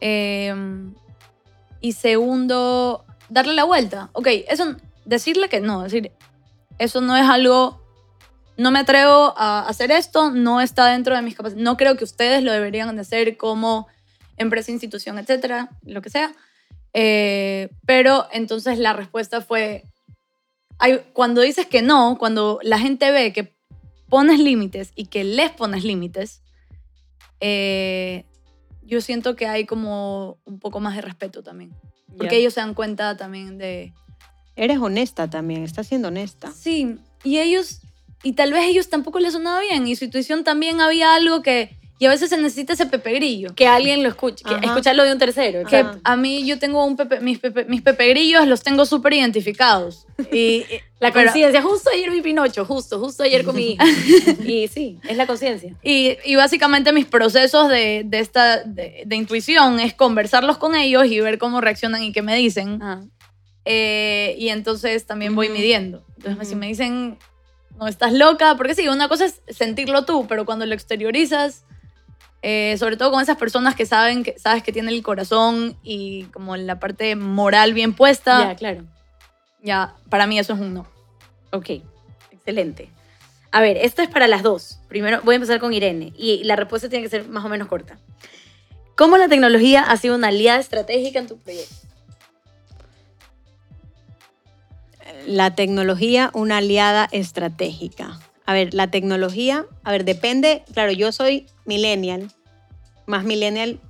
Eh, 0.00 0.54
y 1.80 1.92
segundo, 1.92 3.04
darle 3.28 3.52
la 3.52 3.64
vuelta. 3.64 4.08
Ok, 4.14 4.28
eso, 4.48 4.74
decirle 5.04 5.50
que 5.50 5.60
no, 5.60 5.82
decir, 5.82 6.12
eso 6.78 7.02
no 7.02 7.14
es 7.16 7.28
algo, 7.28 7.80
no 8.56 8.70
me 8.70 8.78
atrevo 8.80 9.34
a 9.36 9.66
hacer 9.68 9.90
esto, 9.90 10.30
no 10.30 10.60
está 10.60 10.86
dentro 10.92 11.14
de 11.16 11.22
mis 11.22 11.34
capacidades, 11.34 11.64
no 11.64 11.76
creo 11.76 11.96
que 11.96 12.04
ustedes 12.04 12.42
lo 12.42 12.52
deberían 12.52 12.94
de 12.94 13.02
hacer 13.02 13.36
como 13.36 13.86
empresa, 14.36 14.70
institución, 14.70 15.18
etcétera, 15.18 15.70
lo 15.84 16.02
que 16.02 16.10
sea. 16.10 16.32
Eh, 16.92 17.70
pero 17.86 18.26
entonces 18.32 18.78
la 18.78 18.92
respuesta 18.92 19.40
fue, 19.40 19.84
hay- 20.78 21.00
cuando 21.12 21.40
dices 21.40 21.66
que 21.66 21.82
no, 21.82 22.16
cuando 22.18 22.60
la 22.62 22.78
gente 22.78 23.10
ve 23.10 23.32
que 23.32 23.52
pones 24.08 24.38
límites 24.38 24.92
y 24.94 25.06
que 25.06 25.24
les 25.24 25.50
pones 25.50 25.82
límites, 25.84 26.42
eh, 27.40 28.24
yo 28.82 29.00
siento 29.00 29.34
que 29.34 29.46
hay 29.46 29.64
como 29.66 30.38
un 30.44 30.58
poco 30.58 30.78
más 30.80 30.94
de 30.94 31.02
respeto 31.02 31.42
también. 31.42 31.72
Porque 32.16 32.36
ellos 32.36 32.54
se 32.54 32.60
dan 32.60 32.74
cuenta 32.74 33.16
también 33.16 33.58
de... 33.58 33.92
Eres 34.56 34.78
honesta 34.78 35.28
también, 35.28 35.64
estás 35.64 35.88
siendo 35.88 36.08
honesta. 36.08 36.52
Sí, 36.52 36.96
y 37.24 37.38
ellos, 37.38 37.80
y 38.24 38.32
tal 38.32 38.52
vez 38.52 38.64
ellos 38.66 38.88
tampoco 38.88 39.20
les 39.20 39.32
sonaba 39.34 39.60
bien, 39.60 39.86
y 39.86 39.94
su 39.94 40.04
intuición 40.04 40.42
también 40.42 40.80
había 40.80 41.14
algo 41.14 41.42
que, 41.42 41.76
y 41.98 42.06
a 42.06 42.08
veces 42.10 42.30
se 42.30 42.36
necesita 42.36 42.72
ese 42.72 42.86
pepe 42.86 43.12
grillo. 43.12 43.54
Que 43.54 43.68
alguien 43.68 44.02
lo 44.02 44.08
escuche, 44.08 44.44
que 44.44 44.54
Ajá. 44.54 44.64
escucharlo 44.64 45.04
de 45.04 45.12
un 45.12 45.18
tercero. 45.18 45.64
Que 45.68 45.76
Ajá. 45.76 46.00
a 46.02 46.16
mí 46.16 46.44
yo 46.44 46.58
tengo 46.58 46.84
un 46.84 46.96
pepe, 46.96 47.20
mis, 47.20 47.38
pepe, 47.38 47.66
mis 47.66 47.82
pepe 47.82 48.08
grillos 48.08 48.48
los 48.48 48.62
tengo 48.62 48.84
súper 48.84 49.12
identificados. 49.14 50.06
Y, 50.32 50.64
La 51.00 51.12
conciencia, 51.12 51.60
justo 51.60 51.90
ayer 51.92 52.10
vi 52.10 52.22
Pinocho, 52.22 52.64
justo, 52.64 52.98
justo 52.98 53.22
ayer 53.24 53.44
con 53.44 53.54
mi 53.56 53.72
hija. 53.72 53.84
Y 54.44 54.68
sí, 54.68 54.98
es 55.06 55.16
la 55.18 55.26
conciencia. 55.26 55.76
Y, 55.82 56.16
y 56.24 56.34
básicamente 56.34 56.92
mis 56.92 57.04
procesos 57.04 57.68
de, 57.68 58.02
de 58.06 58.18
esta, 58.20 58.62
de, 58.64 59.02
de 59.04 59.16
intuición 59.16 59.80
es 59.80 59.92
conversarlos 59.92 60.56
con 60.56 60.74
ellos 60.74 61.04
y 61.06 61.20
ver 61.20 61.36
cómo 61.38 61.60
reaccionan 61.60 62.02
y 62.02 62.12
qué 62.12 62.22
me 62.22 62.34
dicen. 62.36 62.80
Ajá. 62.82 63.04
Eh, 63.66 64.34
y 64.38 64.48
entonces 64.48 65.06
también 65.06 65.34
voy 65.34 65.48
midiendo. 65.48 66.04
Entonces, 66.16 66.48
si 66.48 66.54
Ujú. 66.54 66.60
me 66.60 66.66
dicen, 66.68 67.18
no 67.78 67.86
estás 67.88 68.12
loca, 68.12 68.56
porque 68.56 68.74
sí, 68.74 68.88
una 68.88 69.08
cosa 69.08 69.24
es 69.26 69.40
sentirlo 69.48 70.04
tú, 70.04 70.26
pero 70.28 70.44
cuando 70.44 70.64
lo 70.66 70.74
exteriorizas, 70.74 71.64
eh, 72.42 72.76
sobre 72.78 72.96
todo 72.96 73.10
con 73.10 73.22
esas 73.22 73.36
personas 73.36 73.74
que 73.74 73.86
saben 73.86 74.22
que 74.22 74.38
sabes 74.38 74.62
que 74.62 74.72
tienen 74.72 74.94
el 74.94 75.02
corazón 75.02 75.76
y 75.82 76.24
como 76.24 76.56
la 76.56 76.78
parte 76.78 77.16
moral 77.16 77.72
bien 77.74 77.94
puesta, 77.94 78.48
Ya, 78.50 78.54
claro. 78.56 78.84
ya 79.62 79.94
para 80.10 80.26
mí 80.26 80.38
eso 80.38 80.52
es 80.52 80.60
un 80.60 80.74
no. 80.74 80.86
Ok, 81.52 81.70
excelente. 82.30 82.90
A 83.50 83.60
ver, 83.60 83.76
esta 83.76 84.02
es 84.02 84.08
para 84.08 84.26
las 84.26 84.42
dos. 84.42 84.80
Primero 84.88 85.20
voy 85.22 85.34
a 85.34 85.36
empezar 85.36 85.60
con 85.60 85.72
Irene 85.72 86.12
y 86.16 86.42
la 86.44 86.56
respuesta 86.56 86.88
tiene 86.88 87.04
que 87.04 87.10
ser 87.10 87.28
más 87.28 87.44
o 87.44 87.48
menos 87.48 87.68
corta. 87.68 87.98
¿Cómo 88.96 89.16
la 89.16 89.28
tecnología 89.28 89.82
ha 89.82 89.96
sido 89.96 90.14
una 90.16 90.28
aliada 90.28 90.58
estratégica 90.60 91.18
en 91.20 91.26
tu 91.28 91.38
proyecto? 91.38 91.74
La 95.26 95.54
tecnología, 95.54 96.30
una 96.34 96.58
aliada 96.58 97.08
estratégica. 97.12 98.20
A 98.46 98.52
ver, 98.52 98.74
la 98.74 98.90
tecnología, 98.90 99.64
a 99.84 99.92
ver, 99.92 100.04
depende, 100.04 100.64
claro, 100.72 100.92
yo 100.92 101.12
soy 101.12 101.46
millennial, 101.64 102.30
más 103.06 103.24
millennial 103.24 103.80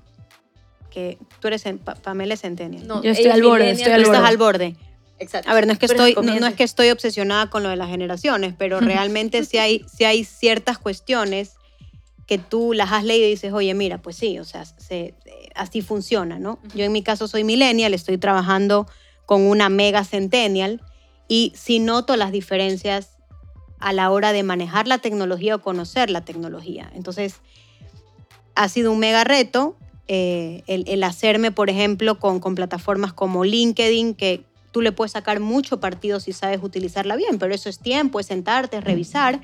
que 0.90 1.18
tú 1.40 1.48
eres, 1.48 1.64
Pa- 1.84 1.96
Pamela 1.96 2.34
es 2.34 2.40
centennial. 2.42 2.86
No, 2.86 3.02
Yo 3.02 3.10
estoy 3.10 3.30
al 3.30 3.42
borde, 3.42 3.70
estoy 3.72 3.92
al 3.92 4.02
Tú 4.04 4.10
pero- 4.10 4.14
estás 4.14 4.38
borde. 4.38 4.64
al 4.64 4.72
borde. 4.72 4.76
Exacto. 5.18 5.50
A 5.50 5.54
ver, 5.54 5.66
no 5.66 5.72
es 5.72 5.78
que 5.78 5.86
estoy, 5.86 6.14
no, 6.22 6.46
es 6.46 6.54
que 6.54 6.64
estoy 6.64 6.90
obsesionada 6.90 7.48
con 7.50 7.62
lo 7.62 7.68
de 7.68 7.76
las 7.76 7.88
generaciones, 7.88 8.54
pero 8.56 8.80
realmente 8.80 9.44
sí 9.44 9.58
hay, 9.58 9.84
sí 9.92 10.04
hay 10.04 10.24
ciertas 10.24 10.78
cuestiones 10.78 11.52
que 12.26 12.38
tú 12.38 12.72
las 12.72 12.92
has 12.92 13.04
leído 13.04 13.26
y 13.26 13.30
dices, 13.30 13.52
oye, 13.52 13.74
mira, 13.74 13.98
pues 13.98 14.16
sí, 14.16 14.38
o 14.38 14.44
sea, 14.44 14.64
se- 14.64 15.14
así 15.54 15.82
funciona, 15.82 16.38
¿no? 16.38 16.58
Yo 16.74 16.84
en 16.84 16.92
mi 16.92 17.02
caso 17.02 17.26
soy 17.28 17.44
millennial, 17.44 17.92
estoy 17.94 18.18
trabajando 18.18 18.86
con 19.26 19.42
una 19.42 19.68
mega 19.68 20.04
centennial 20.04 20.80
y 21.28 21.52
sí 21.56 21.78
noto 21.78 22.16
las 22.16 22.32
diferencias 22.32 23.10
a 23.78 23.92
la 23.92 24.10
hora 24.10 24.32
de 24.32 24.42
manejar 24.42 24.86
la 24.86 24.98
tecnología 24.98 25.56
o 25.56 25.60
conocer 25.60 26.10
la 26.10 26.24
tecnología. 26.24 26.90
Entonces, 26.94 27.36
ha 28.54 28.68
sido 28.68 28.92
un 28.92 28.98
mega 28.98 29.24
reto 29.24 29.76
eh, 30.06 30.62
el, 30.66 30.84
el 30.86 31.02
hacerme, 31.02 31.50
por 31.50 31.70
ejemplo, 31.70 32.18
con, 32.18 32.40
con 32.40 32.54
plataformas 32.54 33.12
como 33.12 33.44
LinkedIn, 33.44 34.14
que 34.14 34.44
tú 34.70 34.82
le 34.82 34.92
puedes 34.92 35.12
sacar 35.12 35.40
mucho 35.40 35.80
partido 35.80 36.20
si 36.20 36.32
sabes 36.32 36.60
utilizarla 36.62 37.16
bien, 37.16 37.38
pero 37.38 37.54
eso 37.54 37.68
es 37.68 37.78
tiempo, 37.78 38.20
es 38.20 38.26
sentarte, 38.26 38.78
es 38.78 38.84
revisar. 38.84 39.40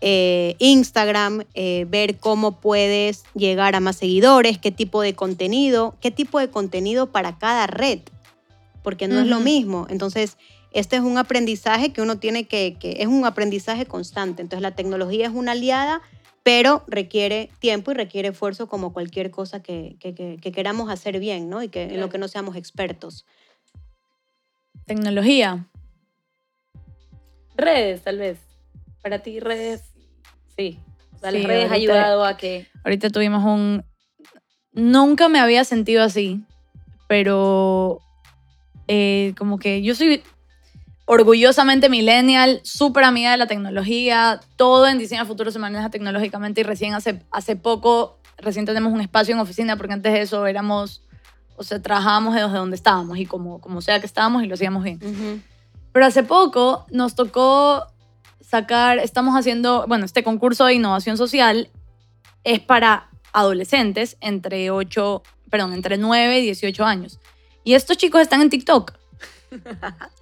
Eh, 0.00 0.54
Instagram, 0.60 1.42
eh, 1.54 1.84
ver 1.88 2.18
cómo 2.18 2.60
puedes 2.60 3.24
llegar 3.34 3.74
a 3.74 3.80
más 3.80 3.96
seguidores, 3.96 4.58
qué 4.58 4.70
tipo 4.70 5.02
de 5.02 5.14
contenido, 5.14 5.96
qué 6.00 6.12
tipo 6.12 6.38
de 6.38 6.50
contenido 6.50 7.10
para 7.10 7.38
cada 7.38 7.66
red, 7.66 7.98
porque 8.84 9.08
no 9.08 9.20
es 9.20 9.26
lo 9.26 9.40
mismo. 9.40 9.86
Entonces, 9.90 10.36
este 10.72 10.96
es 10.96 11.02
un 11.02 11.18
aprendizaje 11.18 11.92
que 11.92 12.02
uno 12.02 12.18
tiene 12.18 12.44
que, 12.46 12.76
que 12.78 12.96
es 13.00 13.06
un 13.06 13.24
aprendizaje 13.24 13.86
constante. 13.86 14.42
Entonces, 14.42 14.62
la 14.62 14.74
tecnología 14.74 15.26
es 15.26 15.32
una 15.32 15.52
aliada, 15.52 16.00
pero 16.42 16.82
requiere 16.86 17.50
tiempo 17.58 17.90
y 17.90 17.94
requiere 17.94 18.28
esfuerzo 18.28 18.68
como 18.68 18.92
cualquier 18.92 19.30
cosa 19.30 19.62
que, 19.62 19.96
que- 20.00 20.14
que- 20.14 20.38
que 20.40 20.52
queramos 20.52 20.90
hacer 20.90 21.18
bien, 21.20 21.48
¿no? 21.50 21.62
Y 21.62 21.68
que 21.68 21.82
en 21.84 22.00
lo 22.00 22.08
que 22.08 22.18
no 22.18 22.28
seamos 22.28 22.56
expertos. 22.56 23.24
Tecnología. 24.86 25.66
Redes, 27.56 28.02
tal 28.02 28.18
vez. 28.18 28.38
Para 29.02 29.18
ti, 29.20 29.40
redes, 29.40 29.82
sí. 30.56 30.78
O 31.14 31.18
sea, 31.18 31.30
las 31.32 31.42
redes 31.44 31.64
ha 31.70 31.74
ahorita- 31.74 31.92
ayudado 31.92 32.24
a 32.24 32.36
que... 32.36 32.66
Ahorita 32.84 33.10
tuvimos 33.10 33.44
un... 33.44 33.84
Nunca 34.72 35.28
me 35.28 35.40
había 35.40 35.64
sentido 35.64 36.02
así, 36.04 36.44
pero 37.08 38.00
eh, 38.86 39.34
como 39.36 39.58
que 39.58 39.82
yo 39.82 39.94
soy 39.96 40.22
orgullosamente 41.08 41.88
millennial, 41.88 42.60
súper 42.64 43.04
amiga 43.04 43.30
de 43.30 43.38
la 43.38 43.46
tecnología, 43.46 44.40
todo 44.56 44.86
en 44.86 44.98
diseño 44.98 45.24
futuro 45.24 45.50
se 45.50 45.58
maneja 45.58 45.88
tecnológicamente 45.88 46.60
y 46.60 46.64
recién 46.64 46.92
hace, 46.92 47.22
hace 47.30 47.56
poco, 47.56 48.18
recién 48.36 48.66
tenemos 48.66 48.92
un 48.92 49.00
espacio 49.00 49.34
en 49.34 49.40
oficina 49.40 49.78
porque 49.78 49.94
antes 49.94 50.12
de 50.12 50.20
eso 50.20 50.46
éramos, 50.46 51.02
o 51.56 51.64
sea, 51.64 51.80
trabajábamos 51.80 52.34
desde 52.34 52.48
donde 52.48 52.76
estábamos 52.76 53.16
y 53.16 53.24
como, 53.24 53.58
como 53.58 53.80
sea 53.80 54.00
que 54.00 54.04
estábamos 54.04 54.42
y 54.44 54.48
lo 54.48 54.54
hacíamos 54.54 54.84
bien. 54.84 55.42
Pero 55.92 56.04
hace 56.04 56.24
poco 56.24 56.84
nos 56.90 57.14
tocó 57.14 57.86
sacar, 58.42 58.98
estamos 58.98 59.34
haciendo, 59.34 59.86
bueno, 59.88 60.04
este 60.04 60.22
concurso 60.22 60.66
de 60.66 60.74
innovación 60.74 61.16
social 61.16 61.70
es 62.44 62.60
para 62.60 63.08
adolescentes 63.32 64.18
entre 64.20 64.70
8, 64.70 65.22
perdón, 65.48 65.72
entre 65.72 65.96
9 65.96 66.40
y 66.40 66.42
18 66.42 66.84
años. 66.84 67.18
Y 67.64 67.72
estos 67.72 67.96
chicos 67.96 68.20
están 68.20 68.42
en 68.42 68.50
TikTok. 68.50 68.92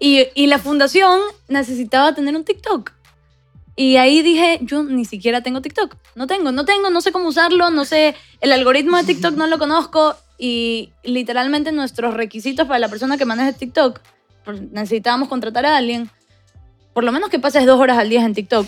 Y, 0.00 0.26
y 0.34 0.46
la 0.46 0.58
fundación 0.58 1.20
necesitaba 1.48 2.14
tener 2.14 2.34
un 2.36 2.44
TikTok. 2.44 2.92
Y 3.76 3.96
ahí 3.96 4.22
dije, 4.22 4.58
yo 4.62 4.82
ni 4.82 5.04
siquiera 5.04 5.40
tengo 5.42 5.60
TikTok. 5.62 5.94
No 6.16 6.26
tengo, 6.26 6.50
no 6.50 6.64
tengo, 6.64 6.90
no 6.90 7.00
sé 7.00 7.12
cómo 7.12 7.28
usarlo, 7.28 7.70
no 7.70 7.84
sé, 7.84 8.16
el 8.40 8.50
algoritmo 8.52 8.96
de 8.96 9.04
TikTok 9.04 9.36
no 9.36 9.46
lo 9.46 9.58
conozco. 9.58 10.16
Y 10.36 10.92
literalmente 11.04 11.70
nuestros 11.72 12.14
requisitos 12.14 12.66
para 12.66 12.80
la 12.80 12.88
persona 12.88 13.16
que 13.16 13.24
maneja 13.24 13.52
TikTok, 13.52 14.00
pues, 14.44 14.60
necesitábamos 14.72 15.28
contratar 15.28 15.64
a 15.66 15.76
alguien, 15.76 16.10
por 16.92 17.04
lo 17.04 17.12
menos 17.12 17.28
que 17.30 17.38
pases 17.38 17.66
dos 17.66 17.78
horas 17.78 17.98
al 17.98 18.08
día 18.08 18.24
en 18.24 18.34
TikTok. 18.34 18.66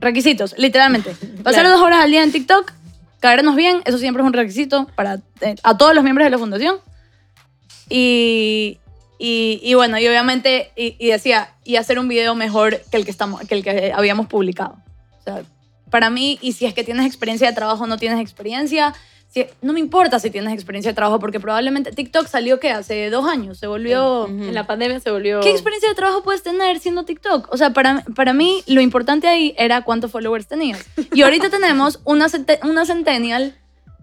Requisitos, 0.00 0.54
literalmente. 0.58 1.10
Pasar 1.44 1.62
Claro. 1.62 1.70
dos 1.70 1.80
horas 1.80 2.00
al 2.02 2.10
día 2.10 2.24
en 2.24 2.32
TikTok, 2.32 2.72
caernos 3.20 3.54
bien, 3.54 3.80
eso 3.84 3.98
siempre 3.98 4.22
es 4.22 4.26
un 4.26 4.32
requisito 4.32 4.88
para 4.96 5.20
eh, 5.40 5.54
a 5.62 5.76
todos 5.78 5.94
los 5.94 6.02
miembros 6.02 6.26
de 6.26 6.30
la 6.30 6.38
fundación. 6.38 6.76
Y, 7.88 8.78
y, 9.20 9.60
y 9.62 9.74
bueno, 9.74 9.98
y 9.98 10.08
obviamente, 10.08 10.72
y, 10.76 10.96
y 10.98 11.10
decía, 11.10 11.50
y 11.62 11.76
hacer 11.76 11.98
un 11.98 12.08
video 12.08 12.34
mejor 12.34 12.80
que 12.90 12.96
el 12.96 13.04
que, 13.04 13.10
estamos, 13.10 13.42
que 13.46 13.54
el 13.54 13.62
que 13.62 13.92
habíamos 13.94 14.26
publicado. 14.28 14.76
O 15.20 15.22
sea, 15.22 15.42
para 15.90 16.08
mí, 16.08 16.38
y 16.40 16.52
si 16.52 16.64
es 16.64 16.72
que 16.72 16.84
tienes 16.84 17.04
experiencia 17.06 17.46
de 17.48 17.54
trabajo 17.54 17.84
o 17.84 17.86
no 17.86 17.98
tienes 17.98 18.18
experiencia, 18.20 18.94
si- 19.28 19.44
no 19.60 19.72
me 19.74 19.80
importa 19.80 20.18
si 20.18 20.30
tienes 20.30 20.52
experiencia 20.54 20.90
de 20.92 20.94
trabajo, 20.96 21.20
porque 21.20 21.38
probablemente 21.38 21.92
TikTok 21.92 22.26
salió 22.28 22.58
que 22.58 22.70
hace 22.70 23.10
dos 23.10 23.26
años, 23.28 23.58
se 23.58 23.66
volvió... 23.66 24.22
Ujú. 24.24 24.32
En 24.44 24.54
la 24.54 24.66
pandemia 24.66 24.98
se 25.00 25.10
volvió... 25.10 25.40
¿Qué 25.40 25.50
experiencia 25.50 25.88
de 25.90 25.94
trabajo 25.94 26.22
puedes 26.22 26.42
tener 26.42 26.78
siendo 26.80 27.04
TikTok? 27.04 27.52
O 27.52 27.56
sea, 27.58 27.70
para, 27.74 28.02
para 28.16 28.32
mí 28.32 28.62
lo 28.66 28.80
importante 28.80 29.28
ahí 29.28 29.54
era 29.58 29.82
cuántos 29.82 30.10
followers 30.10 30.46
tenías. 30.48 30.82
Y 31.12 31.22
ahorita 31.22 31.50
tenemos 31.56 32.00
una, 32.04 32.26
una 32.62 32.86
centennial 32.86 33.54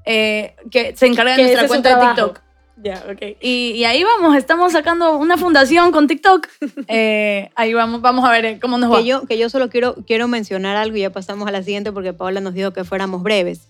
eh, 0.05 0.55
que 0.71 0.95
se 0.95 1.07
encarga 1.07 1.31
de 1.31 1.37
Que 1.37 1.43
nuestra 1.43 1.67
cuenta 1.67 1.99
de. 1.99 2.05
TikTok. 2.05 2.41
Ya, 2.83 3.03
ok. 3.11 3.37
Y, 3.41 3.71
y 3.71 3.85
ahí 3.85 4.03
vamos, 4.03 4.35
estamos 4.37 4.71
sacando 4.71 5.17
una 5.17 5.35
fundación 5.37 5.91
con 5.91 6.07
TikTok. 6.07 6.47
Eh, 6.87 7.49
ahí 7.55 7.73
vamos, 7.73 8.01
vamos 8.01 8.23
a 8.23 8.31
ver 8.31 8.45
eh, 8.45 8.59
cómo 8.61 8.77
nos 8.77 8.91
va. 8.91 8.99
Que 8.99 9.05
yo, 9.05 9.25
que 9.25 9.37
yo 9.37 9.49
solo 9.49 9.69
quiero, 9.69 9.95
quiero 10.05 10.27
mencionar 10.27 10.75
algo 10.77 10.95
y 10.95 11.01
ya 11.01 11.11
pasamos 11.11 11.47
a 11.47 11.51
la 11.51 11.63
siguiente 11.63 11.91
porque 11.91 12.13
Paola 12.13 12.39
nos 12.39 12.53
dijo 12.53 12.71
que 12.71 12.83
fuéramos 12.83 13.23
breves. 13.23 13.67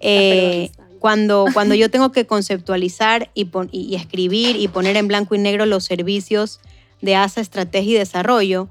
Eh, 0.00 0.64
está 0.66 0.84
bien. 0.84 0.98
cuando, 0.98 1.46
cuando 1.54 1.74
yo 1.74 1.90
tengo 1.90 2.12
que 2.12 2.26
conceptualizar 2.26 3.30
y, 3.34 3.46
pon- 3.46 3.68
y- 3.72 3.82
y 3.82 3.94
escribir 3.94 4.56
y 4.56 4.68
poner 4.68 4.96
en 4.96 5.08
blanco 5.08 5.34
y 5.34 5.38
negro 5.38 5.64
los 5.66 5.84
servicios 5.84 6.60
de 7.00 7.14
ASA 7.16 7.40
Estrategia 7.40 7.92
y 7.94 7.98
Desarrollo, 7.98 8.68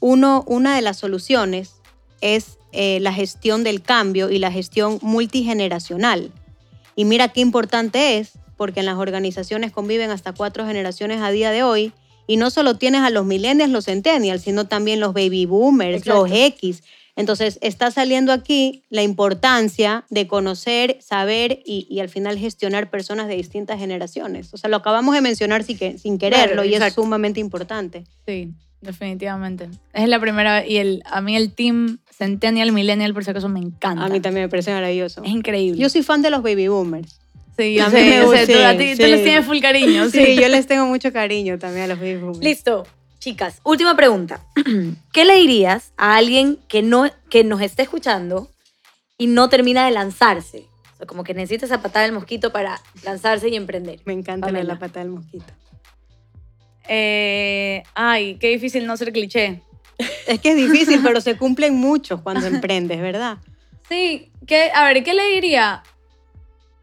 uno, 0.00 0.42
una 0.46 0.74
de 0.74 0.82
las 0.82 0.96
soluciones 0.98 1.74
es 2.20 2.58
eh, 2.72 2.98
la 3.00 3.12
gestión 3.12 3.62
del 3.62 3.82
cambio 3.82 4.30
y 4.30 4.38
la 4.38 4.50
gestión 4.50 4.98
multigeneracional. 5.02 6.32
Y 6.96 7.04
mira 7.04 7.28
qué 7.28 7.40
importante 7.40 8.18
es, 8.18 8.32
porque 8.58 8.80
en 8.80 8.86
las 8.86 8.98
organizaciones 8.98 9.72
conviven 9.72 10.10
hasta 10.10 10.34
cuatro 10.34 10.66
generaciones 10.66 11.22
a 11.22 11.30
día 11.30 11.50
de 11.50 11.62
hoy, 11.62 11.92
y 12.26 12.36
no 12.36 12.50
solo 12.50 12.76
tienes 12.76 13.00
a 13.00 13.08
los 13.08 13.24
millennials, 13.24 13.72
los 13.72 13.86
centennials, 13.86 14.42
sino 14.42 14.66
también 14.66 15.00
los 15.00 15.14
baby 15.14 15.46
boomers, 15.46 16.00
Exacto. 16.00 16.26
los 16.26 16.30
X. 16.30 16.82
Entonces, 17.16 17.58
está 17.62 17.90
saliendo 17.90 18.32
aquí 18.32 18.84
la 18.90 19.02
importancia 19.02 20.04
de 20.10 20.28
conocer, 20.28 20.98
saber 21.00 21.60
y, 21.64 21.86
y 21.88 22.00
al 22.00 22.08
final 22.10 22.38
gestionar 22.38 22.90
personas 22.90 23.28
de 23.28 23.36
distintas 23.36 23.78
generaciones. 23.78 24.52
O 24.52 24.58
sea, 24.58 24.68
lo 24.68 24.76
acabamos 24.76 25.14
de 25.14 25.22
mencionar 25.22 25.64
sin, 25.64 25.78
que, 25.78 25.98
sin 25.98 26.18
quererlo 26.18 26.62
Claro, 26.62 26.64
y 26.64 26.74
es 26.74 26.92
sumamente 26.92 27.40
importante. 27.40 28.04
Sí, 28.26 28.52
definitivamente. 28.82 29.68
Es 29.94 30.08
la 30.08 30.20
primera 30.20 30.66
y 30.66 30.76
el, 30.76 31.02
a 31.06 31.20
mí 31.20 31.34
el 31.34 31.52
team 31.54 31.98
Centennial 32.18 32.72
Millennial 32.72 33.14
por 33.14 33.24
si 33.24 33.30
acaso 33.30 33.48
me 33.48 33.60
encanta. 33.60 34.04
A 34.04 34.08
mí 34.08 34.20
también 34.20 34.44
me 34.44 34.48
parece 34.48 34.72
maravilloso. 34.72 35.22
Es 35.24 35.30
increíble. 35.30 35.80
Yo 35.80 35.88
soy 35.88 36.02
fan 36.02 36.20
de 36.20 36.30
los 36.30 36.42
baby 36.42 36.68
boomers. 36.68 37.20
Sí, 37.58 37.74
yo 37.76 37.84
a 37.84 37.88
mí 37.90 38.00
me 38.00 38.24
gusta, 38.24 38.46
tú, 38.46 38.58
a 38.58 38.76
ti, 38.76 38.90
tú 38.96 39.02
sí. 39.02 39.10
les 39.10 39.22
tienes 39.22 39.44
full 39.44 39.60
cariño. 39.60 40.08
Sí, 40.08 40.24
Sí, 40.24 40.36
yo 40.40 40.48
les 40.48 40.66
tengo 40.66 40.86
mucho 40.86 41.12
cariño 41.12 41.58
también 41.58 41.84
a 41.84 41.88
los 41.88 41.98
baby 41.98 42.16
boomers. 42.16 42.38
Listo. 42.38 42.86
Chicas, 43.18 43.60
última 43.64 43.96
pregunta. 43.96 44.40
¿Qué 45.12 45.24
le 45.24 45.34
dirías 45.34 45.92
a 45.96 46.16
alguien 46.16 46.58
que, 46.68 46.82
no, 46.82 47.10
que 47.28 47.42
nos 47.42 47.60
esté 47.60 47.82
escuchando 47.82 48.48
y 49.18 49.26
no 49.26 49.48
termina 49.48 49.84
de 49.84 49.90
lanzarse. 49.90 50.68
O 50.94 50.96
sea, 50.96 51.06
como 51.06 51.24
que 51.24 51.34
necesita 51.34 51.66
esa 51.66 51.82
patada 51.82 52.04
del 52.04 52.14
mosquito 52.14 52.52
para 52.52 52.80
lanzarse 53.02 53.48
y 53.48 53.56
emprender. 53.56 54.00
Me 54.04 54.12
encanta 54.12 54.46
Pamela. 54.46 54.74
la 54.74 54.78
pata 54.78 55.00
del 55.00 55.10
mosquito. 55.10 55.52
Eh, 56.88 57.82
ay, 57.94 58.36
qué 58.36 58.48
difícil 58.48 58.86
no 58.86 58.96
ser 58.96 59.12
cliché. 59.12 59.60
Es 60.26 60.40
que 60.40 60.50
es 60.50 60.56
difícil, 60.56 61.00
pero 61.04 61.20
se 61.20 61.36
cumplen 61.36 61.74
muchos 61.74 62.22
cuando 62.22 62.46
emprendes, 62.46 63.00
¿verdad? 63.00 63.38
Sí, 63.88 64.30
¿qué, 64.46 64.70
a 64.72 64.84
ver, 64.84 65.02
¿qué 65.02 65.14
le 65.14 65.26
diría? 65.28 65.82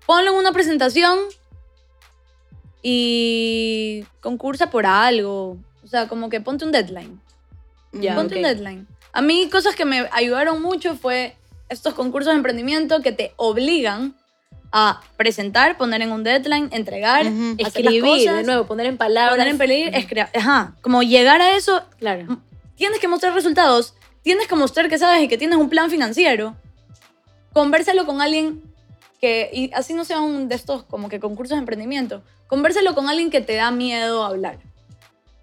Ponlo 0.05 0.31
en 0.31 0.37
una 0.37 0.51
presentación 0.51 1.17
y 2.81 4.03
concursa 4.21 4.69
por 4.69 4.85
algo. 4.85 5.57
O 5.83 5.87
sea, 5.87 6.07
como 6.07 6.29
que 6.29 6.41
ponte 6.41 6.65
un 6.65 6.71
deadline. 6.71 7.19
Ya, 7.93 8.15
ponte 8.15 8.35
un 8.35 8.43
deadline. 8.43 8.87
A 9.13 9.21
mí 9.21 9.49
cosas 9.49 9.75
que 9.75 9.85
me 9.85 10.07
ayudaron 10.11 10.61
mucho 10.61 10.95
fue 10.95 11.35
estos 11.69 11.93
concursos 11.93 12.31
de 12.33 12.37
emprendimiento 12.37 13.01
que 13.01 13.11
te 13.11 13.33
obligan 13.37 14.15
a 14.71 15.01
presentar, 15.15 15.77
poner 15.77 16.01
en 16.01 16.11
un 16.11 16.23
deadline, 16.23 16.67
entregar, 16.73 17.25
Escribir, 17.57 18.01
cosas, 18.01 18.35
de 18.35 18.43
nuevo, 18.43 18.65
poner 18.67 18.87
en 18.87 18.97
palabras. 18.97 19.35
poner 19.37 19.47
en 19.47 19.57
peligro. 19.57 20.25
Ajá, 20.35 20.75
como 20.81 21.01
llegar 21.01 21.41
a 21.41 21.55
eso, 21.55 21.81
Claro. 21.97 22.41
tienes 22.75 22.99
que 22.99 23.07
mostrar 23.07 23.33
resultados, 23.33 23.93
tienes 24.21 24.47
que 24.47 24.55
mostrar 24.55 24.89
que 24.89 24.97
sabes 24.97 25.23
y 25.23 25.27
que 25.29 25.37
tienes 25.37 25.57
un 25.57 25.69
plan 25.69 25.89
financiero. 25.89 26.57
Convérsalo 27.53 28.05
con 28.05 28.21
alguien 28.21 28.61
que, 29.25 29.49
y 29.51 29.71
así 29.73 29.95
no 29.95 30.05
sea 30.05 30.21
un 30.21 30.47
de 30.49 30.53
estos 30.53 30.83
como 30.83 31.09
que 31.09 31.19
concursos 31.19 31.55
de 31.55 31.59
emprendimiento, 31.59 32.21
convérsalo 32.45 32.93
con 32.93 33.09
alguien 33.09 33.31
que 33.31 33.41
te 33.41 33.55
da 33.55 33.71
miedo 33.71 34.23
hablar. 34.23 34.59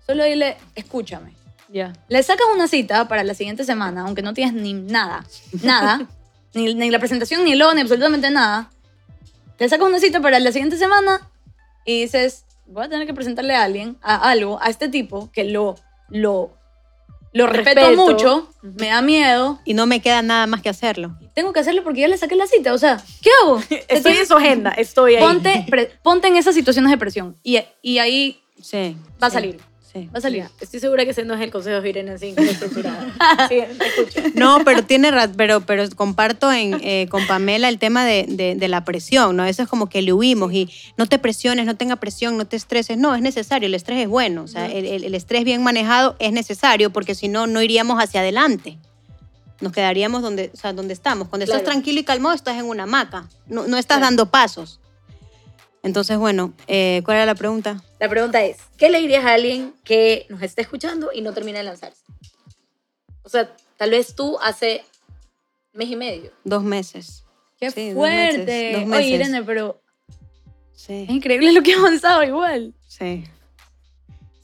Solo 0.06 0.22
dile, 0.22 0.56
escúchame. 0.76 1.32
Ya. 1.68 1.92
Le 2.08 2.22
sacas 2.22 2.46
una 2.54 2.68
cita 2.68 3.08
para 3.08 3.24
la 3.24 3.34
siguiente 3.34 3.64
semana, 3.64 4.02
aunque 4.02 4.22
no 4.22 4.34
tienes 4.34 4.54
ni 4.54 4.72
nada, 4.72 5.26
nada, 5.64 6.06
ni, 6.54 6.74
ni 6.74 6.90
la 6.90 7.00
presentación, 7.00 7.44
ni 7.44 7.52
el 7.52 7.58
logo, 7.58 7.74
ni 7.74 7.80
absolutamente 7.80 8.30
nada. 8.30 8.70
Le 9.58 9.68
sacas 9.68 9.88
una 9.88 9.98
cita 9.98 10.20
para 10.20 10.38
la 10.38 10.52
siguiente 10.52 10.76
semana 10.76 11.28
y 11.84 12.02
dices, 12.02 12.44
voy 12.66 12.84
a 12.84 12.88
tener 12.88 13.04
que 13.06 13.14
presentarle 13.14 13.56
a 13.56 13.64
alguien, 13.64 13.96
a 14.00 14.30
algo, 14.30 14.60
a 14.62 14.66
este 14.68 14.88
tipo 14.88 15.30
que 15.32 15.42
lo, 15.42 15.74
lo, 16.08 16.52
lo 17.32 17.46
respeto, 17.48 17.80
Respeto. 17.80 18.00
mucho, 18.00 18.48
me 18.62 18.88
da 18.88 19.02
miedo, 19.02 19.58
Y 19.64 19.74
no 19.74 19.86
me 19.86 20.00
queda 20.00 20.22
nada 20.22 20.46
más 20.46 20.62
que 20.62 20.68
hacerlo. 20.68 21.16
Tengo 21.34 21.52
que 21.52 21.60
hacerlo 21.60 21.82
porque 21.82 22.00
ya 22.00 22.08
le 22.08 22.18
saqué 22.18 22.36
la 22.36 22.46
cita. 22.46 22.72
O 22.74 22.78
sea, 22.78 23.02
¿qué 23.22 23.30
hago? 23.42 23.60
Estoy 23.88 24.12
en 24.18 24.26
su 24.26 24.34
agenda, 24.34 24.70
estoy 24.76 25.16
ahí. 25.16 25.22
ponte, 25.22 25.64
pre- 25.68 25.90
ponte 26.02 26.28
en 26.28 26.36
esas 26.36 26.54
situaciones 26.54 26.90
de 26.90 26.98
presión 26.98 27.36
y, 27.42 27.58
y 27.82 27.98
ahí 27.98 28.40
Sí. 28.60 28.96
va 29.22 29.26
a 29.26 29.30
sí, 29.30 29.34
salir. 29.34 29.60
Sí. 29.92 30.06
Va 30.14 30.18
a 30.18 30.22
salir. 30.22 30.46
Estoy 30.58 30.80
segura 30.80 31.04
que 31.04 31.10
ese 31.10 31.22
no 31.24 31.34
es 31.34 31.40
el 31.42 31.50
consejo 31.50 31.82
de 31.82 31.88
Irene 31.90 32.12
así 32.12 32.32
como 32.34 32.48
estructurado. 32.50 32.96
Sí, 33.50 33.56
te 33.78 33.86
escucho. 33.86 34.30
No, 34.34 34.60
pero 34.64 34.84
tiene 34.84 35.10
pero, 35.36 35.60
pero 35.66 35.84
comparto 35.94 36.50
en, 36.50 36.80
eh, 36.82 37.08
con 37.10 37.26
Pamela 37.26 37.68
el 37.68 37.78
tema 37.78 38.06
de, 38.06 38.24
de- 38.26 38.54
de 38.54 38.68
la 38.68 38.84
presión, 38.86 39.36
¿no? 39.36 39.42
A 39.42 39.46
veces 39.46 39.68
como 39.68 39.90
que 39.90 40.00
le 40.00 40.12
huimos 40.14 40.50
y 40.54 40.70
no 40.96 41.04
te 41.06 41.18
presiones, 41.18 41.66
no 41.66 41.76
tenga 41.76 41.96
presión, 41.96 42.38
no 42.38 42.46
te 42.46 42.56
estreses. 42.56 42.96
No, 42.96 43.14
es 43.14 43.20
necesario, 43.20 43.66
el 43.66 43.74
estrés 43.74 43.98
es 44.00 44.08
bueno. 44.08 44.44
O 44.44 44.48
sea, 44.48 44.64
el, 44.66 44.86
el- 44.86 45.04
el 45.04 45.14
estrés 45.14 45.44
bien 45.44 45.62
manejado 45.62 46.16
es 46.20 46.32
necesario 46.32 46.88
porque 46.90 47.14
si 47.14 47.28
no, 47.28 47.46
no 47.46 47.60
iríamos 47.60 48.02
hacia 48.02 48.20
adelante. 48.20 48.78
Nos 49.62 49.72
quedaríamos 49.72 50.22
donde, 50.22 50.50
o 50.52 50.56
sea, 50.56 50.72
donde 50.72 50.92
estamos. 50.92 51.28
Cuando 51.28 51.44
estás 51.44 51.62
tranquilo 51.62 52.00
y 52.00 52.04
calmado, 52.04 52.34
estás 52.34 52.58
en 52.58 52.64
una 52.64 52.82
hamaca. 52.82 53.28
No, 53.46 53.66
no 53.68 53.78
estás 53.78 53.98
Claro. 53.98 54.06
dando 54.10 54.26
pasos. 54.26 54.80
Entonces, 55.84 56.18
bueno, 56.18 56.52
eh, 56.66 57.00
¿cuál 57.04 57.18
era 57.18 57.26
la 57.26 57.34
pregunta? 57.36 57.80
La 58.00 58.08
pregunta 58.08 58.42
es, 58.42 58.56
¿qué 58.76 58.90
le 58.90 58.98
dirías 59.00 59.24
a 59.24 59.34
alguien 59.34 59.72
que 59.84 60.26
nos 60.28 60.42
esté 60.42 60.62
escuchando 60.62 61.10
y 61.14 61.20
no 61.22 61.32
termina 61.32 61.58
de 61.58 61.64
lanzarse? 61.64 62.02
O 63.22 63.28
sea, 63.28 63.54
tal 63.76 63.90
vez 63.90 64.14
tú 64.16 64.36
hace 64.42 64.84
mes 65.72 65.88
y 65.88 65.96
medio. 65.96 66.32
Dos 66.44 66.64
meses. 66.64 67.24
¡Qué 67.58 67.70
Sí, 67.70 67.90
dos 67.90 67.98
fuerte! 67.98 68.38
meses, 68.72 68.88
dos 68.88 68.96
Oye. 68.98 69.06
Irene, 69.06 69.42
pero 69.44 69.80
Sí. 70.74 71.04
es 71.08 71.10
increíble 71.10 71.52
lo 71.52 71.62
que 71.62 71.74
ha 71.74 71.78
avanzado 71.78 72.24
igual. 72.24 72.74
Sí. 72.88 73.24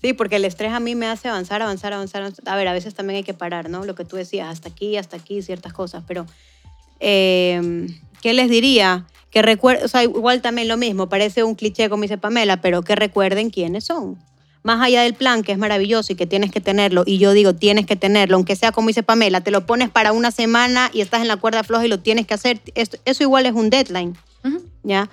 Sí, 0.00 0.12
porque 0.12 0.36
el 0.36 0.44
estrés 0.44 0.72
a 0.72 0.80
mí 0.80 0.94
me 0.94 1.06
hace 1.06 1.28
avanzar, 1.28 1.60
avanzar, 1.62 1.92
avanzar. 1.92 2.22
avanzar. 2.22 2.48
A 2.48 2.56
ver, 2.56 2.68
a 2.68 2.72
veces 2.72 2.94
también 2.94 3.16
hay 3.18 3.24
que 3.24 3.34
parar, 3.34 3.68
¿no? 3.68 3.84
Lo 3.84 3.94
que 3.94 4.04
tú 4.04 4.16
decías, 4.16 4.48
hasta 4.48 4.68
aquí, 4.68 4.96
hasta 4.96 5.16
aquí, 5.16 5.42
ciertas 5.42 5.72
cosas. 5.72 6.04
Pero, 6.06 6.24
eh, 7.00 7.86
¿qué 8.22 8.32
les 8.34 8.48
diría? 8.50 9.06
Que 9.30 9.42
recuerden, 9.42 9.84
o 9.84 9.88
sea, 9.88 10.02
igual 10.02 10.40
también 10.40 10.68
lo 10.68 10.76
mismo, 10.76 11.08
parece 11.08 11.44
un 11.44 11.54
cliché 11.54 11.88
como 11.88 12.02
dice 12.02 12.18
Pamela, 12.18 12.60
pero 12.60 12.82
que 12.82 12.94
recuerden 12.96 13.50
quiénes 13.50 13.84
son. 13.84 14.16
Más 14.62 14.80
allá 14.82 15.02
del 15.02 15.14
plan, 15.14 15.42
que 15.42 15.52
es 15.52 15.58
maravilloso 15.58 16.12
y 16.12 16.16
que 16.16 16.26
tienes 16.26 16.50
que 16.50 16.60
tenerlo, 16.60 17.02
y 17.06 17.18
yo 17.18 17.32
digo, 17.32 17.54
tienes 17.54 17.86
que 17.86 17.94
tenerlo, 17.96 18.36
aunque 18.36 18.56
sea 18.56 18.72
como 18.72 18.88
dice 18.88 19.02
Pamela, 19.02 19.40
te 19.42 19.50
lo 19.50 19.66
pones 19.66 19.88
para 19.90 20.12
una 20.12 20.30
semana 20.30 20.90
y 20.92 21.00
estás 21.00 21.20
en 21.22 21.28
la 21.28 21.36
cuerda 21.36 21.62
floja 21.62 21.84
y 21.86 21.88
lo 21.88 22.00
tienes 22.00 22.26
que 22.26 22.34
hacer, 22.34 22.60
esto- 22.74 22.98
eso 23.04 23.22
igual 23.22 23.46
es 23.46 23.52
un 23.52 23.70
deadline. 23.70 24.16
Ujú. 24.44 24.62
¿ya? 24.82 25.08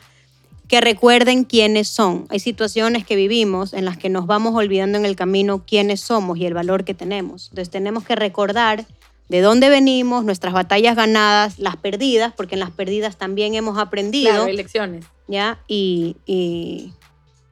Que 0.67 0.81
recuerden 0.81 1.43
quiénes 1.43 1.87
son. 1.87 2.25
Hay 2.29 2.39
situaciones 2.39 3.05
que 3.05 3.15
vivimos 3.15 3.73
en 3.73 3.85
las 3.85 3.97
que 3.97 4.09
nos 4.09 4.25
vamos 4.25 4.55
olvidando 4.55 4.97
en 4.97 5.05
el 5.05 5.15
camino 5.15 5.63
quiénes 5.65 6.01
somos 6.01 6.37
y 6.37 6.45
el 6.45 6.53
valor 6.53 6.83
que 6.85 6.93
tenemos. 6.93 7.49
Entonces 7.49 7.69
tenemos 7.69 8.03
que 8.03 8.15
recordar 8.15 8.85
de 9.29 9.41
dónde 9.41 9.69
venimos, 9.69 10.23
nuestras 10.23 10.53
batallas 10.53 10.95
ganadas, 10.95 11.57
las 11.59 11.75
perdidas, 11.77 12.33
porque 12.35 12.55
en 12.55 12.59
las 12.59 12.71
perdidas 12.71 13.17
también 13.17 13.55
hemos 13.55 13.77
aprendido, 13.77 14.29
Claro, 14.31 14.47
elecciones. 14.47 15.05
¿ya? 15.27 15.59
Y, 15.67 16.15
y, 16.27 16.93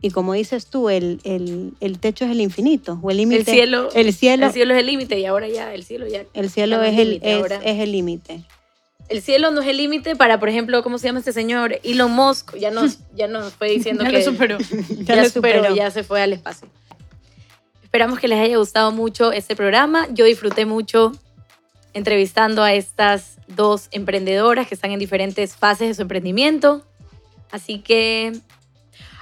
y 0.02 0.12
como 0.12 0.34
dices 0.34 0.68
tú, 0.68 0.90
el, 0.90 1.20
el, 1.24 1.74
el 1.80 1.98
techo 2.00 2.26
es 2.26 2.32
el 2.32 2.42
infinito, 2.42 3.00
o 3.02 3.10
el 3.10 3.18
límite. 3.18 3.52
cielo- 3.52 3.90
El 3.96 4.14
cielo, 4.14 4.46
El 4.48 4.54
cielo 4.54 4.74
es 4.76 4.80
el 4.82 4.86
límite 4.86 5.20
y 5.20 5.26
ahora 5.26 5.48
ya 5.50 5.74
el 5.74 5.84
cielo 5.84 6.08
ya... 6.08 6.26
el 6.36 6.50
cielo 6.52 6.84
es 6.84 6.98
el 7.00 7.10
límite, 7.10 7.32
es- 7.32 7.38
ahora. 7.42 7.56
es 7.64 7.80
el 7.80 7.92
límite. 7.92 8.44
El 9.10 9.22
cielo 9.22 9.52
no 9.52 9.62
es 9.62 9.68
el 9.68 9.78
límite 9.78 10.16
para, 10.16 10.40
por 10.40 10.50
ejemplo, 10.50 10.82
¿cómo 10.82 10.98
se 10.98 11.08
llama 11.08 11.20
este 11.20 11.34
señor? 11.34 11.80
Elon 11.84 12.12
Musk. 12.12 12.56
Ya 12.58 12.72
nos, 12.72 13.00
ya 13.16 13.28
nos 13.28 13.54
fue 13.54 13.70
diciendo 13.70 14.04
Ya 14.04 14.12
que... 14.12 14.18
lo 14.20 14.24
superó. 14.24 14.58
ya, 14.90 15.16
lo 15.16 15.30
superó, 15.30 15.60
superó. 15.60 15.76
ya 15.76 15.92
se 15.92 16.04
fue 16.04 16.22
al 16.22 16.34
espacio. 16.34 16.68
Esperamos 17.84 18.20
que 18.20 18.28
les 18.28 18.40
haya 18.40 18.58
gustado 18.58 18.92
mucho 18.92 19.32
este 19.32 19.56
programa. 19.56 20.08
Yo 20.12 20.26
disfruté 20.26 20.66
mucho 20.66 21.12
entrevistando 21.94 22.64
a 22.64 22.74
estas 22.74 23.38
dos 23.48 23.88
emprendedoras 23.92 24.68
que 24.68 24.74
están 24.74 24.92
en 24.92 25.00
diferentes 25.00 25.56
fases 25.56 25.90
de 25.90 25.94
su 25.94 26.02
emprendimiento. 26.02 26.84
Así 27.52 27.80
que 27.80 28.34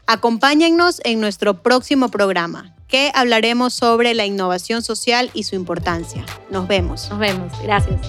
Acompáñennos 0.08 1.00
en 1.06 1.22
nuestro 1.22 1.62
próximo 1.62 2.10
programa, 2.10 2.76
que 2.90 3.12
hablaremos 3.16 3.74
sobre 3.74 4.14
la 4.14 4.26
innovación 4.26 4.82
social 4.82 5.32
y 5.34 5.44
su 5.44 5.56
importancia. 5.56 6.26
Nos 6.50 6.68
vemos. 6.68 7.10
nos 7.10 7.20
vemos. 7.20 7.54
Gracias. 7.64 8.02